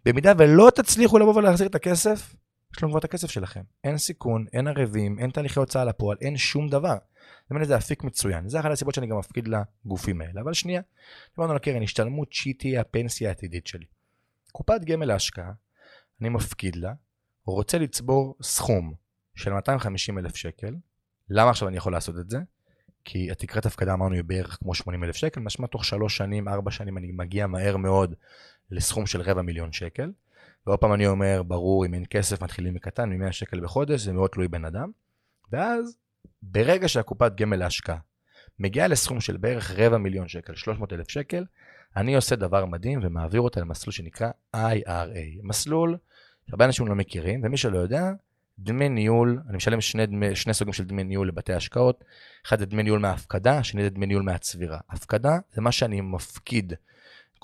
במידה 0.04 0.32
ולא 0.38 0.70
תצליחו 0.74 1.18
לבוא 1.18 1.34
ולהחזיר 1.34 1.66
את 1.66 1.74
הכסף, 1.74 2.34
יש 2.76 2.82
לנו 2.82 2.92
כבר 2.92 2.98
את 2.98 3.04
הכסף 3.04 3.30
שלכם. 3.30 3.62
אין 3.84 3.98
סיכון, 3.98 4.46
אין 4.52 4.68
ערבים, 4.68 5.18
אין 5.18 5.30
תהליכי 5.30 5.58
הוצאה 5.58 5.84
לפועל, 5.84 6.16
אין 6.20 6.36
שום 6.36 6.68
דבר. 6.68 6.96
זה 7.48 7.54
באמת 7.54 7.70
אפיק 7.70 8.04
מצוין. 8.04 8.48
זה 8.48 8.60
אחת 8.60 8.70
הסיבות 8.70 8.94
שאני 8.94 9.06
גם 9.06 9.18
מפקיד 9.18 9.48
לגופים 9.48 10.20
האלה. 10.20 10.40
אבל 10.40 10.52
שנייה, 10.52 10.82
דיברנו 11.34 11.50
על 11.50 11.56
הקרן 11.56 11.82
השתלמות 11.82 12.32
שהיא 12.32 12.54
תהיה 12.58 12.80
הפנסיה 12.80 13.28
העתידית 13.28 13.66
שלי. 13.66 13.84
קופת 14.52 14.84
גמל 14.84 15.06
להשקעה, 15.06 15.52
אני 16.20 16.28
מפקיד 16.28 16.76
לה, 16.76 16.92
רוצה 17.44 17.78
לצבור 17.78 18.36
סכום 18.42 18.94
של 19.34 19.52
250 19.52 20.18
אלף 20.18 20.36
שקל. 20.36 20.74
למה 21.28 21.50
עכשיו 21.50 21.68
אני 21.68 21.76
יכול 21.76 21.92
לעשות 21.92 22.18
את 22.18 22.30
זה? 22.30 22.38
כי 23.04 23.30
התקרת 23.30 23.66
הפקדה 23.66 23.92
אמרנו 23.92 24.14
היא 24.14 24.24
בערך 24.24 24.58
כמו 24.60 24.74
80 24.74 25.04
אלף 25.04 25.16
שקל, 25.16 25.40
משמע 25.40 25.66
תוך 25.66 25.84
3 25.84 26.16
שנים, 26.16 26.48
4 26.48 26.70
שנים 26.70 26.98
אני 26.98 27.12
מגיע 27.12 27.46
מהר 27.46 27.76
מאוד 27.76 28.14
לסכום 28.70 29.06
של 29.06 29.20
רבע 29.20 29.42
מיליון 29.42 29.72
שקל. 29.72 30.12
ועוד 30.66 30.78
פעם 30.78 30.94
אני 30.94 31.06
אומר, 31.06 31.42
ברור, 31.42 31.86
אם 31.86 31.94
אין 31.94 32.04
כסף 32.10 32.42
מתחילים 32.42 32.74
מקטן, 32.74 33.12
מ-100 33.12 33.32
שקל 33.32 33.60
בחודש, 33.60 34.00
זה 34.00 34.12
מאוד 34.12 34.30
תלוי 34.30 34.48
בן 34.48 34.64
אדם. 34.64 34.90
ואז 35.52 35.96
ברגע 36.42 36.88
שהקופת 36.88 37.34
גמל 37.34 37.56
להשקעה 37.56 37.98
מגיעה 38.58 38.88
לסכום 38.88 39.20
של 39.20 39.36
בערך 39.36 39.70
רבע 39.70 39.98
מיליון 39.98 40.28
שקל, 40.28 40.54
300 40.54 40.92
אלף 40.92 41.10
שקל, 41.10 41.44
אני 41.96 42.16
עושה 42.16 42.36
דבר 42.36 42.64
מדהים 42.64 43.00
ומעביר 43.02 43.40
אותה 43.40 43.60
למסלול 43.60 43.92
שנקרא 43.92 44.30
IRA. 44.56 45.40
מסלול 45.42 45.96
שהרבה 46.50 46.64
אנשים 46.64 46.86
לא 46.86 46.94
מכירים, 46.94 47.40
ומי 47.44 47.56
שלא 47.56 47.78
יודע, 47.78 48.10
דמי 48.58 48.88
ניהול, 48.88 49.40
אני 49.48 49.56
משלם 49.56 49.80
שני, 49.80 50.06
דמי, 50.06 50.36
שני 50.36 50.54
סוגים 50.54 50.72
של 50.72 50.84
דמי 50.84 51.04
ניהול 51.04 51.28
לבתי 51.28 51.52
השקעות, 51.52 52.04
אחד 52.46 52.58
זה 52.58 52.66
דמי 52.66 52.82
ניהול 52.82 53.00
מההפקדה, 53.00 53.62
שני 53.62 53.82
זה 53.82 53.90
דמי 53.90 54.06
ניהול 54.06 54.22
מהצבירה. 54.22 54.78
הפקדה 54.90 55.38
זה 55.52 55.60
מה 55.60 55.72
שאני 55.72 56.00
מפקיד 56.00 56.72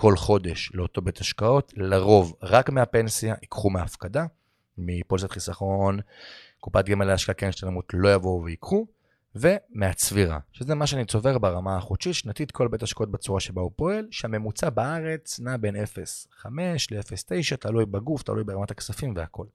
כל 0.00 0.16
חודש 0.16 0.72
לאותו 0.74 1.02
בית 1.02 1.18
השקעות, 1.18 1.72
לרוב 1.76 2.36
רק 2.42 2.70
מהפנסיה, 2.70 3.34
ייקחו 3.42 3.70
מההפקדה, 3.70 4.26
מפוליסת 4.78 5.30
חיסכון, 5.30 5.98
קופת 6.60 6.84
גמל 6.84 7.04
להשקעה 7.04 7.34
קרן 7.34 7.48
השתלמות 7.48 7.84
לא 7.94 8.14
יבואו 8.14 8.44
ויקחו, 8.44 8.86
ומהצבירה, 9.34 10.38
שזה 10.52 10.74
מה 10.74 10.86
שאני 10.86 11.04
צובר 11.04 11.38
ברמה 11.38 11.76
החודשית, 11.76 12.14
שנתית, 12.14 12.50
כל 12.50 12.68
בית 12.68 12.82
השקעות 12.82 13.10
בצורה 13.10 13.40
שבה 13.40 13.62
הוא 13.62 13.70
פועל, 13.76 14.06
שהממוצע 14.10 14.70
בארץ 14.70 15.40
נע 15.40 15.56
בין 15.56 15.76
0.5 15.76 16.48
ל-0.9, 16.90 17.56
תלוי 17.56 17.86
בגוף, 17.86 18.22
תלוי 18.22 18.44
ברמת 18.44 18.70
הכספים 18.70 19.12
והכל. 19.16 19.46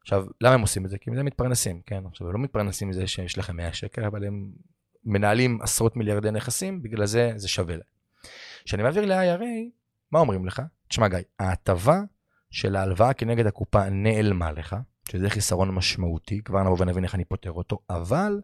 עכשיו, 0.00 0.26
למה 0.40 0.54
הם 0.54 0.60
עושים 0.60 0.84
את 0.84 0.90
זה? 0.90 0.98
כי 0.98 1.10
מזה 1.10 1.22
מתפרנסים, 1.22 1.80
כן? 1.86 2.06
עכשיו, 2.06 2.26
הם 2.26 2.32
לא 2.32 2.38
מתפרנסים 2.38 2.88
מזה 2.88 3.06
שיש 3.06 3.38
לכם 3.38 3.56
100 3.56 3.72
שקל, 3.72 4.04
אבל 4.04 4.24
הם 4.24 4.50
מנהלים 5.04 5.62
עשרות 5.62 5.96
מיליארדי 5.96 6.30
נכסים, 6.30 6.82
בגלל 6.82 7.06
זה 7.06 7.32
זה 7.36 7.48
שווה 7.48 7.74
להם. 7.74 7.99
כשאני 8.70 8.82
מעביר 8.82 9.04
ל-IRA, 9.04 9.70
מה 10.12 10.18
אומרים 10.18 10.46
לך? 10.46 10.62
תשמע 10.88 11.08
גיא, 11.08 11.18
ההטבה 11.38 12.00
של 12.50 12.76
ההלוואה 12.76 13.12
כנגד 13.12 13.46
הקופה 13.46 13.90
נעלמה 13.90 14.52
לך, 14.52 14.76
שזה 15.08 15.30
חיסרון 15.30 15.70
משמעותי, 15.70 16.42
כבר 16.44 16.62
נבוא 16.62 16.76
ונבין 16.80 17.04
איך 17.04 17.14
אני 17.14 17.24
פותר 17.24 17.52
אותו, 17.52 17.78
אבל 17.90 18.40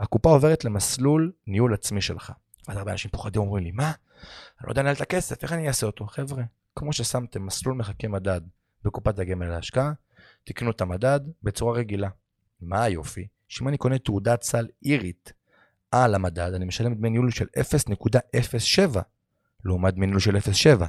הקופה 0.00 0.28
עוברת 0.28 0.64
למסלול 0.64 1.32
ניהול 1.46 1.74
עצמי 1.74 2.00
שלך. 2.00 2.32
אז 2.68 2.76
הרבה 2.76 2.92
אנשים 2.92 3.10
פוחדים 3.10 3.42
אומרים 3.42 3.64
לי, 3.64 3.70
מה? 3.70 3.84
אני 3.84 4.66
לא 4.66 4.72
יודע 4.72 4.82
לנהל 4.82 4.94
את 4.94 5.00
הכסף, 5.00 5.42
איך 5.42 5.52
אני 5.52 5.68
אעשה 5.68 5.86
אותו? 5.86 6.06
חבר'ה, 6.06 6.42
כמו 6.76 6.92
ששמתם 6.92 7.46
מסלול 7.46 7.74
מחכה 7.74 8.08
מדד 8.08 8.40
בקופת 8.84 9.18
הגמל 9.18 9.46
להשקעה, 9.46 9.92
תקנו 10.44 10.70
את 10.70 10.80
המדד 10.80 11.20
בצורה 11.42 11.78
רגילה. 11.78 12.08
מה 12.60 12.82
היופי? 12.82 13.26
שאם 13.48 13.68
אני 13.68 13.76
קונה 13.78 13.98
תעודת 13.98 14.42
סל 14.42 14.66
אירית 14.84 15.32
על 15.90 16.14
המדד, 16.14 16.54
אני 16.54 16.64
משלם 16.64 16.94
דמי 16.94 17.10
ניהול 17.10 17.30
של 17.30 17.46
0.07, 17.58 19.00
לעומת 19.64 19.94
דמי 19.94 20.06
ניהול 20.06 20.20
של 20.20 20.36
0.7. 20.36 20.84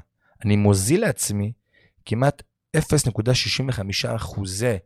אני 0.46 0.56
מוזיל 0.56 1.02
לעצמי 1.02 1.54
כמעט 2.06 2.44
0.65 2.78 4.16
אחוזי 4.16 4.78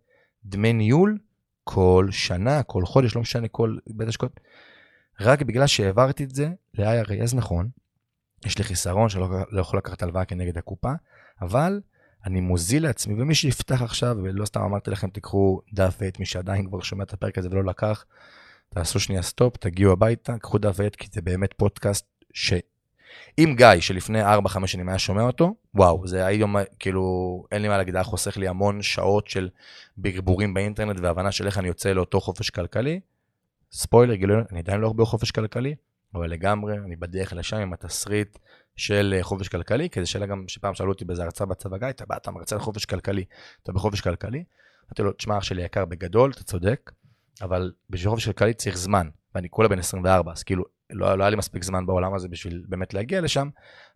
דמי 0.46 0.74
ניהול 0.74 1.18
כל 1.64 2.08
שנה, 2.12 2.64
כל 2.64 2.86
חודש, 2.86 3.16
לא 3.16 3.22
משנה, 3.22 3.48
כל 3.48 3.78
בית 3.88 4.08
השקעות, 4.08 4.40
רק 5.20 5.42
בגלל 5.42 5.68
שהעברתי 5.68 6.24
את 6.24 6.36
זה 6.36 6.50
ל-IRA. 6.74 7.24
אז 7.24 7.36
נכון, 7.36 7.70
יש 8.46 8.58
לי 8.58 8.64
חיסרון 8.64 9.10
שלא 9.10 9.30
לא 9.52 9.62
יכול 9.62 9.80
לקחת 9.80 10.04
הלוואה 10.04 10.26
כנגד 10.26 10.58
הקופה, 10.58 10.92
אבל 11.42 11.82
אני 12.26 12.42
מוזיל 12.42 12.84
לעצמי, 12.84 13.22
ומי 13.22 13.36
שיפתח 13.36 13.82
עכשיו, 13.82 14.18
ולא 14.24 14.46
סתם 14.46 14.62
אמרתי 14.62 14.92
לכם, 14.92 15.10
תיקחו 15.10 15.62
דף 15.74 15.98
ועט, 16.02 16.20
מי 16.20 16.26
שעדיין 16.26 16.68
כבר 16.68 16.82
שומע 16.82 17.04
את 17.04 17.14
הפרק 17.14 17.38
הזה 17.38 17.50
ולא 17.52 17.64
לקח, 17.64 18.06
תעשו 18.70 19.00
שנייה 19.00 19.22
stop, 19.22 19.58
תגיעו 19.58 19.92
הביתה, 19.92 20.38
קחו 20.38 20.58
דף 20.58 20.76
ועט, 20.76 20.96
כי 20.96 21.08
זה 21.12 21.22
באמת 21.22 21.54
פודקאסט 21.54 22.06
ש... 22.34 22.54
אם 23.40 23.54
גיא, 23.58 23.80
שלפני 23.80 24.24
4-5 24.24 24.68
שנים 24.68 24.90
היה 24.90 25.00
שומע 25.00 25.22
אותו, 25.22 25.56
וואו, 25.74 26.08
זה 26.08 26.26
היום, 26.26 26.56
כאילו, 26.80 27.04
אין 27.52 27.62
לי 27.62 27.68
מה 27.68 27.78
להגיד, 27.78 27.96
היה 27.96 28.04
חוסך 28.04 28.38
לי 28.38 28.48
המון 28.48 28.82
שעות 28.82 29.28
של 29.28 29.50
ברבורים 29.98 30.54
באינטרנט 30.54 31.00
והבנה 31.00 31.32
של 31.32 31.46
איך 31.46 31.58
אני 31.58 31.68
יוצא 31.68 31.94
לאותו 31.94 32.20
חופש 32.20 32.50
כלכלי. 32.50 33.00
ספוילר, 33.72 34.16
גילוי, 34.16 34.42
אני 34.52 34.60
עדיין 34.60 34.82
לא 34.82 34.88
הרבה 34.88 35.06
חופש 35.06 35.32
כלכלי, 35.32 35.76
אבל 36.14 36.30
לגמרי, 36.30 36.78
אני 36.86 36.96
בדרך 36.96 37.34
לשם 37.34 37.58
עם 37.58 37.74
התסריט 37.74 38.38
של 38.76 39.14
אה, 39.18 39.24
חופש 39.24 39.48
כלכלי, 39.48 39.90
כי 39.90 40.04
זו 40.04 40.12
שאלה 40.12 40.26
גם 40.26 40.44
שפעם 40.48 40.74
שאלו 40.74 40.92
אותי 40.92 41.06
באיזה 41.06 41.24
הרצאה 41.24 41.48
בצבא, 41.48 41.78
גיא, 41.78 41.90
אתה 41.90 42.06
בא, 42.06 42.18
אתה 42.18 42.32
מרצה 42.32 42.56
לחופש 42.56 42.86
כלכלי, 42.86 43.24
אתה 43.64 43.72
בחופש 43.72 44.02
כלכלי? 44.02 44.44
אמרתי 44.86 45.02
לו, 45.02 45.12
תשמע, 45.12 45.38
אח 45.38 45.44
שלי 45.44 45.64
יקר 45.64 45.86
בגדול, 45.86 46.32
אתה 46.32 46.44
צודק, 46.44 46.92
אבל 47.42 47.72
בשביל 47.90 48.10
חופש 48.10 48.26
כלכלי 48.26 48.54
צריך 48.54 48.78
זמן, 48.78 49.10
ואני 49.36 49.50
כולה 49.50 49.68
בן 49.68 49.80
24, 49.80 50.32
אז 50.32 50.44
כאילו, 50.44 50.64
לא, 50.90 51.18
לא 51.18 51.24
היה 51.24 51.30
לי 51.30 51.36
מספיק 51.36 51.64
זמן 51.64 51.86
בעולם 51.86 52.14
הזה 52.14 52.28
בשביל 52.28 52.64
באמת 52.68 52.94
להגיע 52.94 53.22
לשם, 53.22 53.50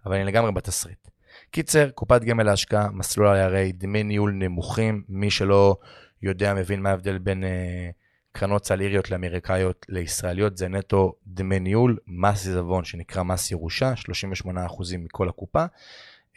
אבל 0.06 0.16
אני 0.16 0.24
לגמרי 0.24 0.52
בתסריט. 0.52 1.08
קיצר, 1.52 1.90
קופת 1.90 2.24
גמל 2.24 2.44
להשקעה, 2.44 2.92
מסלול 2.92 3.28
IRA, 3.28 3.74
דמי 3.74 4.04
ניהול 4.04 4.32
נמוכים, 4.32 5.04
מי 5.10 5.32
שלא 5.32 5.76
יודע 6.22 6.54
מבין 6.54 6.82
מה 6.82 6.90
ההבדל 6.90 7.18
בין 7.18 7.44
אה, 7.44 7.90
קרנות 8.32 8.66
סל 8.66 8.82
איריות 8.82 9.12
לאמריקאיות 9.12 9.86
לישראליות, 9.90 10.58
זה 10.58 10.68
נטו 10.68 11.14
דמי 11.28 11.60
ניהול, 11.60 11.98
מס 12.08 12.46
עיזבון 12.48 12.84
שנקרא 12.84 13.24
מס 13.24 13.52
ירושה, 13.52 13.94
38% 13.94 14.50
מכל 14.98 15.30
הקופה. 15.30 15.66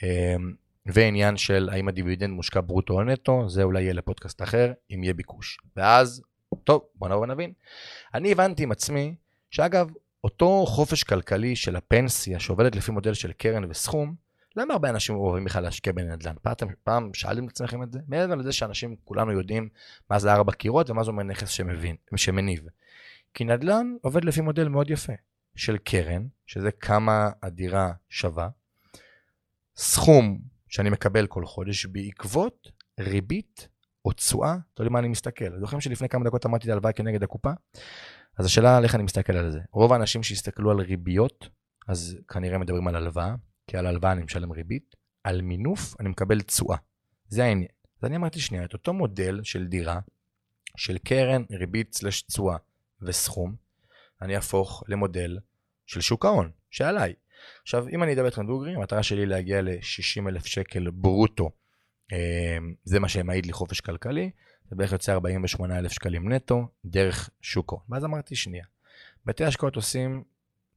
אה, 0.02 0.36
ועניין 0.86 1.36
של 1.36 1.68
האם 1.72 1.88
הדיבידנד 1.88 2.30
מושקע 2.30 2.60
ברוטו 2.60 2.94
או 2.94 3.04
נטו, 3.04 3.48
זה 3.48 3.62
אולי 3.62 3.82
יהיה 3.82 3.92
לפודקאסט 3.92 4.42
אחר, 4.42 4.72
אם 4.94 5.02
יהיה 5.02 5.14
ביקוש. 5.14 5.58
ואז, 5.76 6.22
טוב, 6.64 6.82
בוא 6.94 7.08
נבוא 7.08 7.22
ונבין. 7.22 7.52
אני 8.14 8.32
הבנתי 8.32 8.62
עם 8.62 8.72
עצמי, 8.72 9.14
שאגב, 9.50 9.90
אותו 10.24 10.66
חופש 10.66 11.02
כלכלי 11.02 11.56
של 11.56 11.76
הפנסיה 11.76 12.40
שעובדת 12.40 12.76
לפי 12.76 12.92
מודל 12.92 13.14
של 13.14 13.32
קרן 13.32 13.64
וסכום, 13.70 14.14
למה 14.56 14.74
הרבה 14.74 14.90
אנשים 14.90 15.16
אוהבים 15.16 15.44
בכלל 15.44 15.62
להשקיע 15.62 15.92
בנדל"ן? 15.92 16.34
פעם, 16.42 16.68
פעם 16.84 17.14
שאלתם 17.14 17.46
את 17.46 17.50
עצמכם 17.50 17.82
את 17.82 17.92
זה? 17.92 17.98
מעבר 18.08 18.34
לזה 18.34 18.52
שאנשים, 18.52 18.96
כולנו 19.04 19.32
יודעים 19.32 19.68
מה 20.10 20.18
זה 20.18 20.32
ארבע 20.32 20.52
קירות 20.52 20.90
ומה 20.90 21.04
זה 21.04 21.10
אומר 21.10 21.22
נכס 21.22 21.48
שמבין, 21.48 21.96
שמניב. 22.16 22.64
כי 23.34 23.44
נדל"ן 23.44 23.94
עובד 24.02 24.24
לפי 24.24 24.40
מודל 24.40 24.68
מאוד 24.68 24.90
יפה 24.90 25.12
של 25.56 25.76
קרן, 25.78 26.26
שזה 26.46 26.70
כמה 26.70 27.30
הדירה 27.42 27.92
שווה, 28.08 28.48
סכום 29.76 30.38
שאני 30.68 30.90
מקבל 30.90 31.26
כל 31.26 31.44
חודש 31.44 31.86
בעקבות 31.86 32.70
ריבית 33.00 33.68
או 34.04 34.12
תשואה, 34.12 34.56
יודע 34.78 34.90
מה 34.90 34.98
אני 34.98 35.08
מסתכל. 35.08 35.58
זוכרים 35.60 35.80
שלפני 35.80 36.08
כמה 36.08 36.24
דקות 36.24 36.46
אמרתי 36.46 36.66
את 36.66 36.72
הלוואי 36.72 36.92
כנגד 36.94 37.22
הקופה? 37.22 37.50
אז 38.38 38.46
השאלה 38.46 38.76
על 38.76 38.84
איך 38.84 38.94
אני 38.94 39.02
מסתכל 39.02 39.36
על 39.36 39.50
זה. 39.50 39.60
רוב 39.72 39.92
האנשים 39.92 40.22
שהסתכלו 40.22 40.70
על 40.70 40.80
ריביות, 40.80 41.48
אז 41.88 42.18
כנראה 42.28 42.58
מדברים 42.58 42.88
על 42.88 42.96
הלוואה, 42.96 43.34
כי 43.66 43.76
על 43.76 43.86
הלוואה 43.86 44.12
אני 44.12 44.22
משלם 44.22 44.52
ריבית, 44.52 44.96
על 45.24 45.42
מינוף 45.42 45.94
אני 46.00 46.08
מקבל 46.08 46.40
תשואה. 46.40 46.76
זה 47.28 47.44
העניין. 47.44 47.68
אז 48.00 48.08
אני 48.08 48.16
אמרתי 48.16 48.40
שנייה, 48.40 48.64
את 48.64 48.72
אותו 48.72 48.92
מודל 48.92 49.40
של 49.42 49.66
דירה, 49.66 50.00
של 50.76 50.98
קרן, 50.98 51.42
ריבית 51.50 51.94
סלש 51.94 52.22
תשואה 52.22 52.56
וסכום, 53.02 53.54
אני 54.22 54.36
אהפוך 54.36 54.84
למודל 54.88 55.38
של 55.86 56.00
שוק 56.00 56.24
ההון, 56.24 56.50
שעליי. 56.70 57.14
עכשיו, 57.62 57.88
אם 57.88 58.02
אני 58.02 58.12
אדבר 58.12 58.26
איתכם 58.26 58.46
דוגרי, 58.46 58.74
המטרה 58.74 59.02
שלי 59.02 59.26
להגיע 59.26 59.62
ל-60 59.62 60.28
אלף 60.28 60.46
שקל 60.46 60.90
ברוטו. 60.90 61.50
אה, 62.12 62.58
זה 62.84 63.00
מה 63.00 63.08
שמעיד 63.08 63.46
לי 63.46 63.52
חופש 63.52 63.80
כלכלי. 63.80 64.30
זה 64.74 64.78
בערך 64.78 64.92
יוצא 64.92 65.12
48,000 65.12 65.92
שקלים 65.92 66.32
נטו 66.32 66.68
דרך 66.84 67.30
שוק 67.40 67.72
ההון. 67.72 67.84
ואז 67.88 68.04
אמרתי 68.04 68.36
שנייה, 68.36 68.64
בתי 69.26 69.44
השקעות 69.44 69.76
עושים 69.76 70.24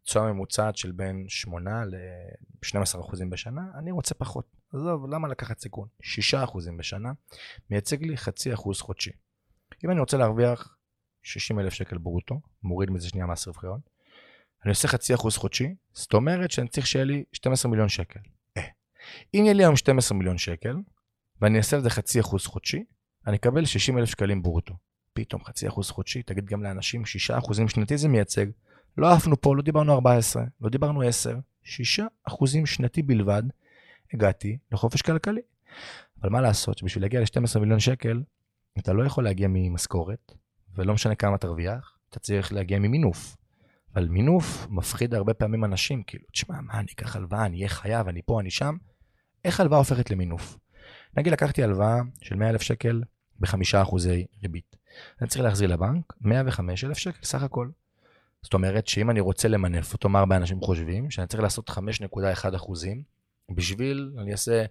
תשואה 0.04 0.34
ממוצעת 0.34 0.78
של 0.78 0.92
בין 0.92 1.26
8 1.28 1.86
ל-12% 1.86 3.26
בשנה, 3.30 3.62
אני 3.80 3.92
רוצה 3.92 4.16
פחות. 4.16 4.56
עזוב, 4.74 5.08
למה 5.10 5.28
לקחת 5.28 5.60
סיכון? 5.60 5.88
6% 6.02 6.06
בשנה, 6.78 7.12
מייצג 7.70 8.04
לי 8.04 8.18
חצי 8.18 8.54
אחוז 8.54 8.82
חודשי. 8.82 9.12
אם 9.86 9.92
אני 9.92 10.00
רוצה 10.00 10.18
להרוויח 10.18 10.78
60,000 11.24 11.74
שקל 11.74 11.98
ברוטו, 11.98 12.40
מוריד 12.64 12.90
מזה 12.90 13.10
שנייה 13.10 13.26
מס 13.26 13.48
רווחי 13.48 13.68
הון, 13.68 13.80
אני 14.64 14.70
עושה 14.70 14.88
חצי 14.88 15.16
אחוז 15.16 15.38
חודשי, 15.38 15.76
זאת 15.94 16.14
אומרת 16.14 16.52
שאני 16.52 16.68
צריך 16.68 16.88
שיהיה 16.88 17.06
לי 17.06 17.24
12 17.34 17.72
מיליון 17.72 17.90
שקל. 17.90 18.20
אה. 18.58 18.64
אם 19.34 19.42
יהיה 19.44 19.54
לי 19.54 19.64
היום 19.64 19.76
12 19.76 20.18
מיליון 20.18 20.38
שקל, 20.38 20.76
ואני 21.42 21.58
אעשה 21.58 21.78
לזה 21.78 21.90
חצי 21.90 22.20
אחוז 22.20 22.46
חודשי, 22.46 22.84
אני 23.28 23.38
אקבל 23.38 23.66
60 23.66 23.98
אלף 23.98 24.10
שקלים 24.10 24.42
ברוטו. 24.42 24.74
פתאום 25.14 25.44
חצי 25.44 25.68
אחוז 25.68 25.90
חודשי, 25.90 26.24
תגיד 26.24 26.46
גם 26.46 26.64
לאנשים 26.64 27.06
6 27.06 27.32
אחוזים 27.32 27.68
שנתי 27.68 27.98
זה 27.98 28.08
מייצג. 28.08 28.46
לא 28.98 29.14
עפנו 29.14 29.42
פה, 29.42 29.56
לא 29.56 29.62
דיברנו 29.62 29.94
14, 29.94 30.44
לא 30.62 30.70
דיברנו 30.70 31.02
10, 31.02 31.36
6 31.64 32.00
אחוזים 32.24 32.66
שנתי 32.66 33.02
בלבד, 33.02 33.44
הגעתי 34.14 34.58
לחופש 34.72 35.02
כלכלי. 35.02 35.42
אבל 36.22 36.30
מה 36.30 36.42
לעשות 36.42 36.78
שבשביל 36.78 37.04
להגיע 37.04 37.20
ל-12 37.20 37.60
מיליון 37.60 37.80
שקל, 37.80 38.24
אתה 38.80 38.94
לא 38.94 39.04
יכול 39.04 39.24
להגיע 39.24 39.48
ממשכורת, 39.50 40.32
ולא 40.76 40.94
משנה 40.94 41.16
כמה 41.16 41.38
תרוויח, 41.38 41.98
אתה 42.10 42.20
צריך 42.20 42.54
להגיע 42.54 42.80
ממינוף. 42.80 43.38
אבל 43.96 44.08
מינוף 44.08 44.68
מפחיד 44.70 45.14
הרבה 45.14 45.34
פעמים 45.34 45.66
אנשים, 45.66 46.04
כאילו, 46.04 46.26
תשמע, 46.32 46.62
מה, 46.62 46.80
אני 46.80 46.88
אקח 46.96 47.16
הלוואה, 47.16 47.46
אני 47.46 47.58
אהיה 47.58 47.70
חייב, 47.70 48.08
אני 48.08 48.22
פה, 48.26 48.40
אני 48.40 48.52
שם. 48.52 48.78
איך 49.46 49.60
הלוואה 49.60 49.80
הופכת 49.80 50.12
למינוף? 50.12 50.58
נגיד 51.18 51.34
לקחתי 51.34 51.64
הלוואה 51.64 52.00
של 52.22 52.36
100,000 52.36 52.62
שקל 52.62 53.02
בחמישה 53.40 53.82
אחוזי 53.82 54.26
ריבית. 54.42 54.76
אני 55.22 55.30
צריך 55.30 55.44
להחזיר 55.44 55.70
לבנק 55.70 56.14
105 56.22 56.84
אלף 56.84 56.98
שקל 56.98 57.24
סך 57.24 57.44
הכל. 57.44 57.70
זאת 58.42 58.54
אומרת 58.54 58.88
שאם 58.88 59.10
אני 59.10 59.20
רוצה 59.20 59.48
למנף 59.48 59.94
אותו, 59.94 60.10
מה 60.10 60.20
הרבה 60.20 60.36
אנשים 60.36 60.62
חושבים? 60.62 61.12
שאני 61.12 61.28
צריך 61.28 61.44
לעשות 61.44 61.70
5.1 61.70 62.56
אחוזים 62.56 63.04
בשביל, 63.52 64.12
אני 64.22 64.32
אעשה 64.32 64.66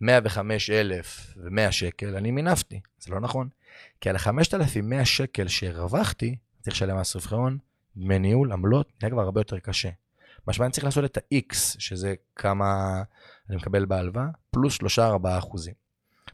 105 0.00 0.70
אלף 0.70 1.34
ו-100 1.36 1.70
שקל, 1.70 2.16
אני 2.16 2.30
מינפתי. 2.30 2.80
זה 2.98 3.12
לא 3.12 3.20
נכון. 3.20 3.48
כי 4.00 4.08
על 4.08 4.16
ה-5,100 4.16 5.04
שקל 5.04 5.48
שהרווחתי, 5.48 6.36
צריך 6.60 6.76
לשלם 6.76 6.96
מס 6.96 7.14
רווחי 7.16 7.34
הון, 7.34 7.58
דמי 7.96 8.18
ניהול, 8.18 8.52
עמלות, 8.52 8.92
נהיה 9.02 9.10
כבר 9.10 9.22
הרבה 9.22 9.40
יותר 9.40 9.58
קשה. 9.58 9.90
משמע 10.48 10.64
אני 10.66 10.72
צריך 10.72 10.84
לעשות 10.84 11.04
את 11.04 11.16
ה-X, 11.16 11.54
שזה 11.78 12.14
כמה 12.36 13.02
אני 13.48 13.56
מקבל 13.56 13.84
בהלוואה, 13.84 14.26
פלוס 14.50 14.78
3-4 14.98 15.02
אחוזים. 15.38 15.74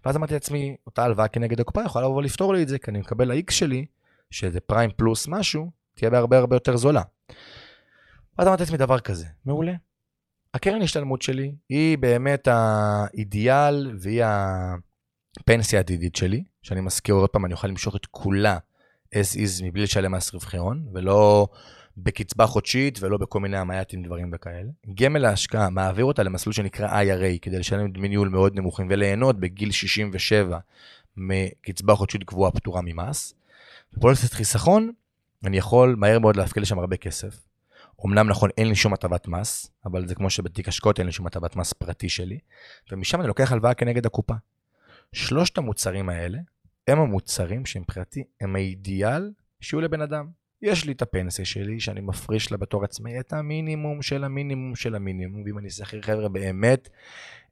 ואז 0.06 0.16
אמרתי 0.16 0.34
לעצמי, 0.34 0.76
אותה 0.86 1.04
הלוואה 1.04 1.28
כנגד 1.28 1.60
הקופה 1.60 1.82
יכולה 1.82 2.04
לבוא 2.04 2.16
ולפתור 2.16 2.54
לי 2.54 2.62
את 2.62 2.68
זה, 2.68 2.78
כי 2.78 2.90
אני 2.90 2.98
מקבל 2.98 3.32
ל-X 3.32 3.52
שלי, 3.52 3.86
שזה 4.30 4.60
פריים 4.60 4.90
פלוס 4.96 5.28
משהו, 5.28 5.70
תהיה 5.94 6.10
בהרבה 6.10 6.38
הרבה 6.38 6.56
יותר 6.56 6.76
זולה. 6.76 7.02
ואז 8.38 8.48
אמרתי 8.48 8.62
לעצמי 8.62 8.78
דבר 8.78 9.00
כזה, 9.00 9.26
מעולה. 9.44 9.72
הקרן 10.54 10.82
השתלמות 10.82 11.22
שלי 11.22 11.54
היא 11.68 11.98
באמת 11.98 12.48
האידיאל 12.50 13.96
והיא 14.00 14.22
הפנסיה 15.40 15.78
העתידית 15.78 16.16
שלי, 16.16 16.44
שאני 16.62 16.80
מזכיר 16.80 17.14
עוד 17.14 17.30
פעם, 17.30 17.44
אני 17.44 17.54
אוכל 17.54 17.68
למשוך 17.68 17.96
את 17.96 18.06
כולה 18.06 18.58
as 19.14 19.36
is 19.36 19.64
מבלי 19.64 19.82
לשלם 19.82 20.12
מס 20.12 20.34
רווחי 20.34 20.56
הון, 20.56 20.88
ולא 20.94 21.48
בקצבה 21.96 22.46
חודשית 22.46 22.98
ולא 23.02 23.18
בכל 23.18 23.40
מיני 23.40 23.56
המייטים 23.56 24.02
דברים 24.02 24.30
וכאלה. 24.32 24.70
גמל 24.94 25.18
להשקעה, 25.18 25.70
מעביר 25.70 26.04
אותה 26.04 26.22
למסלול 26.22 26.52
שנקרא 26.52 27.02
IRA, 27.02 27.38
כדי 27.42 27.58
לשלם 27.58 27.92
דמי 27.92 28.08
ניהול 28.08 28.28
מאוד 28.28 28.54
נמוכים 28.54 28.86
וליהנות 28.90 29.40
בגיל 29.40 29.70
67 29.70 30.58
מקצבה 31.16 31.94
חודשית 31.94 32.24
קבועה 32.24 32.50
פטורה 32.50 32.82
ממס. 32.84 33.34
בפוליסת 33.92 34.32
חיסכון, 34.32 34.92
אני 35.44 35.56
יכול 35.56 35.96
מהר 35.98 36.18
מאוד 36.18 36.36
להפקיד 36.36 36.62
לשם 36.62 36.78
הרבה 36.78 36.96
כסף. 36.96 37.46
אמנם 38.06 38.28
נכון, 38.28 38.50
אין 38.58 38.68
לי 38.68 38.74
שום 38.74 38.92
הטבת 38.92 39.28
מס, 39.28 39.70
אבל 39.86 40.06
זה 40.06 40.14
כמו 40.14 40.30
שבתיק 40.30 40.68
השקעות 40.68 40.98
אין 40.98 41.06
לי 41.06 41.12
שום 41.12 41.26
הטבת 41.26 41.56
מס 41.56 41.72
פרטי 41.72 42.08
שלי, 42.08 42.38
ומשם 42.92 43.20
אני 43.20 43.28
לוקח 43.28 43.52
הלוואה 43.52 43.74
כנגד 43.74 44.06
הקופה. 44.06 44.34
שלושת 45.12 45.58
המוצרים 45.58 46.08
האלה 46.08 46.38
הם 46.88 47.00
המוצרים 47.00 47.66
שמבחינתי 47.66 48.24
הם 48.40 48.56
האידיאל 48.56 49.30
שיהיו 49.60 49.80
לבן 49.80 50.00
אדם. 50.00 50.45
יש 50.62 50.84
לי 50.84 50.92
את 50.92 51.02
הפנסיה 51.02 51.44
שלי 51.44 51.80
שאני 51.80 52.00
מפריש 52.00 52.52
לה 52.52 52.58
בתור 52.58 52.84
עצמאי 52.84 53.20
את 53.20 53.32
המינימום 53.32 54.02
של 54.02 54.24
המינימום 54.24 54.76
של 54.76 54.94
המינימום, 54.94 55.42
ואם 55.44 55.58
אני 55.58 55.70
שכיר 55.70 56.02
חבר'ה 56.02 56.28
באמת 56.28 56.88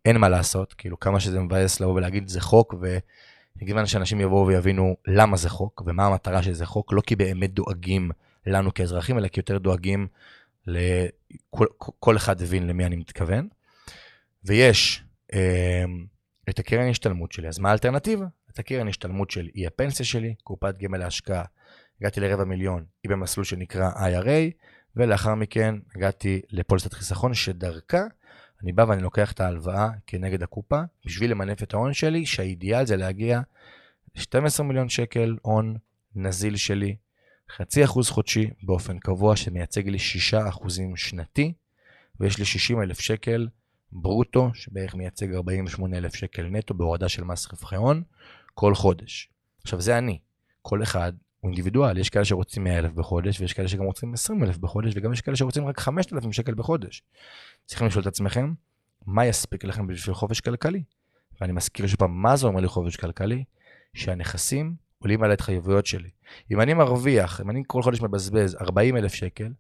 אין 0.05 0.17
מה 0.17 0.29
לעשות, 0.29 0.75
כאילו 0.75 1.01
כמה 1.01 1.21
שזה 1.21 1.41
מבאס 1.41 1.81
לבוא 1.81 1.95
ולהגיד 1.95 2.29
זה 2.29 2.41
חוק, 2.41 2.75
הזמן 3.63 3.87
שאנשים 3.87 4.21
יבואו 4.21 4.47
ויבינו 4.47 4.97
למה 5.07 5.37
זה 5.37 5.49
חוק 5.49 5.83
ומה 5.87 6.07
המטרה 6.07 6.43
של 6.43 6.53
זה 6.53 6.67
חוק, 6.67 6.93
לא 6.93 7.01
כי 7.01 7.17
באמת 7.17 7.55
דואגים 7.55 8.11
לנו 8.47 8.75
כאזרחים, 8.75 9.19
אלא 9.19 9.29
כי 9.29 9.41
יותר 9.41 9.59
דואגים 9.59 10.07
לכל 10.67 11.67
כל 12.01 12.17
אחד 12.17 12.43
הבין 12.43 12.67
למי 12.67 12.87
אני 12.87 12.97
מתכוון. 12.97 13.49
ויש 14.45 15.05
אה, 15.35 15.85
את 16.49 16.59
הקרן 16.59 16.89
השתלמות 16.89 17.33
שלי, 17.33 17.49
אז 17.49 17.59
מה 17.59 17.71
האלטרנטיבה? 17.71 18.27
את 18.51 18.59
הקרן 18.59 18.89
השתלמות 18.89 19.31
שלי 19.31 19.51
היא 19.55 19.67
הפנסיה 19.67 20.07
שלי, 20.07 20.35
קופת 20.43 20.79
גמל 20.79 20.99
להשקעה. 20.99 21.45
הגעתי 22.05 22.21
לרבע 22.21 22.45
מיליון, 22.45 22.85
היא 23.03 23.11
במסלול 23.11 23.45
שנקרא 23.45 23.91
IRA, 23.91 24.53
ולאחר 24.97 25.35
מכן 25.35 25.75
הגעתי 25.97 26.41
לפוליסת 26.51 26.93
חיסכון, 26.93 27.35
שדרכה 27.35 28.03
אני 28.63 28.73
בא 28.73 28.85
ואני 28.89 29.03
לוקח 29.03 29.33
את 29.33 29.41
ההלוואה 29.41 29.89
כנגד 30.07 30.43
הקופה, 30.43 30.81
בשביל 31.07 31.31
למנף 31.31 31.63
את 31.63 31.75
ההון 31.75 31.93
שלי, 31.93 32.27
שהאידיאל 32.27 32.87
זה 32.87 32.97
להגיע 32.97 33.41
ל-12 34.17 34.63
מיליון 34.63 34.89
שקל 34.89 35.37
הון 35.43 35.77
נזיל 36.15 36.57
שלי, 36.57 36.97
חצי 37.57 37.85
אחוז 37.85 38.11
חודשי 38.11 38.51
באופן 38.63 38.99
קבוע 38.99 39.37
שמייצג 39.37 39.89
לי 39.89 39.99
6 39.99 40.35
אחוזים 40.35 40.97
שנתי, 40.97 41.53
ויש 42.21 42.39
לי 42.39 42.45
60 42.45 42.83
אלף 42.83 43.01
שקל 43.01 43.49
ברוטו, 43.93 44.51
שבערך 44.55 44.95
מייצג 44.95 45.35
48 45.35 45.99
אלף 45.99 46.15
שקל 46.15 46.43
נטו 46.43 46.75
בהורדה 46.75 47.09
של 47.09 47.25
מס 47.25 47.53
רווחי 47.53 47.77
הון, 47.77 48.03
כל 48.55 48.75
חודש. 48.75 49.29
עכשיו 49.63 49.81
זה 49.81 49.99
אני, 49.99 50.19
כל 50.63 50.83
אחד 50.83 51.13
הוא 51.45 51.51
אינדיבידואל, 51.51 51.99
יש 51.99 52.11
כאלה 52.11 52.25
שרוצים 52.25 52.65
100 52.65 52.79
אלף 52.79 52.93
בחודש, 52.93 53.41
ויש 53.41 53.53
כאלה 53.53 53.69
שגם 53.69 53.85
רוצים 53.85 54.15
20 54.15 54.45
אלף 54.45 54.59
בחודש, 54.59 54.93
וגם 54.97 55.13
יש 55.13 55.21
כאלה 55.21 55.37
שרוצים 55.37 55.67
רק 55.67 55.81
5,000 55.81 56.33
שקל 56.33 56.55
בחודש. 56.55 57.03
צריכים 57.67 57.87
לשאול 57.87 58.03
את 58.03 58.07
עצמכם, 58.07 58.53
מה 59.07 59.27
יספיק 59.27 59.65
לכם 59.65 59.87
בשביל 59.87 60.15
חופש 60.15 60.41
כלכלי? 60.41 60.83
ואני 61.41 61.53
מזכיר 61.53 61.87
שוב 61.87 62.07
מה 62.07 62.37
זה 62.37 62.47
אומר 62.47 62.61
לי 62.61 62.69
חופש 62.69 62.97
כלכלי? 62.97 63.45
שהנכסים 63.95 64.75
עולים 64.99 65.23
על 65.23 65.31
ההתחייבויות 65.31 65.87
שלי. 65.87 66.11
אם 66.51 66.61
אני 66.61 66.75
מרוויח, 66.75 67.41
אם 67.41 67.51
אני 67.51 67.63
כל 67.67 67.83
חודש 67.83 68.01
מבזבז 68.01 68.57
40 68.61 68.97
אלף 68.97 69.15
שקל, 69.15 69.53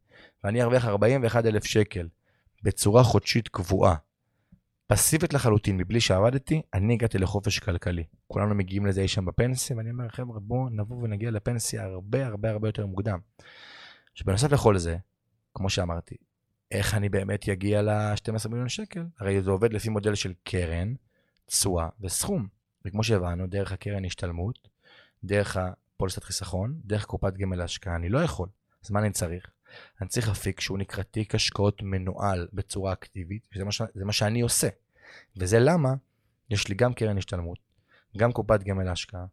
ואני 0.44 0.62
ארוויח 0.62 0.84
41 0.84 1.46
אלף 1.46 1.64
שקל 1.64 2.08
בצורה 2.62 3.02
חודשית 3.02 3.48
קבועה, 3.48 3.94
פסיבית 4.86 5.32
לחלוטין, 5.34 5.76
מבלי 5.76 6.00
שעבדתי, 6.00 6.62
אני 6.74 6.94
הגעתי 6.94 7.18
לחופש 7.18 7.58
כלכלי. 7.58 8.04
כולנו 8.26 8.54
מגיעים 8.54 8.86
לזה 8.86 9.00
אי 9.00 9.08
שם 9.08 9.24
בפנסיה, 9.24 9.76
ואני 9.76 9.90
אומר, 9.90 10.08
חבר'ה, 10.08 10.40
בואו 10.40 10.68
נבוא 10.68 11.02
ונגיע 11.02 11.30
לפנסיה 11.30 11.84
הרבה 11.84 12.26
הרבה 12.26 12.50
הרבה 12.50 12.68
יותר 12.68 12.86
מוקדם. 12.86 13.18
שבנוסף 14.14 14.52
לכל 14.52 14.78
זה, 14.78 14.96
כמו 15.54 15.70
שאמרתי, 15.70 16.16
איך 16.70 16.94
אני 16.94 17.08
באמת 17.08 17.48
אגיע 17.48 17.82
ל-12 17.82 18.48
מיליון 18.48 18.68
שקל? 18.68 19.04
הרי 19.18 19.42
זה 19.42 19.50
עובד 19.50 19.72
לפי 19.72 19.88
מודל 19.88 20.14
של 20.14 20.32
קרן, 20.42 20.94
תשואה 21.46 21.88
וסכום. 22.00 22.48
וכמו 22.84 23.04
שהבנו, 23.04 23.46
דרך 23.46 23.72
הקרן 23.72 24.04
השתלמות, 24.04 24.68
דרך 25.24 25.56
הפוליסת 25.56 26.24
חיסכון, 26.24 26.80
דרך 26.84 27.04
קופת 27.04 27.34
גמל 27.34 27.56
להשקעה, 27.56 27.96
אני 27.96 28.08
לא 28.08 28.18
יכול. 28.18 28.48
אז 28.84 28.90
מה 28.90 29.00
אני 29.00 29.10
צריך? 29.10 29.50
אני 30.00 30.08
צריך 30.08 30.28
אפיק 30.28 30.60
שהוא 30.60 30.78
נקרא 30.78 31.02
תיק 31.02 31.34
השקעות 31.34 31.82
מנוהל 31.82 32.48
בצורה 32.52 32.92
אקטיבית, 32.92 33.48
וזה 33.54 33.64
מה, 33.64 33.72
ש... 33.72 33.82
מה 33.94 34.12
שאני 34.12 34.40
עושה. 34.40 34.68
וזה 35.36 35.58
למה 35.58 35.94
יש 36.50 36.68
לי 36.68 36.74
גם 36.74 36.94
קרן 36.94 37.18
השתלמות, 37.18 37.58
גם 38.16 38.32
קופת 38.32 38.62
גמל 38.62 38.84
להשקעה, 38.84 39.24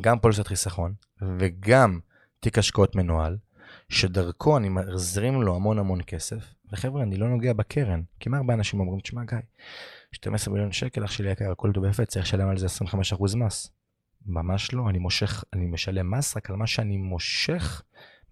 גם 0.00 0.18
פוליסת 0.18 0.46
חיסכון, 0.46 0.94
וגם 1.38 2.00
תיק 2.40 2.58
השקעות 2.58 2.96
מנוהל, 2.96 3.36
שדרכו 3.88 4.56
אני 4.56 4.68
מזרים 4.68 5.42
לו 5.42 5.56
המון 5.56 5.78
המון 5.78 6.00
כסף, 6.06 6.54
וחבר'ה, 6.72 7.02
אני 7.02 7.16
לא 7.16 7.28
נוגע 7.28 7.52
בקרן, 7.52 8.02
כי 8.20 8.28
מה 8.28 8.36
הרבה 8.36 8.54
אנשים 8.54 8.80
אומרים, 8.80 9.00
תשמע 9.00 9.24
גיא, 9.24 9.38
12 10.12 10.54
מיליון 10.54 10.72
שקל, 10.72 11.04
אח 11.04 11.10
שלי 11.10 11.30
יקר, 11.30 11.50
הכל 11.52 11.70
טוב 11.74 11.84
ויפה, 11.84 12.04
צריך 12.04 12.24
לשלם 12.24 12.48
על 12.48 12.58
זה 12.58 12.66
25% 12.66 13.36
מס. 13.36 13.70
ממש 14.26 14.72
לא, 14.72 14.88
אני 14.90 14.98
מושך, 14.98 15.44
אני 15.52 15.66
משלם 15.66 16.10
מס 16.10 16.36
רק 16.36 16.50
על 16.50 16.56
מה 16.56 16.66
שאני 16.66 16.96
מושך 16.96 17.82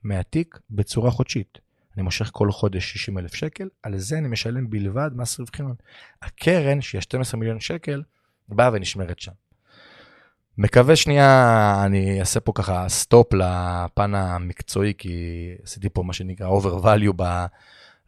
מהתיק 0.02 0.58
בצורה 0.70 1.10
חודשית. 1.10 1.58
אני 1.94 2.02
מושך 2.02 2.30
כל 2.32 2.52
חודש 2.52 2.92
60 2.92 3.18
אלף 3.18 3.34
שקל, 3.34 3.68
על 3.82 3.98
זה 3.98 4.18
אני 4.18 4.28
משלם 4.28 4.70
בלבד 4.70 5.10
מס 5.14 5.40
רווחי 5.40 5.62
הון. 5.62 5.74
הקרן, 6.22 6.80
שהיא 6.80 7.00
12 7.00 7.40
מיליון 7.40 7.60
שקל, 7.60 8.02
באה 8.48 8.70
ונשמרת 8.72 9.18
שם. 9.18 9.32
מקווה 10.58 10.96
שנייה, 10.96 11.82
אני 11.86 12.20
אעשה 12.20 12.40
פה 12.40 12.52
ככה 12.54 12.88
stop 12.88 13.34
לפן 13.34 14.14
המקצועי, 14.14 14.94
כי 14.98 15.48
עשיתי 15.62 15.88
פה 15.88 16.02
מה 16.02 16.12
שנקרא 16.12 16.48
over 16.48 16.84
value, 16.84 17.12
ב, 17.16 17.46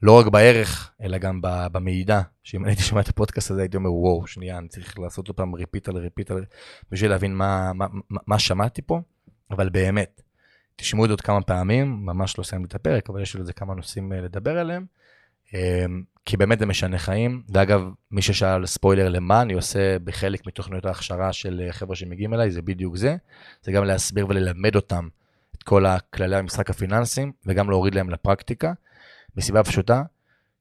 לא 0.02 0.18
רק 0.18 0.26
בערך, 0.26 0.90
אלא 1.02 1.18
גם 1.18 1.40
במידע. 1.42 2.20
שאם 2.42 2.64
הייתי 2.64 2.82
שומע 2.82 3.00
את 3.00 3.08
הפודקאסט 3.08 3.50
הזה, 3.50 3.60
הייתי 3.60 3.76
אומר, 3.76 3.92
וואו, 3.92 4.26
שנייה, 4.26 4.58
אני 4.58 4.68
צריך 4.68 4.98
לעשות 4.98 5.28
עוד 5.28 5.36
פעם 5.36 5.54
repeat 5.54 5.88
על 5.88 5.96
repeat 5.96 6.30
על... 6.30 6.44
בשביל 6.90 7.10
להבין 7.10 7.34
מה, 7.34 7.72
מה, 7.72 7.86
מה, 8.10 8.20
מה 8.26 8.38
שמעתי 8.38 8.82
פה, 8.82 9.00
אבל 9.50 9.68
באמת, 9.68 10.22
תשמעו 10.76 11.04
את 11.04 11.08
זה 11.08 11.12
עוד 11.12 11.20
כמה 11.20 11.42
פעמים, 11.42 12.06
ממש 12.06 12.38
לא 12.38 12.44
סיימתי 12.44 12.68
את 12.68 12.74
הפרק, 12.74 13.10
אבל 13.10 13.22
יש 13.22 13.34
לי 13.34 13.40
איזה 13.40 13.52
כמה 13.52 13.74
נושאים 13.74 14.12
אה, 14.12 14.20
לדבר 14.20 14.58
עליהם, 14.58 14.86
אמ, 15.54 16.02
כי 16.24 16.36
באמת 16.36 16.58
זה 16.58 16.66
משנה 16.66 16.98
חיים. 16.98 17.42
ואגב, 17.48 17.82
מי 18.10 18.22
ששאל 18.22 18.66
ספוילר 18.66 19.08
למה 19.08 19.42
אני 19.42 19.52
עושה 19.52 19.98
בחלק 19.98 20.46
מתוכניות 20.46 20.84
ההכשרה 20.84 21.32
של 21.32 21.62
אה, 21.66 21.72
חבר'ה 21.72 21.96
שמגיעים 21.96 22.34
אליי, 22.34 22.50
זה 22.50 22.62
בדיוק 22.62 22.96
זה. 22.96 23.16
זה 23.62 23.72
גם 23.72 23.84
להסביר 23.84 24.26
וללמד 24.28 24.76
אותם 24.76 25.08
את 25.56 25.62
כל 25.62 25.86
הכללי 25.86 26.36
המשחק 26.36 26.70
הפיננסיים, 26.70 27.32
וגם 27.46 27.70
להוריד 27.70 27.94
להם 27.94 28.10
לפרקטיקה, 28.10 28.72
מסיבה 29.36 29.64
פשוטה, 29.64 30.02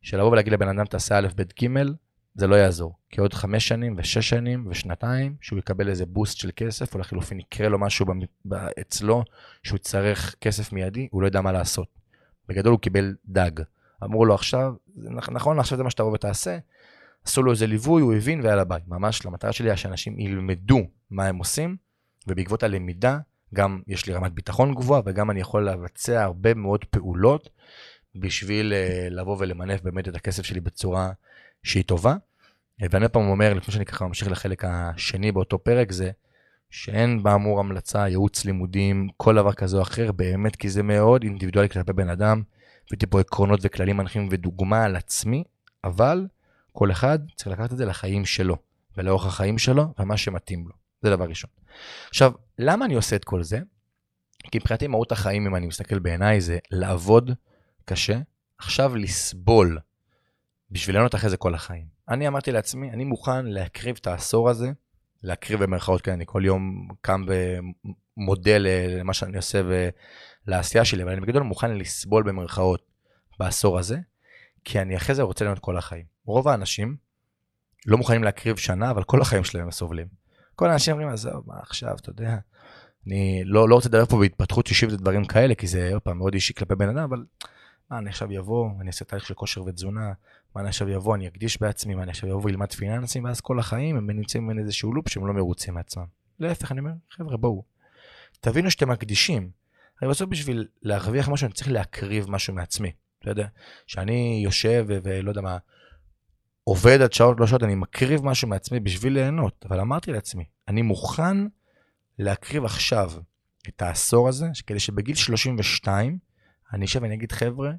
שלבוא 0.02 0.32
ולהגיד 0.32 0.54
לבן 0.54 0.68
אדם 0.68 0.86
תעשה 0.86 1.18
א', 1.18 1.28
ב', 1.36 1.42
ג', 1.42 1.68
זה 2.36 2.48
לא 2.48 2.56
יעזור. 2.56 2.96
כי 3.10 3.22
עוד 3.22 3.34
חמש 3.34 3.68
שנים 3.68 3.96
ושש 3.98 4.30
שנים 4.30 4.68
ושנתיים, 4.70 5.36
שהוא 5.42 5.60
יקבל 5.60 5.90
איזה 5.90 6.06
בוסט 6.06 6.38
של 6.38 6.50
כסף, 6.56 6.94
או 6.96 7.00
לחילופין 7.00 7.40
יקרה 7.40 7.70
לו 7.70 7.80
משהו 7.80 8.06
אצלו, 8.82 9.24
שהוא 9.64 9.76
יצטרך 9.76 10.36
כסף 10.42 10.74
מיידי, 10.74 11.08
הוא 11.12 11.22
לא 11.22 11.28
יודע 11.28 11.42
מה 11.42 11.52
לעשות. 11.52 11.88
בגדול 12.48 12.72
הוא 12.72 12.80
קיבל 12.80 13.16
דג. 13.26 13.52
אמרו 14.04 14.26
לו 14.26 14.34
עכשיו, 14.36 14.74
נכון, 15.32 15.60
עכשיו 15.60 15.78
זה 15.78 15.84
מה 15.84 15.90
שתבוא 15.90 16.12
ותעשה, 16.12 16.58
עשו 17.26 17.44
לו 17.44 17.52
איזה 17.52 17.68
ליווי, 17.68 18.02
הוא 18.02 18.14
הבין 18.14 18.42
ויאללה 18.42 18.64
ביי. 18.64 18.82
ממש 18.88 19.26
המטרה 19.26 19.52
שלי 19.52 19.70
היה 19.70 19.78
שאנשים 19.78 20.20
ילמדו 20.20 20.80
מה 21.10 21.26
הם 21.26 21.38
עושים, 21.38 21.78
ובעקבות 22.28 22.64
הלמידה, 22.64 23.20
גם 23.54 23.82
יש 23.88 24.06
לי 24.06 24.14
רמת 24.14 24.32
ביטחון 24.32 24.76
גבוהה, 24.76 25.02
וגם 25.06 25.32
אני 25.32 25.40
יכול 25.40 25.70
לבצע 25.70 26.24
הרבה 26.24 26.54
מאוד 26.54 26.86
פעולות 26.86 27.50
בשביל 28.16 28.74
uh, 28.74 29.14
לבוא 29.14 29.38
ולמנף 29.40 29.82
באמת 29.82 30.08
את 30.08 30.16
הכסף 30.16 30.44
שלי 30.44 30.60
בצורה 30.60 31.12
שהיא 31.64 31.84
טובה. 31.84 32.16
ואני 32.92 33.10
פעם 33.10 33.28
אומר, 33.28 33.54
לפני 33.54 33.74
שאני 33.74 33.86
ככה 33.86 34.08
ממשיך 34.08 34.32
לחלק 34.32 34.66
השני 34.66 35.32
באותו 35.32 35.60
פרק, 35.60 35.92
זה 35.92 36.12
שאין 36.70 37.24
באמור 37.24 37.60
המלצה, 37.60 38.08
ייעוץ 38.08 38.46
לימודים, 38.46 39.08
כל 39.18 39.36
דבר 39.36 39.54
כזה 39.54 39.78
או 39.78 39.82
אחר, 39.82 40.12
באמת, 40.12 40.56
כי 40.56 40.70
זה 40.70 40.84
מאוד 40.84 41.24
אינדיבידואלי 41.24 41.70
כלפי 41.70 41.94
בן 41.94 42.10
אדם. 42.10 42.42
הבאתי 42.88 43.06
פה 43.06 43.20
עקרונות 43.20 43.60
וכללים 43.64 43.98
מנחים 43.98 44.28
ודוגמה 44.32 44.84
על 44.84 44.96
עצמי, 44.96 45.44
אבל 45.84 46.28
כל 46.72 46.92
אחד 46.92 47.20
צריך 47.36 47.48
לקחת 47.48 47.74
את 47.74 47.78
זה 47.78 47.86
לחיים 47.86 48.26
שלו, 48.26 48.58
ולאורך 48.98 49.26
החיים 49.26 49.58
שלו, 49.58 49.94
ומה 50.00 50.18
שמתאים 50.18 50.68
לו. 50.68 50.74
זה 51.02 51.10
דבר 51.10 51.26
ראשון. 51.26 51.50
עכשיו, 52.10 52.32
למה 52.60 52.86
אני 52.86 52.94
עושה 52.94 53.16
את 53.16 53.24
כל 53.24 53.44
זה? 53.44 53.60
כי 54.52 54.58
מבחינתי 54.58 54.88
מהות 54.88 55.12
החיים, 55.12 55.46
אם 55.46 55.56
אני 55.56 55.68
מסתכל 55.68 56.00
בעיניי, 56.00 56.42
זה 56.42 56.58
לעבוד 56.72 57.32
קשה, 57.86 58.20
עכשיו 58.58 58.96
לסבול 58.96 59.80
בשביל 60.72 60.96
ליהנות 60.96 61.16
אחרי 61.16 61.30
זה 61.30 61.38
כל 61.38 61.56
החיים. 61.56 61.86
אני 62.10 62.28
אמרתי 62.28 62.52
לעצמי, 62.52 62.92
אני 62.92 63.04
מוכן 63.04 63.46
להקריב 63.46 63.98
את 64.02 64.08
העשור 64.08 64.50
הזה, 64.50 64.72
להקריב 65.24 65.64
במרכאות, 65.64 66.02
כן, 66.02 66.12
אני 66.12 66.24
כל 66.28 66.42
יום 66.46 66.88
קם 67.02 67.26
ומודה 68.18 68.58
למה 68.58 69.14
שאני 69.14 69.38
עושה 69.38 69.62
ולעשייה 70.48 70.86
שלי, 70.86 71.04
אבל 71.04 71.12
אני 71.12 71.22
בגדול 71.22 71.44
מוכן 71.44 71.78
לסבול 71.78 72.24
במרכאות 72.24 72.86
בעשור 73.40 73.80
הזה, 73.80 73.98
כי 74.64 74.82
אני 74.82 74.98
אחרי 74.98 75.16
זה 75.16 75.22
רוצה 75.22 75.46
ליהנות 75.46 75.60
כל 75.60 75.78
החיים. 75.78 76.06
רוב 76.26 76.48
האנשים 76.48 76.96
לא 77.86 77.98
מוכנים 77.98 78.24
להקריב 78.24 78.58
שנה, 78.58 78.92
אבל 78.92 79.04
כל 79.04 79.22
החיים 79.22 79.44
שלהם 79.44 79.66
הם 79.66 79.72
סובלים. 79.72 80.08
כל 80.56 80.70
האנשים 80.70 80.92
אומרים, 80.92 81.10
עזוב, 81.10 81.44
מה 81.46 81.54
עכשיו, 81.62 81.96
אתה 81.96 82.10
יודע. 82.10 82.38
אני 83.08 83.42
לא, 83.46 83.70
לא 83.70 83.76
רוצה 83.76 83.90
לדבר 83.90 84.06
פה 84.06 84.20
בהתפתחות 84.20 84.70
אישית 84.70 84.92
ודברים 84.92 85.26
כאלה, 85.26 85.56
כי 85.56 85.68
זה 85.68 85.90
עוד 85.94 86.02
פעם 86.02 86.18
מאוד 86.18 86.34
אישי 86.34 86.54
כלפי 86.54 86.76
בן 86.76 86.90
אדם, 86.90 87.04
אבל 87.04 87.24
מה, 87.92 87.98
אני 87.98 88.10
עכשיו 88.10 88.40
אבוא, 88.40 88.70
אני 88.80 88.88
אעשה 88.88 89.06
תהליך 89.06 89.26
של 89.26 89.34
כושר 89.34 89.64
ותזונה, 89.64 90.14
מה 90.56 90.62
אני 90.62 90.70
עכשיו 90.70 90.96
אבוא, 90.96 91.16
אני 91.16 91.28
אקדיש 91.28 91.62
בעצמי, 91.62 91.96
מה 91.96 92.04
אני 92.04 92.12
עכשיו 92.12 92.32
אבוא 92.32 92.42
וילמד 92.46 92.72
פיננסים, 92.72 93.24
ואז 93.24 93.42
כל 93.42 93.60
החיים 93.60 93.98
הם 93.98 94.12
נמצאים 94.12 94.48
במין 94.48 94.60
איזשהו 94.60 94.94
לופ 94.94 95.10
שהם 95.10 95.28
לא 95.28 95.34
מרוצים 95.34 95.74
מעצמם. 95.74 96.06
להפך, 96.40 96.72
אני 96.72 96.80
אומר, 96.80 96.92
חבר'ה, 97.10 97.38
בואו, 97.38 97.64
תבינו 98.40 98.72
שאתם 98.72 98.90
מקדישים. 98.90 99.50
הרי 100.02 100.10
בסוף 100.10 100.30
בשביל 100.30 100.68
להרוויח 100.82 101.30
משהו, 101.30 101.46
אני 101.46 101.54
צריך 101.54 101.72
להקריב 101.72 102.30
משהו 102.30 102.54
מעצמי. 102.54 102.92
אתה 103.20 103.30
יודע, 103.30 103.48
שאני 103.88 104.42
יושב 104.44 104.86
ולא 104.88 105.30
יודע 105.30 105.42
מה, 105.42 105.58
עובד 106.64 107.02
עד 107.02 107.14
שעות 107.14 107.40
לא 107.40 107.48
שעות, 107.48 107.64
אני 107.64 107.76
מקריב 107.76 108.26
משהו 108.26 108.48
מעצמי 108.48 108.80
בשביל 108.80 109.14
ליהנות. 109.14 109.66
אבל 109.70 109.80
אמרתי 109.80 110.12
לעצמי, 110.12 110.44
אני 110.68 110.82
מוכן 110.82 111.38
להקריב 112.20 112.66
עכשיו 112.66 113.12
את 113.68 113.82
העשור 113.82 114.30
הזה, 114.30 114.48
כדי 114.68 114.80
שבגיל 114.80 115.16
32, 115.16 116.31
אני 116.74 116.86
אשב 116.86 117.04
ואני 117.04 117.14
אגיד, 117.14 117.32
חבר'ה, 117.32 117.72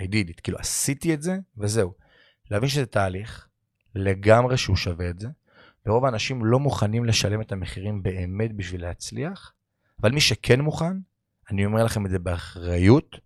I 0.00 0.02
did 0.02 0.30
it, 0.30 0.40
כאילו 0.42 0.58
עשיתי 0.58 1.14
את 1.14 1.22
זה, 1.22 1.38
וזהו. 1.58 1.94
להבין 2.50 2.68
שזה 2.68 2.86
תהליך, 2.86 3.48
לגמרי 3.94 4.56
שהוא 4.56 4.76
שווה 4.76 5.10
את 5.10 5.20
זה, 5.20 5.28
ורוב 5.86 6.04
האנשים 6.04 6.44
לא 6.44 6.58
מוכנים 6.58 7.04
לשלם 7.04 7.40
את 7.40 7.52
המחירים 7.52 8.02
באמת 8.02 8.56
בשביל 8.56 8.82
להצליח, 8.82 9.52
אבל 10.00 10.12
מי 10.12 10.20
שכן 10.20 10.60
מוכן, 10.60 10.96
אני 11.50 11.66
אומר 11.66 11.84
לכם 11.84 12.06
את 12.06 12.10
זה 12.10 12.18
באחריות, 12.18 13.16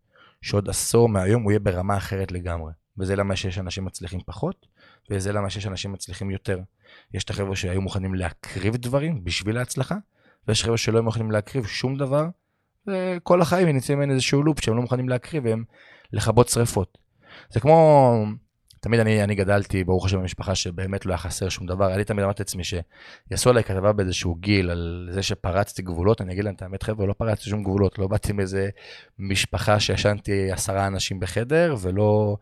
שעוד 0.42 0.68
עשור 0.68 1.08
מהיום 1.08 1.42
הוא 1.42 1.52
יהיה 1.52 1.58
ברמה 1.58 1.96
אחרת 1.96 2.32
לגמרי. 2.32 2.72
וזה 2.98 3.16
למה 3.16 3.36
שיש 3.36 3.58
אנשים 3.58 3.84
מצליחים 3.84 4.20
פחות, 4.26 4.66
וזה 5.10 5.32
למה 5.32 5.50
שיש 5.50 5.66
אנשים 5.66 5.92
מצליחים 5.92 6.30
יותר. 6.30 6.60
יש 7.14 7.24
את 7.24 7.30
החבר'ה 7.30 7.56
שהיו 7.56 7.80
מוכנים 7.80 8.14
להקריב 8.14 8.76
דברים 8.76 9.24
בשביל 9.24 9.58
ההצלחה, 9.58 9.94
ויש 10.48 10.64
חבר'ה 10.64 10.76
שלא 10.76 11.02
מוכנים 11.02 11.30
להקריב 11.30 11.66
שום 11.66 11.96
דבר, 11.96 12.28
וכל 12.90 13.40
החיים 13.40 13.68
הם 13.68 13.74
נמצאים 13.74 14.00
עם 14.00 14.10
איזשהו 14.10 14.42
לופ 14.42 14.60
שהם 14.60 14.76
לא 14.76 14.82
מוכנים 14.82 15.08
להקריב, 15.08 15.44
והם 15.44 15.64
לכבות 16.12 16.48
שריפות. 16.48 16.98
זה 17.50 17.60
כמו, 17.60 18.24
תמיד 18.80 19.00
אני, 19.00 19.24
אני 19.24 19.34
גדלתי, 19.34 19.84
ברוך 19.84 20.06
השם, 20.06 20.18
במשפחה 20.20 20.54
שבאמת 20.54 21.06
לא 21.06 21.12
היה 21.12 21.18
חסר 21.18 21.48
שום 21.48 21.66
דבר. 21.66 21.94
אני 21.94 22.04
תמיד 22.04 22.24
אמרתי 22.24 22.42
לעצמי 22.42 22.62
שיעשו 22.64 23.50
עליי 23.50 23.64
כתבה 23.64 23.92
באיזשהו 23.92 24.34
גיל 24.34 24.70
על 24.70 25.08
זה 25.12 25.22
שפרצתי 25.22 25.82
גבולות, 25.82 26.20
אני 26.20 26.32
אגיד 26.32 26.44
להם 26.44 26.54
את 26.54 26.62
האמת, 26.62 26.82
חבר'ה, 26.82 27.06
לא 27.06 27.12
פרצתי 27.12 27.50
שום 27.50 27.62
גבולות, 27.62 27.98
לא 27.98 28.06
באתי 28.06 28.32
מאיזה 28.32 28.68
משפחה 29.18 29.80
שישנתי 29.80 30.52
עשרה 30.52 30.86
אנשים 30.86 31.20
בחדר, 31.20 31.74
ולא 31.80 32.36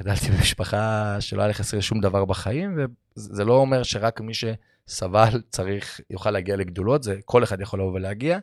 גדלתי 0.00 0.30
במשפחה 0.30 1.16
שלא 1.20 1.40
היה 1.40 1.48
לי 1.48 1.54
חסר 1.54 1.80
שום 1.80 2.00
דבר 2.00 2.24
בחיים, 2.24 2.78
וזה 3.16 3.44
לא 3.44 3.54
אומר 3.54 3.82
שרק 3.82 4.20
מי 4.20 4.32
שסבל 4.34 5.42
צריך, 5.50 6.00
יוכל 6.10 6.30
להגיע 6.30 6.56
לגדולות, 6.56 7.02
זה 7.02 7.18
כל 7.24 7.44
אחד 7.44 7.60
יכול 7.60 7.80
לבוא 7.80 7.92
ולהגיע. 7.92 8.38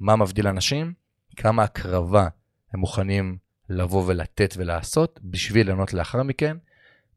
מה 0.00 0.16
מבדיל 0.16 0.48
אנשים? 0.48 0.92
כמה 1.36 1.62
הקרבה 1.62 2.28
הם 2.72 2.80
מוכנים 2.80 3.36
לבוא 3.68 4.04
ולתת 4.06 4.54
ולעשות 4.56 5.20
בשביל 5.22 5.68
לענות 5.68 5.92
לאחר 5.92 6.22
מכן. 6.22 6.56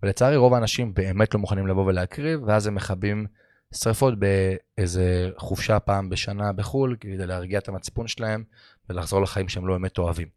ולצערי 0.04 0.36
רוב 0.36 0.54
האנשים 0.54 0.94
באמת 0.94 1.34
לא 1.34 1.40
מוכנים 1.40 1.68
לבוא 1.68 1.86
ולהקריב, 1.86 2.44
ואז 2.44 2.68
הם 2.68 2.76
מכבים 2.76 3.26
שריפות 3.74 4.14
באיזה 4.20 5.30
חופשה 5.38 5.80
פעם 5.80 6.10
בשנה 6.10 6.54
בחו"ל, 6.54 6.96
כדי 7.00 7.28
להרגיע 7.28 7.60
את 7.60 7.68
המצפון 7.68 8.08
שלהם 8.08 8.44
ולחזור 8.90 9.22
לחיים 9.22 9.50
שהם 9.50 9.68
לא 9.68 9.74
באמת 9.74 9.98
אוהבים. 9.98 10.28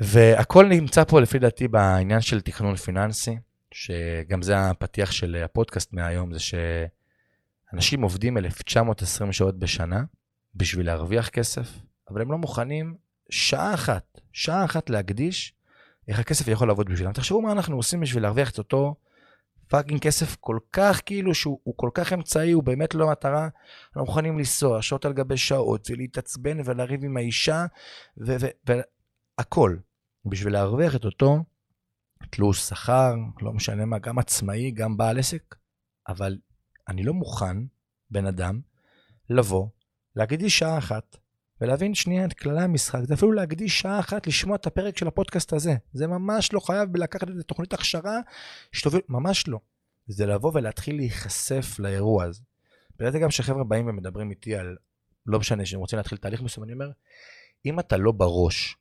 והכל 0.00 0.66
נמצא 0.66 1.04
פה 1.04 1.20
לפי 1.20 1.38
דעתי 1.38 1.68
בעניין 1.68 2.20
של 2.20 2.40
תכנון 2.40 2.76
פיננסי, 2.76 3.36
שגם 3.70 4.42
זה 4.42 4.60
הפתיח 4.60 5.10
של 5.10 5.42
הפודקאסט 5.44 5.92
מהיום, 5.92 6.32
זה 6.32 6.38
שאנשים 6.40 8.02
עובדים 8.02 8.38
1920 8.38 9.32
שעות 9.32 9.58
בשנה 9.58 10.02
בשביל 10.54 10.86
להרוויח 10.86 11.28
כסף, 11.28 11.68
אבל 12.10 12.20
הם 12.20 12.32
לא 12.32 12.38
מוכנים 12.38 12.96
שעה 13.30 13.74
אחת, 13.74 14.20
שעה 14.32 14.64
אחת 14.64 14.90
להקדיש, 14.90 15.54
איך 16.08 16.18
הכסף 16.18 16.48
יכול 16.48 16.68
לעבוד 16.68 16.88
בשבילם. 16.88 17.12
תחשבו 17.12 17.42
מה 17.42 17.52
אנחנו 17.52 17.76
עושים 17.76 18.00
בשביל 18.00 18.22
להרוויח 18.22 18.50
את 18.50 18.58
אותו 18.58 18.94
פאקינג 19.68 20.00
כסף 20.00 20.36
כל 20.40 20.58
כך 20.72 21.00
כאילו 21.06 21.34
שהוא 21.34 21.74
כל 21.76 21.90
כך 21.94 22.12
אמצעי, 22.12 22.52
הוא 22.52 22.62
באמת 22.62 22.94
לא 22.94 23.10
מטרה. 23.10 23.48
אנחנו 23.86 24.00
מוכנים 24.00 24.38
לנסוע 24.38 24.82
שעות 24.82 25.04
על 25.04 25.12
גבי 25.12 25.36
שעות 25.36 25.90
ולהתעצבן 25.90 26.58
ולריב 26.64 27.04
עם 27.04 27.16
האישה 27.16 27.66
והכל. 28.16 29.76
בשביל 30.24 30.52
להרוויח 30.52 30.96
את 30.96 31.04
אותו 31.04 31.44
תלוש 32.30 32.60
שכר, 32.60 33.14
לא 33.42 33.52
משנה 33.52 33.84
מה, 33.84 33.98
גם 33.98 34.18
עצמאי, 34.18 34.70
גם 34.70 34.96
בעל 34.96 35.18
עסק, 35.18 35.54
אבל 36.08 36.38
אני 36.88 37.02
לא 37.02 37.14
מוכן, 37.14 37.56
בן 38.10 38.26
אדם, 38.26 38.60
לבוא, 39.30 39.68
להקדיש 40.18 40.58
שעה 40.58 40.78
אחת 40.78 41.16
ולהבין 41.60 41.94
שנייה 41.94 42.24
את 42.24 42.32
כללי 42.32 42.62
המשחק, 42.62 43.00
זה 43.04 43.14
אפילו 43.14 43.32
להקדיש 43.32 43.80
שעה 43.80 44.00
אחת 44.00 44.26
לשמוע 44.26 44.56
את 44.56 44.66
הפרק 44.66 44.98
של 44.98 45.08
הפודקאסט 45.08 45.52
הזה. 45.52 45.74
זה 45.92 46.06
ממש 46.06 46.52
לא 46.52 46.60
חייב 46.60 46.96
לקחת 46.96 47.28
איזה 47.28 47.42
תוכנית 47.42 47.72
הכשרה 47.72 48.20
שתוביל, 48.72 49.00
ממש 49.08 49.48
לא. 49.48 49.58
זה 50.06 50.26
לבוא 50.26 50.50
ולהתחיל 50.54 50.96
להיחשף 50.96 51.78
לאירוע 51.78 52.24
הזה. 52.24 52.42
בגלל 52.98 53.18
גם 53.18 53.30
שחבר'ה 53.30 53.64
באים 53.64 53.86
ומדברים 53.86 54.30
איתי 54.30 54.56
על, 54.56 54.76
לא 55.26 55.38
משנה, 55.38 55.66
שהם 55.66 55.80
רוצים 55.80 55.96
להתחיל 55.96 56.18
תהליך 56.18 56.42
מסוים, 56.42 56.64
אני 56.64 56.72
אומר, 56.72 56.90
אם 57.66 57.80
אתה 57.80 57.96
לא 57.96 58.12
בראש 58.12 58.76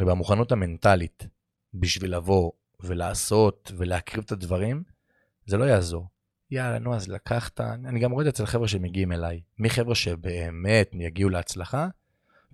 ובמוכנות 0.00 0.52
המנטלית 0.52 1.26
בשביל 1.74 2.16
לבוא 2.16 2.52
ולעשות 2.80 3.72
ולהקריב 3.76 4.24
את 4.24 4.32
הדברים, 4.32 4.82
זה 5.46 5.56
לא 5.56 5.64
יעזור. 5.64 6.08
יאללה, 6.52 6.78
נו, 6.78 6.94
אז 6.94 7.08
לקחת, 7.08 7.60
אני 7.60 8.00
גם 8.00 8.10
רואה 8.10 8.22
את 8.22 8.24
זה 8.24 8.30
אצל 8.30 8.46
חבר'ה 8.46 8.68
שמגיעים 8.68 9.12
אליי. 9.12 9.40
מחבר'ה 9.58 9.94
שבאמת 9.94 10.90
יגיעו 10.92 11.30
להצלחה, 11.30 11.88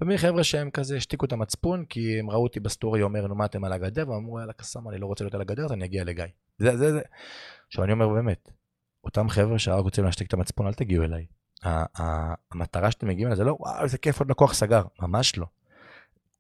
ומחבר'ה 0.01 0.45
שהם 0.45 0.71
כזה 0.71 0.97
השתיקו 0.97 1.27
את 1.27 1.33
המצפון, 1.33 1.85
כי 1.85 2.19
הם 2.19 2.31
ראו 2.31 2.43
אותי 2.43 2.61
בסטורי 2.61 3.03
אומר, 3.03 3.27
נו, 3.27 3.35
מה 3.35 3.45
אתם 3.45 3.65
על 3.65 3.73
הגדר? 3.73 4.11
ואמרו, 4.11 4.41
יאללה, 4.41 4.53
קסאם, 4.53 4.89
אני 4.89 4.99
לא 4.99 5.07
רוצה 5.07 5.25
להיות 5.25 5.35
על 5.35 5.41
הגדר, 5.41 5.65
אז 5.65 5.73
אני 5.73 5.85
אגיע 5.85 6.05
לגיא. 6.05 6.25
זה, 6.59 6.77
זה, 6.77 6.93
זה. 6.93 7.01
עכשיו, 7.67 7.85
אני 7.85 7.93
אומר 7.93 8.09
באמת, 8.09 8.51
אותם 9.05 9.29
חבר'ה 9.29 9.59
שרק 9.59 9.83
רוצים 9.83 10.05
להשתיק 10.05 10.29
את 10.29 10.33
המצפון, 10.33 10.67
אל 10.67 10.73
תגיעו 10.73 11.05
אליי. 11.05 11.27
המטרה 12.53 12.91
שאתם 12.91 13.09
מגיעים 13.09 13.27
אליי 13.27 13.37
זה 13.37 13.45
לא, 13.45 13.57
וואו, 13.61 13.83
איזה 13.83 13.99
כיף, 13.99 14.19
עוד 14.19 14.31
לקוח 14.31 14.55
סגר. 14.55 14.83
ממש 15.03 15.39
לא. 15.39 15.47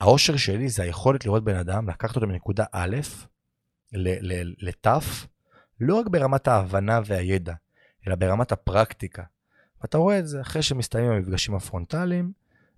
האושר 0.01 0.37
שלי 0.37 0.69
זה 0.69 0.83
היכולת 0.83 1.27
לראות 1.27 1.45
בן 1.45 1.57
אדם, 1.57 1.89
לקחת 1.89 2.17
אותו 2.17 2.27
מנקודה 2.27 2.65
א' 2.73 2.97
לת', 4.61 4.87
לא 5.81 5.95
רק 5.95 6.07
ברמת 6.09 6.49
ההבנה 6.49 7.01
והידע, 7.07 7.55
אלא 8.07 8.15
ברמת 8.15 8.53
הפרקטיקה. 8.53 9.23
ואתה 9.83 9.99
רואה 9.99 10.19
את 10.19 10.27
זה 10.27 10.41
אחרי 10.41 10.63
שמסתיימים 10.63 11.11
המפגשים 11.11 11.55
הפרונטליים, 11.55 12.33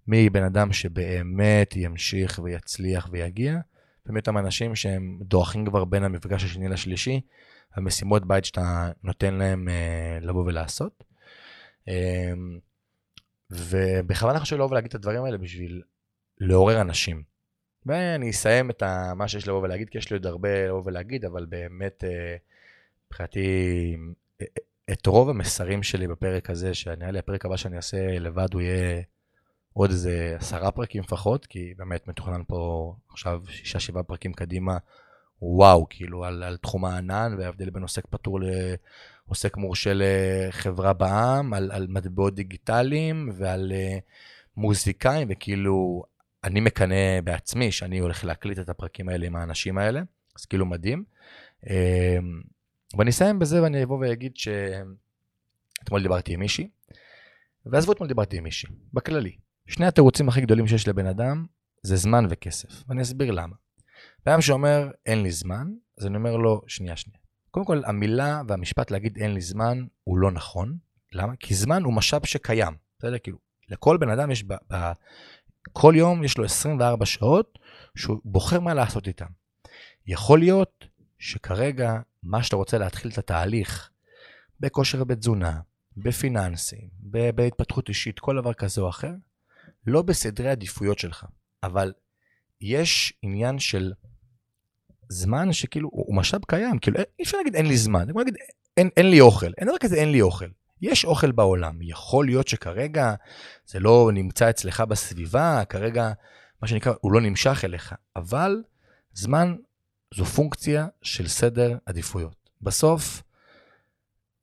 מבן 0.09 0.43
אדם 0.43 0.73
שבאמת 0.73 1.77
ימשיך 1.77 2.41
ויצליח 2.43 3.09
ויגיע, 3.13 3.59
ומאותם 4.07 4.39
אנשים 4.39 4.77
שהם 4.77 5.19
דועכים 5.23 5.67
כבר 5.67 5.85
בין 5.85 6.05
המפגש 6.05 6.45
השני 6.45 6.69
לשלישי, 6.69 7.21
המשימות 7.75 8.27
בית 8.27 8.45
שאתה 8.45 8.91
נותן 9.03 9.35
להם 9.35 9.69
אה, 9.69 10.19
לבוא 10.21 10.45
ולעשות. 10.45 11.05
אה, 11.89 12.33
ובכוונה 13.51 14.41
חשוב 14.41 14.59
לבוא 14.59 14.71
ולהגיד 14.71 14.89
את 14.89 14.95
הדברים 14.95 15.25
האלה 15.25 15.39
בשביל 15.39 15.83
לעורר 16.39 16.81
אנשים. 16.81 17.23
ואני 17.87 18.31
אסיים 18.31 18.71
את 18.71 18.83
מה 19.17 19.29
שיש 19.29 19.49
לבוא 19.49 19.63
ולהגיד, 19.63 19.91
כי 19.91 19.99
יש 19.99 20.11
לי 20.11 20.17
עוד 20.17 20.27
הרבה 20.27 20.67
לבוא 20.67 20.83
ולהגיד, 20.85 21.25
אבל 21.25 21.47
באמת, 21.47 22.05
אה, 22.05 22.37
מבחינתי, 23.11 23.97
את 24.93 25.07
רוב 25.07 25.29
המסרים 25.29 25.83
שלי 25.83 26.09
בפרק 26.09 26.51
הזה, 26.51 26.75
שנראה 26.75 27.11
לי 27.11 27.19
הפרק 27.19 27.45
הבא 27.45 27.57
שאני 27.57 27.77
אעשה 27.77 28.19
לבד, 28.19 28.55
הוא 28.55 28.61
יהיה 28.61 29.03
עוד 29.73 29.91
איזה 29.91 30.37
עשרה 30.39 30.71
פרקים 30.71 31.03
לפחות, 31.03 31.47
כי 31.47 31.75
באמת 31.77 32.09
מתוכנן 32.09 32.43
פה 32.49 32.95
עכשיו 33.11 33.43
שישה, 33.49 33.81
שבעה 33.81 34.03
פרקים 34.03 34.33
קדימה, 34.33 34.79
וואו, 35.43 35.87
כאילו 35.91 36.25
על, 36.25 36.43
על 36.43 36.57
תחום 36.57 36.85
הענן 36.85 37.37
וההבדל 37.39 37.71
בין 37.71 37.83
עוסק 37.83 38.07
פטור 38.07 38.41
לעוסק 38.41 39.57
מורשה 39.57 39.93
לחברה 39.95 40.93
בעם, 40.93 41.55
על, 41.55 41.71
על 41.73 41.87
מטבעות 41.91 42.35
דיגיטליים 42.35 43.31
ועל 43.37 43.73
uh, 43.73 44.01
מוזיקאים, 44.57 45.29
וכאילו 45.31 46.05
אני 46.45 46.61
מקנא 46.61 47.21
בעצמי 47.25 47.73
שאני 47.73 47.99
הולך 47.99 48.25
להקליט 48.25 48.59
את 48.59 48.69
הפרקים 48.69 49.09
האלה 49.09 49.27
עם 49.27 49.37
האנשים 49.37 49.79
האלה, 49.79 50.03
אז 50.39 50.45
כאילו 50.45 50.67
מדהים. 50.67 51.05
אמ, 51.67 52.41
ואני 52.99 53.11
אסיים 53.11 53.39
בזה 53.39 53.63
ואני 53.63 53.85
אבוא 53.85 53.99
ואגיד 53.99 54.33
שאתמול 54.37 56.03
דיברתי 56.03 56.35
עם 56.35 56.41
מישהי, 56.41 56.69
ועזבו 57.67 57.93
אתמול 57.93 58.09
דיברתי 58.09 58.39
עם 58.39 58.45
מישהי, 58.45 58.69
בכללי. 58.93 59.37
שני 59.67 59.87
התירוצים 59.87 60.29
הכי 60.29 60.41
גדולים 60.41 60.67
שיש 60.67 60.89
לבן 60.89 61.07
אדם 61.07 61.47
זה 61.83 61.97
זמן 61.97 62.27
וכסף, 62.31 62.69
ואני 62.89 63.03
אסביר 63.03 63.31
למה. 63.31 63.57
בן 64.27 64.41
שאומר 64.41 64.91
אין 65.07 65.23
לי 65.23 65.31
זמן, 65.31 65.67
אז 65.99 66.07
אני 66.07 66.17
אומר 66.17 66.37
לו 66.37 66.63
שנייה 66.67 66.97
שנייה. 66.97 67.19
קודם 67.51 67.67
כל 67.67 67.83
המילה 67.87 68.43
והמשפט 68.49 68.91
להגיד 68.91 69.19
אין 69.19 69.35
לי 69.35 69.41
זמן 69.41 69.85
הוא 70.05 70.19
לא 70.19 70.31
נכון, 70.31 70.79
למה? 71.13 71.37
כי 71.37 71.55
זמן 71.55 71.83
הוא 71.83 71.95
משאב 71.95 72.27
שקיים, 72.27 72.75
בסדר? 72.99 73.19
כאילו, 73.19 73.39
לכל 73.69 73.97
בן 73.97 74.11
אדם 74.11 74.31
יש 74.31 74.45
ב, 74.45 74.55
ב, 74.73 74.93
כל 75.73 75.95
יום 75.97 76.25
יש 76.25 76.39
לו 76.39 76.45
24 76.45 77.07
שעות 77.07 77.59
שהוא 77.97 78.21
בוחר 78.25 78.61
מה 78.61 78.75
לעשות 78.75 79.09
איתם. 79.09 79.27
יכול 80.07 80.39
להיות 80.39 80.87
שכרגע 81.21 82.01
מה 82.23 82.43
שאתה 82.43 82.57
רוצה 82.57 82.79
להתחיל 82.79 83.11
את 83.11 83.19
התהליך 83.19 83.91
בכושר 84.61 85.03
ובתזונה, 85.03 85.61
בפיננסים, 85.97 86.89
בהתפתחות 87.35 87.89
אישית, 87.89 88.19
כל 88.19 88.37
דבר 88.37 88.53
כזה 88.53 88.81
או 88.81 88.89
אחר, 88.89 89.13
לא 89.87 90.03
בסדרי 90.03 90.51
עדיפויות 90.51 90.99
שלך, 90.99 91.27
אבל 91.63 91.93
יש 92.61 93.13
עניין 93.23 93.59
של 93.59 93.93
זמן 95.09 95.53
שכאילו 95.53 95.89
הוא 95.93 96.17
משאב 96.17 96.41
קיים, 96.49 96.79
כאילו 96.79 96.99
אי 96.99 97.25
אפשר 97.25 97.37
להגיד 97.37 97.55
אין 97.55 97.67
לי 97.67 97.77
זמן, 97.77 98.01
אני 98.01 98.11
יכול 98.11 98.23
להגיד 98.23 98.37
אין, 98.77 98.89
אין 98.97 99.11
לי 99.11 99.21
אוכל, 99.21 99.53
אין 99.59 99.69
דבר 99.69 99.79
כזה 99.79 99.97
אין 99.97 100.13
לי 100.13 100.21
אוכל. 100.21 100.49
יש 100.83 101.05
אוכל 101.05 101.33
בעולם, 101.33 101.83
יכול 101.83 102.27
להיות 102.27 102.49
שכרגע 102.49 103.15
זה 103.67 103.81
לא 103.81 104.11
נמצא 104.15 104.51
אצלך 104.51 104.81
בסביבה, 104.81 105.63
כרגע 105.69 106.13
מה 106.63 106.69
שנקרא 106.69 106.93
הוא 107.01 107.13
לא 107.13 107.21
נמשך 107.21 107.61
אליך, 107.65 107.95
אבל 108.17 108.63
זמן 109.13 109.57
זו 110.15 110.25
פונקציה 110.25 110.87
של 111.03 111.29
סדר 111.29 111.79
עדיפויות. 111.87 112.51
בסוף, 112.63 113.23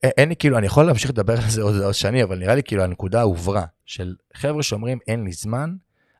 אין 0.03 0.29
לי 0.29 0.35
כאילו, 0.35 0.57
אני 0.57 0.65
יכול 0.65 0.85
להמשיך 0.85 1.09
לדבר 1.09 1.33
על 1.33 1.49
זה 1.49 1.61
עוד, 1.61 1.75
עוד 1.75 1.93
שני, 1.93 2.23
אבל 2.23 2.39
נראה 2.39 2.55
לי 2.55 2.63
כאילו 2.63 2.83
הנקודה 2.83 3.21
הוברה 3.21 3.65
של 3.85 4.15
חבר'ה 4.33 4.63
שאומרים 4.63 4.99
אין 5.07 5.23
לי 5.23 5.31
זמן, 5.31 5.75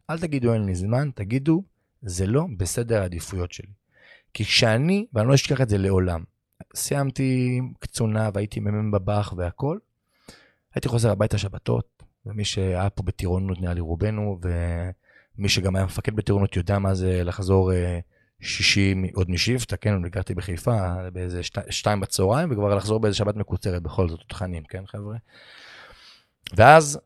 אל 0.10 0.20
תגידו 0.20 0.54
אין 0.54 0.66
לי 0.66 0.76
זמן, 0.76 1.10
תגידו 1.16 1.64
זה 2.02 2.28
לא 2.28 2.46
בסדר 2.58 3.02
העדיפויות 3.02 3.52
שלי. 3.52 3.72
כי 4.34 4.46
כשאני, 4.46 5.06
ואני 5.14 5.28
לא 5.28 5.36
אשכח 5.36 5.62
את 5.62 5.70
זה 5.70 5.78
לעולם, 5.78 6.24
סיימתי 6.76 7.62
קצונה 7.80 8.30
והייתי 8.34 8.60
מ"מ 8.60 8.92
בב"ח 8.92 9.34
והכל, 9.38 9.78
הייתי 10.76 10.88
חוזר 10.88 11.12
הביתה 11.12 11.38
שבתות, 11.38 12.04
ומי 12.26 12.46
שהיה 12.46 12.90
פה 12.90 13.04
בטירונות 13.04 13.62
נראה 13.62 13.74
לי 13.74 13.80
רובנו, 13.80 14.40
ומי 15.38 15.50
שגם 15.50 15.76
היה 15.76 15.86
מפקד 15.86 16.16
בטירונות 16.16 16.56
יודע 16.56 16.80
מה 16.80 16.94
זה 16.94 17.24
לחזור 17.24 17.74
אה, 17.74 18.00
שישי 18.42 18.96
עוד 19.14 19.32
משיבטה, 19.32 19.78
כן, 19.78 19.94
אני 19.94 20.10
גרתי 20.10 20.36
בחיפה 20.36 20.96
באיזה 21.14 21.44
שתי, 21.44 21.62
שתיים 21.70 22.00
בצהריים, 22.00 22.52
וכבר 22.52 22.76
לחזור 22.76 23.00
באיזה 23.00 23.18
שבת 23.18 23.36
מקוצרת 23.36 23.84
בכל 23.84 24.10
זאת, 24.10 24.20
תכנים, 24.28 24.64
כן, 24.64 24.86
חבר'ה? 24.86 25.16
ואז, 26.56 27.00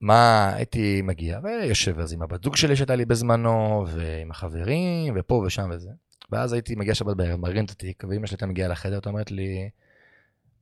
מה, 0.00 0.52
הייתי 0.54 1.02
מגיע, 1.02 1.40
ויושב 1.42 1.98
אז 1.98 2.12
עם 2.12 2.22
הבת 2.22 2.44
זוג 2.44 2.56
שלי 2.56 2.76
שהייתה 2.76 2.96
לי 2.96 3.04
בזמנו, 3.04 3.86
ועם 3.88 4.30
החברים, 4.30 5.14
ופה 5.16 5.42
ושם 5.46 5.70
וזה. 5.74 5.90
ואז 6.30 6.52
הייתי 6.52 6.74
מגיע 6.74 6.94
שבת 6.94 7.16
בערב, 7.16 7.40
מרים 7.40 7.64
את 7.64 7.70
התיק, 7.70 8.04
ואמא 8.08 8.26
שלי 8.26 8.34
הייתה 8.34 8.46
מגיעה 8.46 8.68
לחדר, 8.68 8.98
את 8.98 9.06
אומרת 9.06 9.30
לי, 9.30 9.70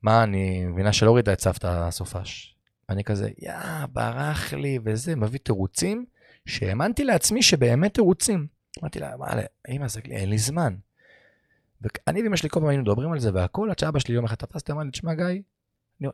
מה, 0.03 0.23
אני 0.23 0.67
מבינה 0.67 0.93
שלא 0.93 1.15
ראית 1.15 1.29
את 1.29 1.41
סבתא 1.41 1.67
הסופש. 1.67 2.57
אני 2.89 3.05
כזה, 3.05 3.31
יא, 3.39 3.53
ברח 3.93 4.53
לי 4.53 4.79
וזה, 4.85 5.17
מביא 5.17 5.39
תירוצים, 5.43 6.05
שהאמנתי 6.47 7.05
לעצמי 7.05 7.43
שבאמת 7.43 7.95
תירוצים. 7.95 8.60
אמרתי 8.81 8.99
לה, 8.99 9.17
מה, 9.17 9.27
אמא, 9.69 9.89
זה 9.89 10.01
אין 10.11 10.31
לי 10.31 10.39
זמן. 10.39 10.75
ואני 11.81 12.23
ואמא 12.23 12.37
שלי 12.37 12.49
כל 12.49 12.61
פעם 12.61 12.69
היינו 12.69 12.83
מדברים 12.83 13.13
על 13.13 13.19
זה 13.19 13.31
והכל, 13.35 13.71
עד 13.71 13.79
שאבא 13.79 13.99
שלי 13.99 14.15
יום 14.15 14.25
אחד 14.25 14.37
תפסתי, 14.37 14.73
אמר 14.73 14.83
לי, 14.83 14.91
תשמע, 14.91 15.15
גיא, 15.15 15.43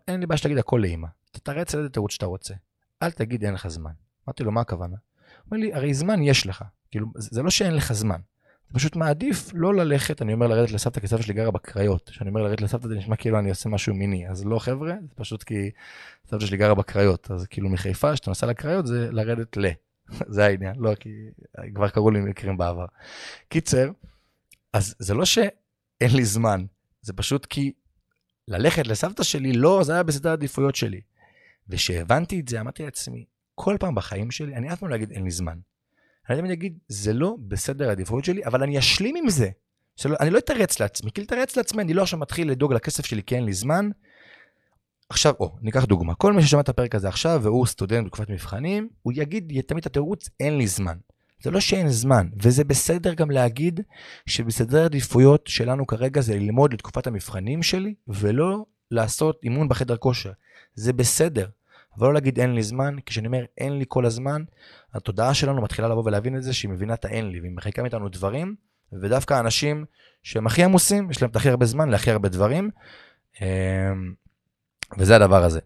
אין 0.09 0.21
לי 0.21 0.27
בעיה 0.27 0.39
שתגיד 0.39 0.59
הכל 0.59 0.83
לאמא. 0.83 1.09
אתה 1.31 1.39
תרץ 1.41 1.75
על 1.75 1.81
איזה 1.81 1.91
תירוץ 1.91 2.13
שאתה 2.13 2.27
רוצה. 2.27 2.55
אל 3.03 3.11
תגיד 3.11 3.45
אין 3.45 3.55
לך 3.55 3.69
זמן. 3.69 3.91
אמרתי 4.29 4.45
לו, 4.45 4.53
מה 4.53 4.61
הכוונה? 4.61 4.97
הוא 4.97 5.51
אומר 5.51 5.61
לי, 5.61 5.75
הרי 5.75 5.95
זמן 5.95 6.23
יש 6.23 6.47
לך. 6.47 6.65
כאילו, 6.91 7.07
זה 7.17 7.43
לא 7.43 7.51
שאין 7.51 7.75
לך 7.75 7.93
זמן. 7.93 8.21
אתה 8.67 8.75
פשוט 8.75 8.97
מעדיף 8.97 9.51
לא 9.55 9.75
ללכת, 9.75 10.23
אני 10.23 10.33
אומר 10.33 10.47
לרדת 10.47 10.71
לסבתא, 10.71 11.01
כי 11.01 11.07
סבתא 11.09 11.23
שלי 11.23 11.35
גרה 11.35 11.51
בקריות. 11.51 12.09
כשאני 12.09 12.31
אומר 12.31 12.43
לרדת 12.43 12.61
לסבתא 12.61 12.89
זה 12.89 12.95
נשמע 12.95 13.17
כאילו 13.17 13.39
אני 13.39 13.51
עושה 13.51 13.69
משהו 13.69 13.95
מיני. 13.95 14.29
אז 14.29 14.47
לא 14.47 14.59
חבר'ה, 14.59 14.95
זה 15.03 15.15
פשוט 15.15 15.43
כי 15.43 15.71
סבתא 16.27 16.47
שלי 16.47 16.57
גרה 16.57 16.75
בקריות. 16.75 17.31
אז 17.31 17.47
כאילו 17.47 17.69
מחיפה, 17.69 18.13
כשאתה 18.13 18.31
נוסע 18.31 18.47
לקריות 18.47 18.87
זה 18.87 19.09
לרדת 19.13 19.57
ל. 19.57 19.67
זה 20.35 20.45
העניין, 20.45 20.75
לא 20.79 20.95
כי 20.95 21.11
כבר 21.75 21.89
קראו 21.89 22.11
לי 22.11 22.21
מקרים 22.21 22.57
בעבר. 22.57 22.87
קיצר, 23.49 23.91
אז 24.73 24.95
זה 24.99 25.15
לא 25.15 25.25
שאין 25.25 26.11
לי 26.17 26.25
זמן, 26.25 26.65
זה 27.03 27.13
פשוט 27.13 27.47
כי 27.47 27.73
ללכת 28.49 28.87
לסבתא 28.87 29.23
שלי, 29.23 29.53
לא, 29.53 29.81
זה 29.85 29.93
היה 29.93 30.03
בסדר 30.03 30.31
העדיפויות 30.31 30.77
שלי. 30.77 31.01
וכשהבנתי 31.69 32.41
את 32.41 32.49
זה, 32.49 32.61
אמרתי 32.61 32.83
לעצמי, 32.83 33.25
כל 33.55 33.77
פעם 33.81 33.95
בחיים 33.95 34.31
שלי, 34.31 34.55
אני 34.57 34.73
אף 34.73 34.81
פעם 34.81 34.89
לא 34.89 34.95
אגיד 34.95 35.11
אין 35.11 35.25
לי 35.25 35.31
זמן. 35.31 35.59
אני 36.31 36.39
תמיד 36.39 36.51
אגיד, 36.51 36.79
זה 36.89 37.13
לא 37.13 37.37
בסדר 37.49 37.89
העדיפויות 37.89 38.25
שלי, 38.25 38.45
אבל 38.45 38.63
אני 38.63 38.79
אשלים 38.79 39.17
עם 39.17 39.31
זה. 39.31 39.51
שלא, 39.97 40.17
אני 40.21 40.31
לא 40.31 40.39
אתרץ 40.39 40.81
לעצמי, 40.81 41.13
כי 41.13 41.21
לתרץ 41.21 41.57
לעצמי, 41.57 41.83
אני 41.83 41.95
לא 41.95 42.03
עכשיו 42.03 42.19
מתחיל 42.19 42.51
לדאוג 42.51 42.73
לכסף 42.73 43.07
שלי 43.07 43.23
כי 43.23 43.37
אין 43.37 43.45
לי 43.45 43.53
זמן. 43.53 43.91
עכשיו, 45.09 45.35
או, 45.41 45.57
ניקח 45.63 45.85
דוגמה. 45.85 46.15
כל 46.15 46.33
מי 46.33 46.43
ששמע 46.43 46.61
את 46.61 46.69
הפרק 46.69 46.95
הזה 46.95 47.09
עכשיו, 47.09 47.41
והוא 47.43 47.67
סטודנט 47.67 48.07
בתקופת 48.07 48.31
מבחנים, 48.31 48.89
הוא 49.03 49.13
יגיד 49.17 49.53
תמיד 49.67 49.81
את 49.81 49.87
התירוץ, 49.87 50.29
אין 50.41 50.59
לי 50.59 50.67
זמן. 50.67 50.97
זה 51.43 51.51
לא 51.51 51.61
שאין 51.61 51.89
זמן, 51.89 52.29
וזה 52.43 52.65
בסדר 52.65 53.15
גם 53.15 53.31
להגיד 53.31 53.81
שבסדר 54.27 54.83
העדיפויות 54.83 55.47
שלנו 55.47 55.87
כרגע 55.87 56.21
זה 56.21 56.35
ללמוד 56.35 56.73
לתקופת 56.73 57.07
המבחנים 57.07 57.63
שלי, 57.63 57.95
ולא 58.09 58.65
לעשות 58.91 59.41
אימון 59.43 59.69
בחדר 59.69 59.97
כושר. 59.97 60.33
זה 60.75 60.93
בסדר. 60.93 61.49
אבל 61.99 62.07
לא 62.07 62.15
להגיד 62.15 62.41
אין 62.41 62.55
לי 62.55 62.63
זמן, 62.63 62.97
כשאני 63.07 63.27
אומר 63.27 63.45
אין 63.59 63.79
לי 63.79 63.85
כל 63.89 64.07
הזמן, 64.07 64.43
התודעה 64.95 65.35
שלנו 65.35 65.63
מתחילה 65.63 65.89
לבוא 65.89 66.03
ולהבין 66.07 66.37
את 66.37 66.43
זה 66.43 66.53
שהיא 66.53 66.71
מבינה 66.71 66.95
את 66.95 67.05
האין 67.05 67.31
לי, 67.31 67.41
והיא 67.41 67.53
מחלקה 67.53 67.83
מאיתנו 67.83 68.09
דברים, 68.09 68.55
ודווקא 68.93 69.35
האנשים 69.35 69.85
שהם 70.23 70.47
הכי 70.47 70.65
עמוסים, 70.65 71.11
יש 71.11 71.23
להם 71.23 71.31
את 71.31 71.37
הכי 71.37 71.49
הרבה 71.49 71.67
זמן 71.67 71.89
להכי 71.89 72.11
הרבה 72.11 72.29
דברים, 72.29 72.71
אמ, 73.43 73.47
וזה 74.99 75.17
הדבר 75.17 75.45
הזה. 75.45 75.61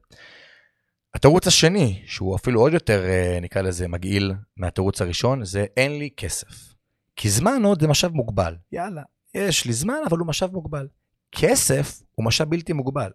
התירוץ 1.15 1.47
השני, 1.47 2.03
שהוא 2.07 2.37
אפילו 2.37 2.61
עוד 2.61 2.73
יותר, 2.73 3.05
אה, 3.05 3.39
נקרא 3.43 3.63
לזה, 3.63 3.89
מגעיל 3.89 4.33
מהתירוץ 4.57 5.03
הראשון, 5.03 5.45
זה 5.45 5.67
אין 5.77 5.99
לי 5.99 6.11
כסף. 6.17 6.75
כי 7.17 7.31
זמן 7.31 7.63
עוד 7.65 7.81
זה 7.81 7.89
משאב 7.89 8.13
מוגבל. 8.13 8.57
יאללה, 8.73 9.03
יש 9.35 9.65
לי 9.65 9.73
זמן, 9.73 9.99
אבל 10.09 10.19
הוא 10.19 10.27
משאב 10.27 10.53
מוגבל. 10.53 10.87
כסף 11.33 12.03
הוא 12.15 12.27
משאב 12.27 12.51
בלתי 12.51 12.73
מוגבל. 12.73 13.11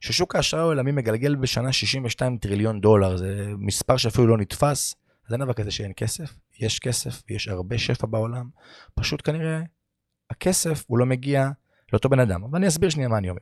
ששוק 0.00 0.36
האשראי 0.36 0.62
העולמי 0.62 0.92
מגלגל 0.92 1.34
בשנה 1.36 1.72
62 1.72 2.38
טריליון 2.38 2.80
דולר, 2.80 3.16
זה 3.16 3.52
מספר 3.58 3.96
שאפילו 3.96 4.26
לא 4.26 4.38
נתפס, 4.38 4.94
אז 5.26 5.32
אין 5.32 5.40
דבר 5.40 5.52
כזה 5.52 5.70
שאין 5.70 5.92
כסף, 5.96 6.34
יש 6.60 6.78
כסף, 6.78 7.22
יש 7.30 7.48
הרבה 7.48 7.78
שפע 7.78 8.06
בעולם, 8.06 8.48
פשוט 8.94 9.22
כנראה 9.24 9.60
הכסף 10.30 10.84
הוא 10.86 10.98
לא 10.98 11.06
מגיע 11.06 11.48
לאותו 11.92 12.08
בן 12.08 12.20
אדם. 12.20 12.44
אבל 12.44 12.58
אני 12.58 12.68
אסביר 12.68 12.90
שנייה 12.90 13.08
מה 13.08 13.18
אני 13.18 13.30
אומר. 13.30 13.40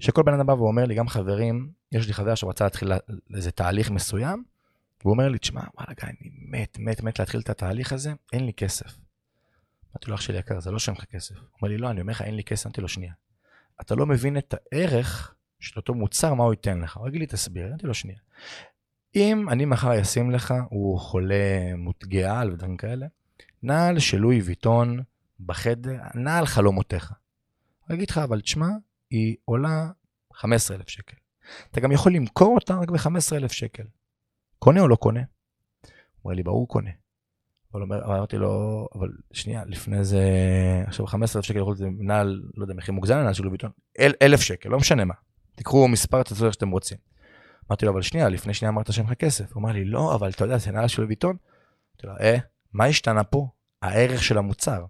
שכל 0.00 0.22
בן 0.22 0.34
אדם 0.34 0.46
בא 0.46 0.52
ואומר 0.52 0.84
לי, 0.84 0.94
גם 0.94 1.08
חברים, 1.08 1.70
יש 1.92 2.06
לי 2.06 2.14
חבר 2.14 2.34
שרצה 2.34 2.64
להתחיל 2.64 2.92
איזה 3.34 3.50
תהליך 3.50 3.90
מסוים, 3.90 4.44
והוא 5.00 5.12
אומר 5.12 5.28
לי, 5.28 5.38
תשמע, 5.38 5.60
וואלה 5.74 5.92
גיא, 6.00 6.08
אני 6.08 6.30
מת, 6.48 6.78
מת, 6.78 7.02
מת 7.02 7.18
להתחיל 7.18 7.40
את 7.40 7.50
התהליך 7.50 7.92
הזה, 7.92 8.12
אין 8.32 8.46
לי 8.46 8.52
כסף. 8.52 8.98
אמרתי 9.92 10.10
לו, 10.10 10.14
אח 10.14 10.20
שלי 10.20 10.38
יקר, 10.38 10.60
זה 10.60 10.70
לא 10.70 10.78
שאין 10.78 10.96
לך 10.96 11.04
כסף. 11.04 11.34
הוא 11.34 11.44
אומר 11.62 11.70
לי, 11.70 11.78
לא, 11.78 11.90
אני 11.90 12.00
אומר 12.00 12.12
לך, 12.12 12.22
אין 12.22 12.34
לי 12.34 12.44
כסף. 12.44 12.66
אמרתי 12.66 12.80
לו, 12.80 12.88
שנייה. 12.88 13.12
אתה 13.80 13.94
לא 13.94 14.06
מבין 14.06 14.38
את 14.38 14.54
הערך 14.72 15.34
של 15.60 15.76
אותו 15.76 15.94
מוצר, 15.94 16.34
מה 16.34 16.44
הוא 16.44 16.52
ייתן 16.52 16.80
לך. 16.80 16.96
הוא 16.96 17.06
רגיל 17.06 17.20
לי, 17.20 17.26
תסביר. 17.26 17.68
אמרתי 17.68 17.86
לו, 17.86 17.94
שנייה. 17.94 18.18
אם 19.16 19.48
אני 19.48 19.64
מחר 19.64 20.02
אשים 20.02 20.30
לך, 20.30 20.54
הוא 20.70 20.98
חולה 20.98 21.76
מותגי 21.76 22.24
על 22.24 22.50
ודברים 22.50 22.76
כאלה, 22.76 23.06
נעל 23.62 23.98
של 23.98 24.18
לואי 24.18 24.40
ויטון 24.40 25.02
בחדר, 25.40 26.00
נעל 26.14 26.46
חלומותיך. 26.46 27.12
הוא 27.86 27.94
יגיד 27.94 28.10
לך, 28.10 28.18
אבל 28.18 28.40
תשמע, 28.40 28.68
היא 29.10 29.36
עולה 29.44 29.90
15,000 30.34 30.88
שקל. 30.88 31.16
אתה 31.70 31.80
גם 31.80 31.92
יכול 31.92 32.14
למכור 32.14 32.54
אותה 32.54 32.74
רק 32.74 32.90
ב-15,000 32.90 33.48
שקל. 33.48 33.82
קונה 34.58 34.80
או 34.80 34.88
לא 34.88 34.96
קונה? 34.96 35.20
אומר 36.24 36.34
לי, 36.34 36.42
ברור 36.42 36.68
קונה. 36.68 36.90
אבל 37.72 37.82
אומר, 37.82 38.04
אמרתי 38.04 38.36
לו, 38.36 38.88
אבל 38.94 39.08
שנייה, 39.32 39.64
לפני 39.64 40.04
זה, 40.04 40.22
עכשיו 40.86 41.06
15,000 41.06 41.44
שקל 41.44 41.58
יכול 41.58 41.74
להיות 41.78 41.94
נעל, 41.98 42.42
לא 42.54 42.64
יודע, 42.64 42.74
מחיר 42.74 42.94
מוגזם, 42.94 43.14
נעל 43.14 43.34
של 43.34 43.44
לוביטון, 43.44 43.70
אל, 43.98 44.12
אלף 44.22 44.40
שקל, 44.40 44.68
לא 44.68 44.78
משנה 44.78 45.04
מה. 45.04 45.14
תקחו 45.54 45.88
מספר, 45.88 46.22
תעשו 46.22 46.46
איך 46.46 46.54
שאתם 46.54 46.70
רוצים. 46.70 46.98
אמרתי 47.70 47.86
לו, 47.86 47.92
אבל 47.92 48.02
שנייה, 48.02 48.28
לפני 48.28 48.54
שנייה 48.54 48.70
אמרת 48.70 48.92
שאין 48.92 49.06
לך 49.06 49.12
כסף. 49.12 49.52
הוא 49.52 49.60
אמר 49.60 49.72
לי, 49.72 49.84
לא, 49.84 50.14
אבל 50.14 50.30
אתה 50.30 50.44
יודע, 50.44 50.58
זה 50.58 50.70
נעל 50.70 50.88
של 50.88 51.02
לוביטון. 51.02 51.36
אמרתי 51.94 52.06
לו, 52.06 52.12
אה, 52.20 52.36
מה 52.72 52.84
השתנה 52.84 53.24
פה? 53.24 53.48
הערך 53.82 54.22
של 54.22 54.38
המוצר. 54.38 54.84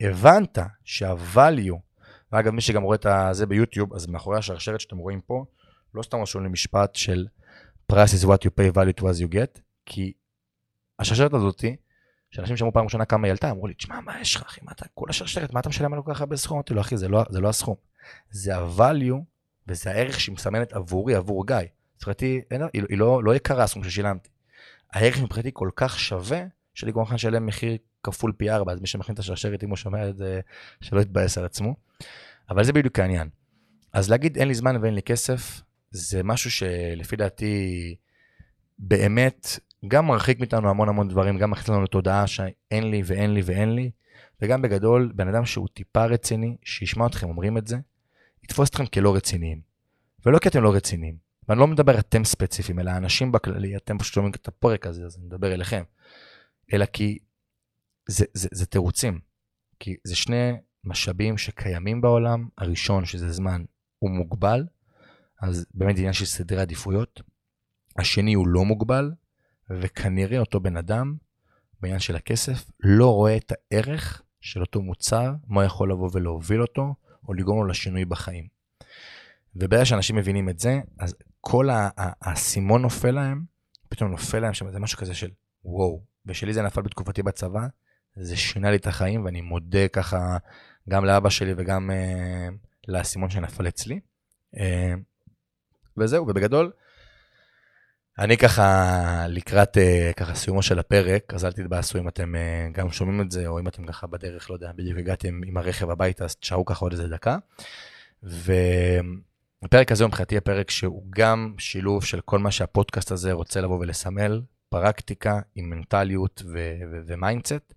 הבנת 0.00 0.58
שה-value, 0.84 1.76
ואגב, 2.32 2.52
מי 2.52 2.60
שגם 2.60 2.82
רואה 2.82 2.96
את 2.96 3.06
זה 3.32 3.46
ביוטיוב, 3.46 3.94
אז 3.94 4.06
מאחורי 4.06 4.38
השרשרת 4.38 4.80
שאתם 4.80 4.96
רואים 4.96 5.20
פה, 5.20 5.44
לא 5.94 6.02
סתם 6.02 6.18
רשום 6.18 6.42
לי 6.42 6.48
משפט 6.48 6.94
של 6.94 7.26
price 7.92 8.14
is 8.22 8.26
what 8.26 8.38
you 8.44 8.50
pay 8.60 8.74
value 8.74 9.00
to 9.00 9.02
as 9.02 9.22
you 9.22 9.34
get, 9.34 9.60
כי 9.86 10.12
השרשרת 10.98 11.34
הזאתי, 11.34 11.76
שאנשים 12.30 12.56
שמעו 12.56 12.72
פעם 12.72 12.84
ראשונה 12.84 13.04
כמה 13.04 13.26
היא 13.26 13.30
עלתה, 13.30 13.50
אמרו 13.50 13.66
לי, 13.66 13.74
תשמע, 13.74 14.00
מה 14.00 14.20
יש 14.20 14.36
לך, 14.36 14.42
אחי, 14.42 14.60
מה 14.64 14.72
אתה, 14.72 14.86
כל 14.94 15.06
השרשרת, 15.10 15.52
מה 15.52 15.60
אתה 15.60 15.68
משלם 15.68 15.92
עליו 15.92 16.04
כל 16.04 16.14
כך 16.14 16.20
הרבה 16.20 16.36
סכום? 16.36 16.56
אמרתי 16.56 16.74
לו, 16.74 16.80
אחי, 16.80 16.96
זה 16.96 17.08
לא, 17.08 17.24
זה 17.30 17.40
לא 17.40 17.48
הסכום. 17.48 17.74
זה 18.30 18.56
ה-value, 18.56 19.16
וזה 19.68 19.90
הערך 19.90 20.20
שהיא 20.20 20.34
מסמנת 20.34 20.72
עבורי, 20.72 21.14
עבור 21.14 21.46
גיא. 21.46 21.56
מבחינתי, 21.96 22.40
היא, 22.72 22.82
היא 22.88 22.98
לא, 22.98 23.24
לא 23.24 23.34
יקרה 23.34 23.64
הסכום 23.64 23.84
ששילמתי. 23.84 24.28
הערך 24.92 25.22
מבחינתי 25.22 25.50
כל 25.52 25.70
כך 25.76 25.98
שווה, 25.98 26.42
שאני 26.74 26.92
כך 26.92 27.12
לשלם 27.12 27.46
מחיר 27.46 27.76
כפול 28.02 28.32
פי 28.36 28.50
ארבע, 28.50 28.72
אז 28.72 28.80
מי 28.80 28.86
שמכין 28.86 29.14
את 29.14 29.18
השרשרת, 29.18 29.64
אם 29.64 29.68
הוא 29.68 29.76
שומע 29.76 30.08
את 30.08 30.16
זה, 30.16 30.40
שלא 30.80 31.00
יתבאס 31.00 31.38
על 31.38 31.44
עצמו. 31.44 31.87
אבל 32.50 32.64
זה 32.64 32.72
בדיוק 32.72 32.98
העניין. 32.98 33.28
אז 33.92 34.10
להגיד 34.10 34.36
אין 34.36 34.48
לי 34.48 34.54
זמן 34.54 34.76
ואין 34.82 34.94
לי 34.94 35.02
כסף, 35.02 35.60
זה 35.90 36.22
משהו 36.22 36.50
שלפי 36.50 37.16
דעתי 37.16 37.96
באמת 38.78 39.58
גם 39.88 40.06
מרחיק 40.06 40.38
מאיתנו 40.38 40.70
המון 40.70 40.88
המון 40.88 41.08
דברים, 41.08 41.38
גם 41.38 41.50
מכניס 41.50 41.68
לנו 41.68 41.82
לתודעה 41.82 42.26
שאין 42.26 42.90
לי 42.90 43.02
ואין 43.04 43.34
לי 43.34 43.42
ואין 43.44 43.74
לי, 43.74 43.90
וגם 44.42 44.62
בגדול, 44.62 45.12
בן 45.14 45.28
אדם 45.28 45.46
שהוא 45.46 45.68
טיפה 45.74 46.04
רציני, 46.04 46.56
שישמע 46.64 47.06
אתכם 47.06 47.28
אומרים 47.28 47.58
את 47.58 47.66
זה, 47.66 47.76
יתפוס 48.44 48.68
אתכם 48.70 48.86
כלא 48.86 49.16
רציניים. 49.16 49.60
ולא 50.26 50.38
כי 50.38 50.48
אתם 50.48 50.62
לא 50.62 50.74
רציניים, 50.74 51.16
ואני 51.48 51.60
לא 51.60 51.66
מדבר 51.66 51.98
אתם 51.98 52.24
ספציפיים, 52.24 52.78
אלא 52.78 52.90
אנשים 52.90 53.32
בכללי, 53.32 53.76
אתם 53.76 53.98
פשוט 53.98 54.14
שומעים 54.14 54.32
את 54.34 54.48
הפרק 54.48 54.86
הזה, 54.86 55.04
אז 55.04 55.16
אני 55.16 55.24
מדבר 55.26 55.54
אליכם. 55.54 55.82
אלא 56.72 56.84
כי 56.86 57.18
זה, 58.06 58.24
זה, 58.34 58.48
זה 58.52 58.66
תירוצים. 58.66 59.20
כי 59.80 59.96
זה 60.04 60.16
שני 60.16 60.52
משאבים 60.84 61.38
שקיימים 61.38 62.00
בעולם, 62.00 62.48
הראשון, 62.58 63.04
שזה 63.04 63.32
זמן, 63.32 63.64
הוא 63.98 64.10
מוגבל, 64.10 64.66
אז 65.42 65.66
באמת 65.74 65.96
עניין 65.98 66.12
של 66.12 66.24
סדרי 66.24 66.60
עדיפויות. 66.60 67.22
השני 67.98 68.34
הוא 68.34 68.48
לא 68.48 68.64
מוגבל, 68.64 69.12
וכנראה 69.70 70.38
אותו 70.38 70.60
בן 70.60 70.76
אדם, 70.76 71.16
בעניין 71.80 72.00
של 72.00 72.16
הכסף, 72.16 72.70
לא 72.80 73.14
רואה 73.14 73.36
את 73.36 73.52
הערך 73.52 74.22
של 74.40 74.60
אותו 74.60 74.82
מוצר, 74.82 75.32
מה 75.46 75.64
יכול 75.64 75.90
לבוא 75.90 76.10
ולהוביל 76.12 76.62
אותו, 76.62 76.94
או 77.28 77.34
לגרום 77.34 77.58
לו 77.58 77.66
לשינוי 77.66 78.04
בחיים. 78.04 78.48
וברגע 79.56 79.84
שאנשים 79.84 80.16
מבינים 80.16 80.48
את 80.48 80.58
זה, 80.58 80.80
אז 80.98 81.14
כל 81.40 81.68
האסימון 81.72 82.82
נופל 82.82 83.10
להם, 83.10 83.44
פתאום 83.88 84.10
נופל 84.10 84.38
להם 84.38 84.54
שם, 84.54 84.70
זה 84.70 84.78
משהו 84.78 84.98
כזה 84.98 85.14
של 85.14 85.30
וואו. 85.64 86.04
ושלי 86.26 86.52
זה 86.52 86.62
נפל 86.62 86.82
בתקופתי 86.82 87.22
בצבא, 87.22 87.66
זה 88.20 88.36
שינה 88.36 88.70
לי 88.70 88.76
את 88.76 88.86
החיים, 88.86 89.24
ואני 89.24 89.40
מודה 89.40 89.88
ככה 89.88 90.36
גם 90.88 91.04
לאבא 91.04 91.30
שלי 91.30 91.54
וגם 91.56 91.90
uh, 91.90 92.54
לאסימון 92.88 93.30
שנפל 93.30 93.68
אצלי. 93.68 94.00
Uh, 94.54 94.58
וזהו, 95.96 96.28
ובגדול, 96.28 96.72
אני 98.18 98.36
ככה 98.36 99.26
לקראת 99.28 99.76
uh, 99.76 100.12
ככה 100.12 100.34
סיומו 100.34 100.62
של 100.62 100.78
הפרק, 100.78 101.34
אז 101.34 101.44
אל 101.44 101.52
תתבאסו 101.52 101.98
אם 101.98 102.08
אתם 102.08 102.34
uh, 102.34 102.72
גם 102.78 102.90
שומעים 102.90 103.20
את 103.20 103.30
זה, 103.30 103.46
או 103.46 103.60
אם 103.60 103.68
אתם 103.68 103.86
ככה 103.86 104.06
בדרך, 104.06 104.50
לא 104.50 104.54
יודע, 104.54 104.72
בדיוק 104.76 104.98
הגעתם 104.98 105.40
עם 105.46 105.56
הרכב 105.56 105.90
הביתה, 105.90 106.24
אז 106.24 106.36
תשארו 106.36 106.64
ככה 106.64 106.84
עוד 106.84 106.92
איזה 106.92 107.08
דקה. 107.08 107.36
והפרק 108.22 109.92
הזה 109.92 110.04
הוא 110.04 110.08
מבחינתי 110.08 110.36
הפרק 110.36 110.70
שהוא 110.70 111.04
גם 111.10 111.54
שילוב 111.58 112.04
של 112.04 112.20
כל 112.20 112.38
מה 112.38 112.50
שהפודקאסט 112.50 113.10
הזה 113.10 113.32
רוצה 113.32 113.60
לבוא 113.60 113.78
ולסמל, 113.78 114.42
פרקטיקה 114.68 115.40
עם 115.54 115.70
מנטליות 115.70 116.42
ו 117.06 117.14
mindset. 117.14 117.74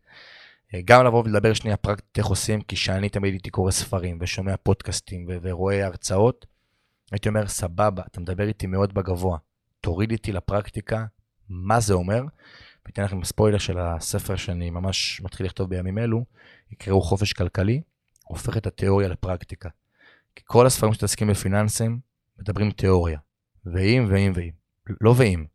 גם 0.85 1.05
לבוא 1.05 1.23
ולדבר 1.25 1.53
שנייה 1.53 1.77
פרקטית 1.77 2.17
איך 2.17 2.25
עושים, 2.25 2.61
כי 2.61 2.75
שאני 2.75 3.09
תמיד 3.09 3.33
הייתי 3.33 3.49
קורא 3.49 3.71
ספרים 3.71 4.17
ושומע 4.21 4.57
פודקאסטים 4.57 5.25
ורואה 5.27 5.85
הרצאות, 5.85 6.45
הייתי 7.11 7.29
אומר, 7.29 7.47
סבבה, 7.47 8.03
אתה 8.11 8.19
מדבר 8.19 8.47
איתי 8.47 8.67
מאוד 8.67 8.93
בגבוה, 8.93 9.37
תוריד 9.81 10.11
איתי 10.11 10.31
לפרקטיקה, 10.31 11.05
מה 11.49 11.79
זה 11.79 11.93
אומר? 11.93 12.23
ואתן 12.85 13.03
לכם 13.03 13.23
ספוילר 13.23 13.57
של 13.57 13.79
הספר 13.79 14.35
שאני 14.35 14.69
ממש 14.69 15.21
מתחיל 15.23 15.45
לכתוב 15.45 15.69
בימים 15.69 15.97
אלו, 15.97 16.25
יקראו 16.71 17.01
חופש 17.01 17.33
כלכלי, 17.33 17.81
הופך 18.23 18.57
את 18.57 18.67
התיאוריה 18.67 19.07
לפרקטיקה. 19.07 19.69
כי 20.35 20.43
כל 20.45 20.65
הספרים 20.65 20.93
שמתעסקים 20.93 21.27
בפיננסים 21.27 21.99
מדברים 22.39 22.71
תיאוריה. 22.71 23.19
ואם, 23.65 24.05
ואם, 24.09 24.31
ואם. 24.35 24.51
לא 25.01 25.13
ואם. 25.17 25.45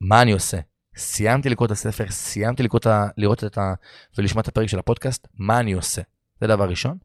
מה 0.00 0.22
אני 0.22 0.32
עושה? 0.32 0.58
סיימתי 0.96 1.48
לקרוא 1.48 1.66
את 1.66 1.70
הספר, 1.70 2.10
סיימתי 2.10 2.62
לקרוא 2.62 2.78
את 2.78 2.86
ה... 2.86 3.06
לראות 3.16 3.44
את 3.44 3.58
ה... 3.58 3.74
ולשמוע 4.18 4.40
את 4.42 4.48
הפרק 4.48 4.68
של 4.68 4.78
הפודקאסט, 4.78 5.28
מה 5.34 5.60
אני 5.60 5.72
עושה? 5.72 6.02
זה 6.40 6.46
דבר 6.46 6.68
ראשון, 6.68 6.98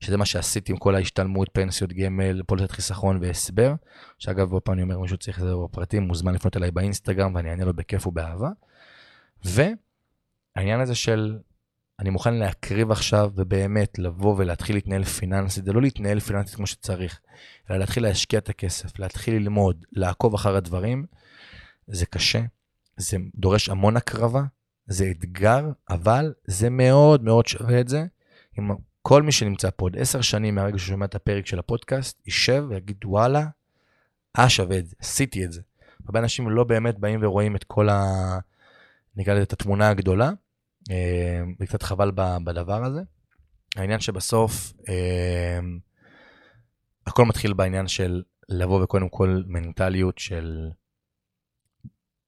שזה 0.00 0.16
מה 0.16 0.24
שעשיתי 0.24 0.72
עם 0.72 0.78
כל 0.78 0.94
ההשתלמות, 0.94 1.48
פנסיות 1.52 1.92
גמל, 1.92 2.42
פוליסת 2.46 2.70
חיסכון 2.70 3.18
והסבר, 3.22 3.74
שאגב, 4.18 4.52
עוד 4.52 4.62
פעם 4.62 4.74
אני 4.74 4.82
אומר, 4.82 4.98
מישהו 4.98 5.16
צריך 5.16 5.38
לזה 5.38 5.52
בפרטים, 5.64 6.02
מוזמן 6.02 6.34
לפנות 6.34 6.56
אליי 6.56 6.70
באינסטגרם 6.70 7.34
ואני 7.34 7.50
אענה 7.50 7.64
לו 7.64 7.74
בכיף 7.74 8.06
ובאהבה. 8.06 8.50
והעניין 9.44 10.80
הזה 10.80 10.94
של 10.94 11.38
אני 12.00 12.10
מוכן 12.10 12.34
להקריב 12.34 12.90
עכשיו 12.90 13.30
ובאמת 13.34 13.98
לבוא 13.98 14.34
ולהתחיל 14.38 14.76
להתנהל 14.76 15.04
פיננסית, 15.04 15.64
זה 15.64 15.72
לא 15.72 15.82
להתנהל 15.82 16.20
פיננסית 16.20 16.54
כמו 16.54 16.66
שצריך, 16.66 17.20
אלא 17.70 17.78
להתחיל 17.78 18.02
להשקיע 18.02 18.38
את 18.38 18.48
הכסף, 18.48 18.98
להתחיל 18.98 19.34
ללמוד, 19.34 19.84
לעקוב 19.92 20.34
אחר 20.34 20.56
הדברים, 20.56 21.06
זה 21.86 22.06
קשה, 22.06 22.40
זה 22.96 23.16
דורש 23.34 23.68
המון 23.68 23.96
הקרבה, 23.96 24.42
זה 24.86 25.10
אתגר, 25.10 25.70
אבל 25.90 26.34
זה 26.46 26.70
מאוד 26.70 27.24
מאוד 27.24 27.46
שווה 27.46 27.80
את 27.80 27.88
זה. 27.88 28.04
אם 28.58 28.70
כל 29.02 29.22
מי 29.22 29.32
שנמצא 29.32 29.70
פה 29.76 29.84
עוד 29.84 29.96
עשר 29.98 30.20
שנים 30.20 30.54
מהרגע 30.54 30.78
ששומע 30.78 31.04
את 31.04 31.14
הפרק 31.14 31.46
של 31.46 31.58
הפודקאסט, 31.58 32.22
יישב 32.26 32.64
ויגיד 32.68 33.04
וואלה, 33.04 33.46
אה 34.38 34.48
שווה 34.48 34.78
את 34.78 34.86
זה, 34.86 34.94
עשיתי 35.00 35.44
את 35.44 35.52
זה. 35.52 35.60
הרבה 36.06 36.18
אנשים 36.20 36.50
לא 36.50 36.64
באמת 36.64 36.98
באים 36.98 37.20
ורואים 37.22 37.56
את 37.56 37.64
כל 37.64 37.88
ה... 37.88 38.04
נקרא 39.16 39.34
לזה 39.34 39.42
את 39.42 39.52
התמונה 39.52 39.88
הגדולה, 39.88 40.30
אה, 40.90 41.42
וקצת 41.60 41.82
חבל 41.82 42.10
בדבר 42.44 42.84
הזה. 42.84 43.00
העניין 43.76 44.00
שבסוף 44.00 44.72
אה, 44.88 45.58
הכל 47.06 47.24
מתחיל 47.24 47.52
בעניין 47.52 47.88
של 47.88 48.22
לבוא 48.48 48.82
וקודם 48.82 49.08
כל 49.08 49.42
מנטליות 49.46 50.18
של 50.18 50.68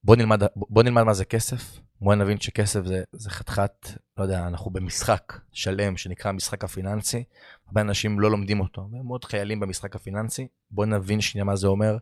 בוא 0.05 0.16
נלמד, 0.16 0.42
בוא 0.57 0.82
נלמד 0.82 1.03
מה 1.03 1.14
זה 1.14 1.24
כסף, 1.24 1.80
בוא 2.01 2.14
נבין 2.14 2.40
שכסף 2.40 2.84
זה, 2.84 3.03
זה 3.12 3.30
חתיכת, 3.30 3.88
לא 4.18 4.22
יודע, 4.22 4.46
אנחנו 4.46 4.70
במשחק 4.70 5.40
שלם 5.53 5.96
שנקרא 5.96 6.30
המשחק 6.30 6.64
הפיננסי, 6.64 7.24
הרבה 7.66 7.80
אנשים 7.80 8.20
לא 8.20 8.30
לומדים 8.30 8.61
אותו, 8.61 8.80
הרבה 8.80 9.03
מאוד 9.03 9.24
חיילים 9.24 9.61
במשחק 9.61 9.96
הפיננסי, 9.96 10.49
בוא 10.70 10.86
נבין 10.86 11.20
שנייה 11.20 11.44
מה 11.44 11.57
זה 11.57 11.66
אומר, 11.66 11.96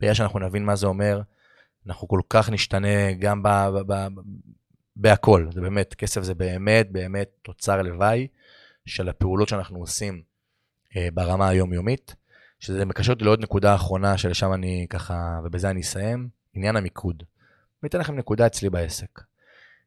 בגלל 0.00 0.14
שאנחנו 0.14 0.38
נבין 0.38 0.64
מה 0.64 0.76
זה 0.76 0.86
אומר, 0.86 1.22
אנחנו 1.86 2.08
כל 2.08 2.20
כך 2.28 2.50
נשתנה 2.50 3.12
גם 3.12 3.42
ב, 3.42 3.48
ב, 3.48 3.92
ב, 3.92 4.06
בהכל, 4.96 5.48
זה 5.52 5.60
באמת, 5.60 5.94
כסף 5.94 6.22
זה 6.22 6.34
באמת 6.34 6.90
באמת 6.90 7.28
תוצר 7.42 7.82
לוואי 7.82 8.26
של 8.86 9.08
הפעולות 9.08 9.48
שאנחנו 9.48 9.78
עושים 9.78 10.22
אה, 10.96 11.08
ברמה 11.14 11.48
היומיומית, 11.48 12.14
שזה 12.60 12.84
מקשר 12.84 13.12
אותי 13.12 13.24
לעוד 13.24 13.40
נקודה 13.40 13.74
אחרונה 13.74 14.18
שלשם 14.18 14.52
אני 14.52 14.86
ככה, 14.90 15.40
ובזה 15.44 15.70
אני 15.70 15.80
אסיים, 15.80 16.28
עניין 16.54 16.76
המיקוד. 16.76 17.22
אני 17.86 17.90
אתן 17.90 18.00
לכם 18.00 18.16
נקודה 18.16 18.46
אצלי 18.46 18.70
בעסק. 18.70 19.20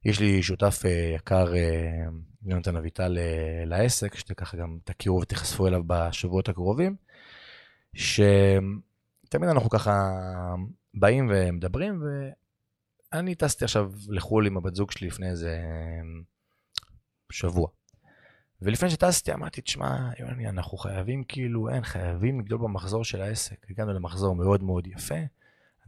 יש 0.06 0.20
לי 0.20 0.44
שותף 0.44 0.82
אה, 0.86 1.12
יקר, 1.16 1.56
אה, 1.56 2.06
יונתן 2.46 2.76
אביטל, 2.76 3.18
אה, 3.18 3.66
לעסק, 3.66 4.16
שככה 4.16 4.58
גם 4.58 4.78
תכירו 4.84 5.22
ותיחשפו 5.22 5.68
אליו 5.68 5.82
בשבועות 5.88 6.50
הקרובים, 6.50 6.96
שתמיד 7.94 9.50
אנחנו 9.52 9.70
ככה 9.70 10.10
באים 10.94 11.32
ומדברים, 11.32 12.04
ואני 13.14 13.36
טסתי 13.36 13.66
עכשיו 13.66 13.92
לחו"ל 14.10 14.48
עם 14.48 14.58
הבת 14.58 14.76
זוג 14.76 14.92
שלי 14.92 15.08
לפני 15.08 15.30
איזה 15.30 15.62
שבוע. 17.32 17.68
ולפני 18.62 18.90
שטסתי 18.90 19.34
אמרתי, 19.34 19.62
תשמע, 19.62 20.10
יוני, 20.20 20.50
אנחנו 20.50 20.78
חייבים 20.78 21.24
כאילו, 21.24 21.70
אין, 21.70 21.84
חייבים 21.84 22.40
לגדול 22.40 22.58
במחזור 22.58 23.04
של 23.04 23.22
העסק. 23.22 23.66
הגענו 23.70 23.94
למחזור 23.94 24.36
מאוד 24.36 24.64
מאוד 24.64 24.88
יפה. 24.88 25.16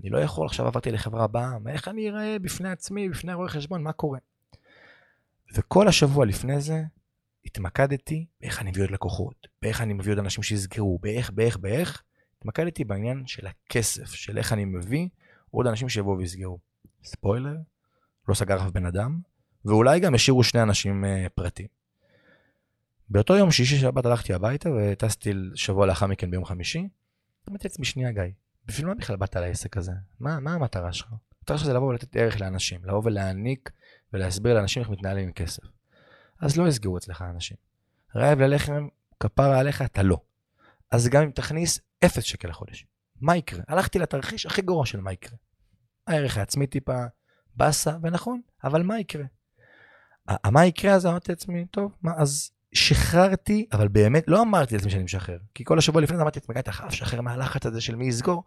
אני 0.01 0.09
לא 0.09 0.17
יכול, 0.17 0.45
עכשיו 0.45 0.67
עברתי 0.67 0.91
לחברה 0.91 1.23
הבאה, 1.23 1.57
איך 1.69 1.87
אני 1.87 2.09
אראה 2.09 2.39
בפני 2.39 2.69
עצמי, 2.69 3.09
בפני 3.09 3.33
רואה 3.33 3.49
חשבון, 3.49 3.83
מה 3.83 3.91
קורה? 3.91 4.19
וכל 5.55 5.87
השבוע 5.87 6.25
לפני 6.25 6.61
זה 6.61 6.83
התמקדתי 7.45 8.25
באיך 8.41 8.61
אני 8.61 8.69
מביא 8.69 8.83
עוד 8.83 8.91
לקוחות, 8.91 9.47
באיך 9.61 9.81
אני 9.81 9.93
מביא 9.93 10.11
עוד 10.11 10.19
אנשים 10.19 10.43
שיסגרו, 10.43 10.99
באיך, 10.99 11.31
באיך, 11.31 11.57
באיך. 11.57 12.03
התמקדתי 12.37 12.83
בעניין 12.83 13.27
של 13.27 13.47
הכסף, 13.47 14.13
של 14.13 14.37
איך 14.37 14.53
אני 14.53 14.65
מביא 14.65 15.07
עוד 15.51 15.67
אנשים 15.67 15.89
שיבואו 15.89 16.17
ויסגרו. 16.17 16.59
ספוילר, 17.03 17.55
לא 18.27 18.33
סגר 18.33 18.65
אף 18.65 18.71
בן 18.71 18.85
אדם, 18.85 19.19
ואולי 19.65 19.99
גם 19.99 20.15
השאירו 20.15 20.43
שני 20.43 20.61
אנשים 20.61 21.03
uh, 21.03 21.29
פרטיים. 21.29 21.67
באותו 23.09 23.35
יום 23.35 23.51
שישי 23.51 23.77
שבת 23.77 24.05
הלכתי 24.05 24.33
הביתה 24.33 24.69
וטסתי 24.71 25.33
שבוע 25.55 25.85
לאחר 25.85 26.07
מכן 26.07 26.31
ביום 26.31 26.45
חמישי, 26.45 26.87
אמרתי 27.49 27.67
לעצמי 27.67 27.85
שנייה 27.85 28.11
גיא, 28.11 28.23
בשביל 28.65 28.87
מה 28.87 28.93
בכלל 28.93 29.15
באת 29.15 29.35
לעסק 29.35 29.77
הזה? 29.77 29.91
מה, 30.19 30.39
מה 30.39 30.53
המטרה 30.53 30.93
שלך? 30.93 31.07
המטרה 31.39 31.57
שלך 31.57 31.67
זה 31.67 31.73
לבוא 31.73 31.87
ולתת 31.87 32.15
ערך 32.15 32.41
לאנשים, 32.41 32.85
לבוא 32.85 33.01
ולהעניק 33.05 33.71
ולהסביר 34.13 34.53
לאנשים 34.53 34.81
איך 34.81 34.89
מתנהלים 34.89 35.23
עם 35.23 35.31
כסף. 35.31 35.63
אז 36.39 36.57
לא 36.57 36.67
יסגרו 36.67 36.97
אצלך 36.97 37.21
אנשים. 37.21 37.57
רעב 38.15 38.39
ללחם, 38.39 38.87
כפרה 39.19 39.59
עליך, 39.59 39.81
אתה 39.81 40.03
לא. 40.03 40.17
אז 40.91 41.07
גם 41.07 41.23
אם 41.23 41.31
תכניס 41.31 41.79
אפס 42.05 42.23
שקל 42.23 42.47
לחודש, 42.47 42.85
מה 43.21 43.37
יקרה? 43.37 43.61
הלכתי 43.67 43.99
לתרחיש 43.99 44.45
הכי 44.45 44.61
גרוע 44.61 44.85
של 44.85 45.01
מה 45.01 45.13
יקרה. 45.13 45.37
הערך 46.07 46.37
העצמי 46.37 46.67
טיפה 46.67 47.03
באסה, 47.55 47.97
ונכון, 48.01 48.41
אבל 48.63 48.83
מה 48.83 48.99
יקרה? 48.99 49.25
מה 50.51 50.65
יקרה 50.65 50.93
אז 50.93 51.05
אמרתי 51.05 51.31
לעצמי, 51.31 51.65
טוב, 51.65 51.91
מה, 52.01 52.11
אז 52.17 52.51
שחררתי, 52.73 53.65
אבל 53.71 53.87
באמת 53.87 54.23
לא 54.27 54.41
אמרתי 54.41 54.75
לעצמי 54.75 54.91
שאני 54.91 55.03
משחרר. 55.03 55.37
כי 55.53 55.63
כל 55.63 55.77
השבוע 55.77 56.01
לפני 56.01 56.17
זה 56.17 56.23
אמרתי 56.23 56.39
לעצמי, 56.39 56.59
אתה 56.59 56.71
חייב 56.71 56.89
לשחרר 56.89 57.21
מהלחץ 57.21 57.65
הזה 57.65 57.81
של 57.81 57.95
מי 57.95 58.05
יסגור. 58.05 58.43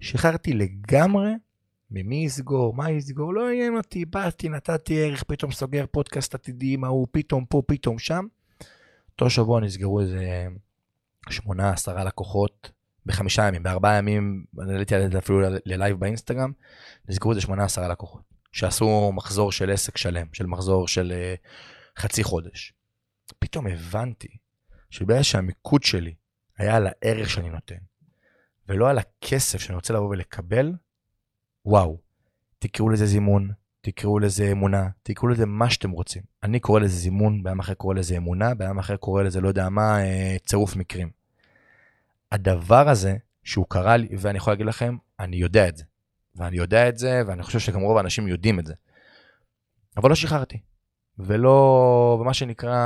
שחררתי 0.00 0.52
לגמרי 0.52 1.30
ממי 1.90 2.24
יסגור, 2.24 2.74
מה 2.74 2.90
יסגור, 2.90 3.34
לא 3.34 3.48
עניין 3.48 3.76
אותי, 3.76 4.04
באתי, 4.04 4.48
נתתי 4.48 5.02
ערך, 5.02 5.22
פתאום 5.22 5.52
סוגר 5.52 5.84
פודקאסט 5.90 6.34
עתידי 6.34 6.74
עם 6.74 6.84
ההוא, 6.84 7.06
פתאום 7.12 7.44
פה, 7.44 7.62
פתאום 7.66 7.98
שם. 7.98 8.26
אותו 9.12 9.30
שבוע 9.30 9.60
נסגרו 9.60 10.00
איזה 10.00 10.46
שמונה, 11.30 11.70
עשרה 11.70 12.04
לקוחות 12.04 12.70
בחמישה 13.06 13.48
ימים, 13.48 13.62
בארבעה 13.62 13.98
ימים, 13.98 14.44
אני 14.62 14.72
העליתי 14.72 14.94
על 14.94 15.12
זה 15.12 15.18
אפילו 15.18 15.40
ללייב 15.66 16.00
באינסטגרם, 16.00 16.52
נסגרו 17.08 17.30
איזה 17.30 17.40
שמונה, 17.40 17.64
עשרה 17.64 17.88
לקוחות, 17.88 18.22
שעשו 18.52 19.12
מחזור 19.14 19.52
של 19.52 19.70
עסק 19.70 19.96
שלם, 19.96 20.26
של 20.32 20.46
מחזור 20.46 20.88
של 20.88 21.12
uh, 21.12 22.00
חצי 22.00 22.24
חודש. 22.24 22.72
פתאום 23.38 23.66
הבנתי 23.66 24.36
שבגלל 24.90 25.22
שהמיקוד 25.22 25.82
שלי 25.82 26.14
היה 26.58 26.76
על 26.76 26.86
הערך 26.86 27.30
שאני 27.30 27.50
נותן, 27.50 27.78
ולא 28.68 28.90
על 28.90 28.98
הכסף 28.98 29.58
שאני 29.60 29.76
רוצה 29.76 29.94
לבוא 29.94 30.08
ולקבל, 30.08 30.72
וואו, 31.64 31.98
תקראו 32.58 32.88
לזה 32.88 33.06
זימון, 33.06 33.50
תקראו 33.80 34.18
לזה 34.18 34.52
אמונה, 34.52 34.88
תקראו 35.02 35.28
לזה 35.28 35.46
מה 35.46 35.70
שאתם 35.70 35.90
רוצים. 35.90 36.22
אני 36.42 36.60
קורא 36.60 36.80
לזה 36.80 36.96
זימון, 36.96 37.42
ביום 37.42 37.58
אחר 37.58 37.74
קורא 37.74 37.94
לזה 37.94 38.16
אמונה, 38.16 38.54
ביום 38.54 38.78
אחר 38.78 38.96
קורא 38.96 39.22
לזה 39.22 39.40
לא 39.40 39.48
יודע 39.48 39.68
מה, 39.68 40.04
אה, 40.04 40.36
צירוף 40.46 40.76
מקרים. 40.76 41.10
הדבר 42.32 42.88
הזה 42.88 43.16
שהוא 43.44 43.66
קרה 43.68 43.96
לי, 43.96 44.08
ואני 44.18 44.38
יכול 44.38 44.52
להגיד 44.52 44.66
לכם, 44.66 44.96
אני 45.20 45.36
יודע 45.36 45.68
את 45.68 45.76
זה. 45.76 45.84
ואני 46.34 46.56
יודע 46.56 46.88
את 46.88 46.98
זה, 46.98 47.22
ואני 47.26 47.42
חושב 47.42 47.58
שגם 47.58 47.80
רוב 47.80 47.96
האנשים 47.96 48.28
יודעים 48.28 48.58
את 48.58 48.66
זה. 48.66 48.74
אבל 49.96 50.08
לא 50.08 50.14
שחררתי. 50.14 50.60
ולא, 51.24 52.18
ומה 52.20 52.34
שנקרא, 52.34 52.76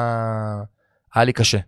היה 1.15 1.25
לי 1.25 1.33
קשה. 1.33 1.59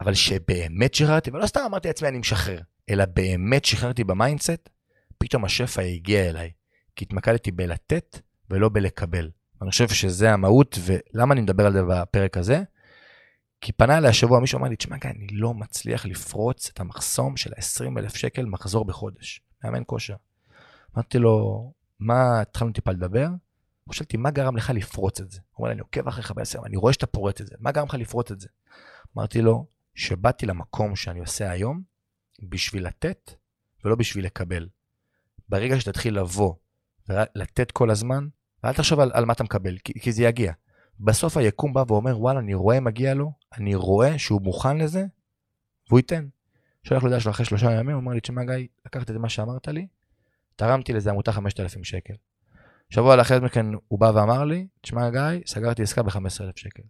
אבל 0.00 0.14
שבאמת 0.14 0.94
שחררתי, 0.94 1.30
ולא 1.30 1.46
סתם 1.46 1.60
אמרתי 1.66 1.88
לעצמי 1.88 2.08
אני 2.08 2.18
משחרר, 2.18 2.60
אלא 2.90 3.04
באמת 3.04 3.64
שחררתי 3.64 4.04
ב 4.04 4.11
mindset, 4.11 4.68
פתאום 5.18 5.44
השפע 5.44 5.82
הגיע 5.82 6.28
אליי. 6.28 6.50
כי 6.96 7.04
התמקדתי 7.04 7.50
בלתת 7.50 8.20
ולא 8.50 8.68
בלקבל. 8.68 9.30
אני 9.62 9.70
חושב 9.70 9.88
שזה 9.88 10.32
המהות, 10.32 10.78
ולמה 10.84 11.34
אני 11.34 11.40
מדבר 11.40 11.66
על 11.66 11.72
זה 11.72 11.82
בפרק 11.88 12.36
הזה? 12.36 12.62
כי 13.60 13.72
פנה 13.72 13.98
אליי 13.98 14.10
השבוע 14.10 14.40
מישהו 14.40 14.58
אמר 14.58 14.68
לי, 14.68 14.76
תשמע, 14.76 14.96
אני 15.04 15.26
לא 15.32 15.54
מצליח 15.54 16.06
לפרוץ 16.06 16.70
את 16.74 16.80
המחסום 16.80 17.36
של 17.36 17.52
ה-20 17.56 17.98
אלף 17.98 18.16
שקל 18.16 18.44
מחזור 18.44 18.84
בחודש. 18.84 19.42
מאמן 19.64 19.82
כושר. 19.86 20.14
אמרתי 20.94 21.18
לו, 21.18 21.72
מה, 22.00 22.40
התחלנו 22.40 22.72
טיפה 22.72 22.90
לדבר? 22.90 23.26
הוא 23.88 23.94
שאלתי, 23.94 24.16
מה 24.16 24.30
גרם 24.30 24.56
לך 24.56 24.70
לפרוץ 24.74 25.20
את 25.20 25.30
זה? 25.30 25.40
הוא 25.50 25.58
אומר 25.58 25.68
לי, 25.68 25.72
אני 25.72 25.80
עוקב 25.80 26.08
אחריך 26.08 26.32
בעשר, 26.32 26.58
אני 26.66 26.76
רואה 26.76 26.92
שאתה 26.92 27.06
פורץ 27.06 27.40
את 27.40 27.46
זה, 27.46 27.54
מה 27.60 27.72
גרם 27.72 27.86
לך 27.86 27.94
לפרוץ 27.94 28.30
את 28.30 28.40
זה? 28.40 28.48
אמרתי 29.16 29.42
לו, 29.42 29.66
שבאתי 29.94 30.46
למקום 30.46 30.96
שאני 30.96 31.20
עושה 31.20 31.50
היום 31.50 31.82
בשביל 32.42 32.86
לתת 32.86 33.34
ולא 33.84 33.96
בשביל 33.96 34.24
לקבל. 34.24 34.68
ברגע 35.48 35.80
שתתחיל 35.80 36.18
לבוא 36.18 36.54
ולתת 37.08 37.70
כל 37.70 37.90
הזמן, 37.90 38.28
ואל 38.64 38.72
תחשוב 38.72 39.00
על, 39.00 39.10
על 39.14 39.24
מה 39.24 39.32
אתה 39.32 39.44
מקבל, 39.44 39.78
כי, 39.78 40.00
כי 40.00 40.12
זה 40.12 40.22
יגיע. 40.22 40.52
בסוף 41.00 41.36
היקום 41.36 41.72
בא 41.72 41.84
ואומר, 41.88 42.20
וואלה, 42.20 42.40
אני 42.40 42.54
רואה 42.54 42.80
מגיע 42.80 43.14
לו, 43.14 43.32
אני 43.56 43.74
רואה 43.74 44.18
שהוא 44.18 44.42
מוכן 44.42 44.78
לזה, 44.78 45.06
והוא 45.88 45.98
ייתן. 45.98 46.28
שולח 46.82 47.02
לו 47.02 47.10
דעה 47.10 47.20
שלו 47.20 47.30
אחרי 47.30 47.46
שלושה 47.46 47.72
ימים, 47.72 47.94
הוא 47.94 48.00
אומר 48.00 48.12
לי, 48.12 48.20
תשמע 48.20 48.44
גיא, 48.44 48.66
לקחת 48.86 49.10
את 49.10 49.16
מה 49.16 49.28
שאמרת 49.28 49.68
לי, 49.68 49.86
תרמתי 50.56 50.92
לזה 50.92 51.10
עמותה 51.10 51.32
5,000 51.32 51.84
שקל. 51.84 52.14
שבוע 52.90 53.16
לאחר 53.16 53.40
מכן 53.40 53.66
הוא 53.88 54.00
בא 54.00 54.12
ואמר 54.14 54.44
לי, 54.44 54.66
תשמע 54.80 55.10
גיא, 55.10 55.40
סגרתי 55.46 55.82
עסקה 55.82 56.02
ב-15,000 56.02 56.52
שקל. 56.56 56.82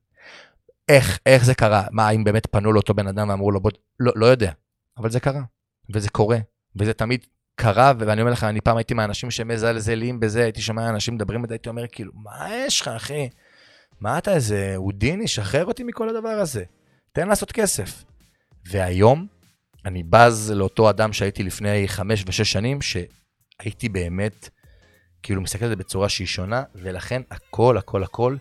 איך, 0.88 1.18
איך 1.26 1.44
זה 1.44 1.54
קרה? 1.54 1.84
מה, 1.90 2.08
האם 2.08 2.24
באמת 2.24 2.46
פנו 2.46 2.72
לאותו 2.72 2.94
בן 2.94 3.06
אדם 3.06 3.28
ואמרו 3.28 3.50
לו, 3.50 3.60
בוא, 3.60 3.70
לא, 4.00 4.12
לא 4.16 4.26
יודע, 4.26 4.52
אבל 4.98 5.10
זה 5.10 5.20
קרה, 5.20 5.42
וזה 5.94 6.10
קורה, 6.10 6.38
וזה 6.76 6.92
תמיד 6.92 7.26
קרה, 7.54 7.92
ואני 7.98 8.20
אומר 8.20 8.32
לך, 8.32 8.44
אני 8.44 8.60
פעם 8.60 8.76
הייתי 8.76 8.94
מהאנשים 8.94 9.30
שמזלזלים 9.30 10.20
בזה, 10.20 10.42
הייתי 10.42 10.60
שומע 10.60 10.88
אנשים 10.88 11.14
מדברים 11.14 11.44
את 11.44 11.50
הייתי 11.50 11.68
אומר, 11.68 11.86
כאילו, 11.92 12.12
מה 12.14 12.48
יש 12.54 12.80
לך, 12.80 12.88
אחי? 12.88 13.28
מה 14.00 14.18
אתה 14.18 14.34
איזה 14.34 14.76
הודיני, 14.76 15.28
שחרר 15.28 15.64
אותי 15.64 15.84
מכל 15.84 16.08
הדבר 16.08 16.28
הזה. 16.28 16.64
תן 17.12 17.28
לעשות 17.28 17.52
כסף. 17.52 18.04
והיום, 18.68 19.26
אני 19.84 20.02
בז 20.02 20.52
לאותו 20.56 20.90
אדם 20.90 21.12
שהייתי 21.12 21.42
לפני 21.42 21.88
חמש 21.88 22.24
ושש 22.26 22.52
שנים, 22.52 22.78
שהייתי 22.80 23.88
באמת, 23.88 24.48
כאילו, 25.22 25.40
מסתכל 25.40 25.64
על 25.64 25.70
זה 25.70 25.76
בצורה 25.76 26.08
שהיא 26.08 26.26
שונה, 26.26 26.62
ולכן 26.74 27.22
הכל, 27.30 27.76
הכל, 27.76 28.02
הכל 28.02 28.36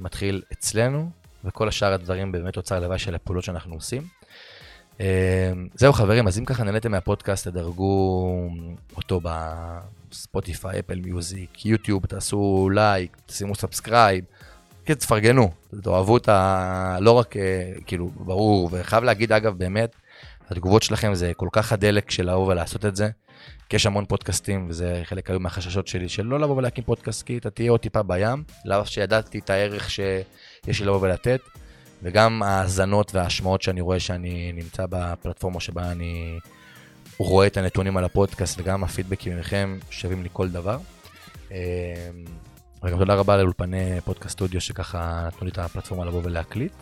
מתחיל 0.00 0.42
אצלנו, 0.52 1.10
וכל 1.44 1.68
השאר 1.68 1.92
הדברים 1.92 2.32
באמת 2.32 2.54
תוצר 2.54 2.80
לוואי 2.80 2.98
של 2.98 3.14
הפעולות 3.14 3.44
שאנחנו 3.44 3.74
עושים. 3.74 4.02
אמ, 5.00 5.06
זהו 5.74 5.92
חברים, 5.92 6.26
אז 6.26 6.38
אם 6.38 6.44
ככה 6.44 6.64
נהניתם 6.64 6.90
מהפודקאסט, 6.90 7.48
תדרגו 7.48 8.48
אותו 8.96 9.20
בספוטיפיי, 9.22 10.80
אפל 10.80 11.00
מיוזיק, 11.00 11.66
יוטיוב, 11.66 12.06
תעשו 12.06 12.70
לייק, 12.72 13.16
תשימו 13.26 13.54
subscribe, 13.54 14.24
כאילו 14.84 14.98
תפרגנו, 14.98 15.50
תאהבו 15.82 16.16
את 16.16 16.28
ה... 16.28 16.98
לא 17.00 17.12
רק, 17.12 17.36
אה, 17.36 17.72
כאילו, 17.86 18.10
ברור, 18.14 18.68
וחייב 18.72 19.04
להגיד 19.04 19.32
אגב, 19.32 19.58
באמת, 19.58 19.96
התגובות 20.50 20.82
שלכם 20.82 21.14
זה 21.14 21.32
כל 21.36 21.48
כך 21.52 21.72
הדלק 21.72 22.10
של 22.10 22.30
לבוא 22.30 22.46
ולעשות 22.46 22.84
את 22.84 22.96
זה, 22.96 23.08
כי 23.68 23.76
יש 23.76 23.86
המון 23.86 24.04
פודקאסטים, 24.04 24.66
וזה 24.68 25.00
חלק 25.04 25.30
היו 25.30 25.40
מהחששות 25.40 25.86
שלי, 25.86 26.08
של 26.08 26.26
לא 26.26 26.40
לבוא 26.40 26.56
ולהקים 26.56 26.84
פודקאסט, 26.84 27.22
כי 27.22 27.38
אתה 27.38 27.50
תהיה 27.50 27.70
עוד 27.70 27.80
טיפה 27.80 28.02
בים, 28.02 28.44
לולא 28.64 28.86
שידעתי 28.86 29.38
את 29.38 29.50
הערך 29.50 29.90
שיש 29.90 30.80
לי 30.80 30.86
לבוא 30.86 30.98
ולתת. 31.00 31.40
וגם 32.02 32.42
ההאזנות 32.42 33.14
וההשמעות 33.14 33.62
שאני 33.62 33.80
רואה 33.80 34.00
שאני 34.00 34.52
נמצא 34.52 34.86
בפלטפורמה 34.90 35.60
שבה 35.60 35.92
אני 35.92 36.38
רואה 37.18 37.46
את 37.46 37.56
הנתונים 37.56 37.96
על 37.96 38.04
הפודקאסט 38.04 38.60
וגם 38.60 38.84
הפידבקים 38.84 39.38
מכם 39.38 39.78
שווים 39.90 40.22
לי 40.22 40.28
כל 40.32 40.48
דבר. 40.48 40.78
אמ, 41.50 41.56
וגם 42.82 42.98
תודה 42.98 43.14
רבה 43.14 43.36
לאולפני 43.36 44.00
פודקאסט 44.04 44.32
סטודיו 44.32 44.60
שככה 44.60 45.24
נתנו 45.26 45.44
לי 45.44 45.50
את 45.50 45.58
הפלטפורמה 45.58 46.04
לבוא 46.04 46.20
ולהקליט. 46.24 46.72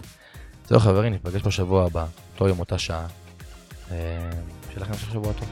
זהו 0.66 0.80
חברים, 0.80 1.12
ניפגש 1.12 1.42
בשבוע 1.42 1.86
הבא, 1.86 2.06
אותו 2.32 2.48
יום 2.48 2.60
אותה 2.60 2.78
שעה. 2.78 3.06
אמ, 3.90 3.94
שיהיה 4.68 4.80
לכם 4.80 4.94
שבוע 4.94 5.32
טוב. 5.32 5.48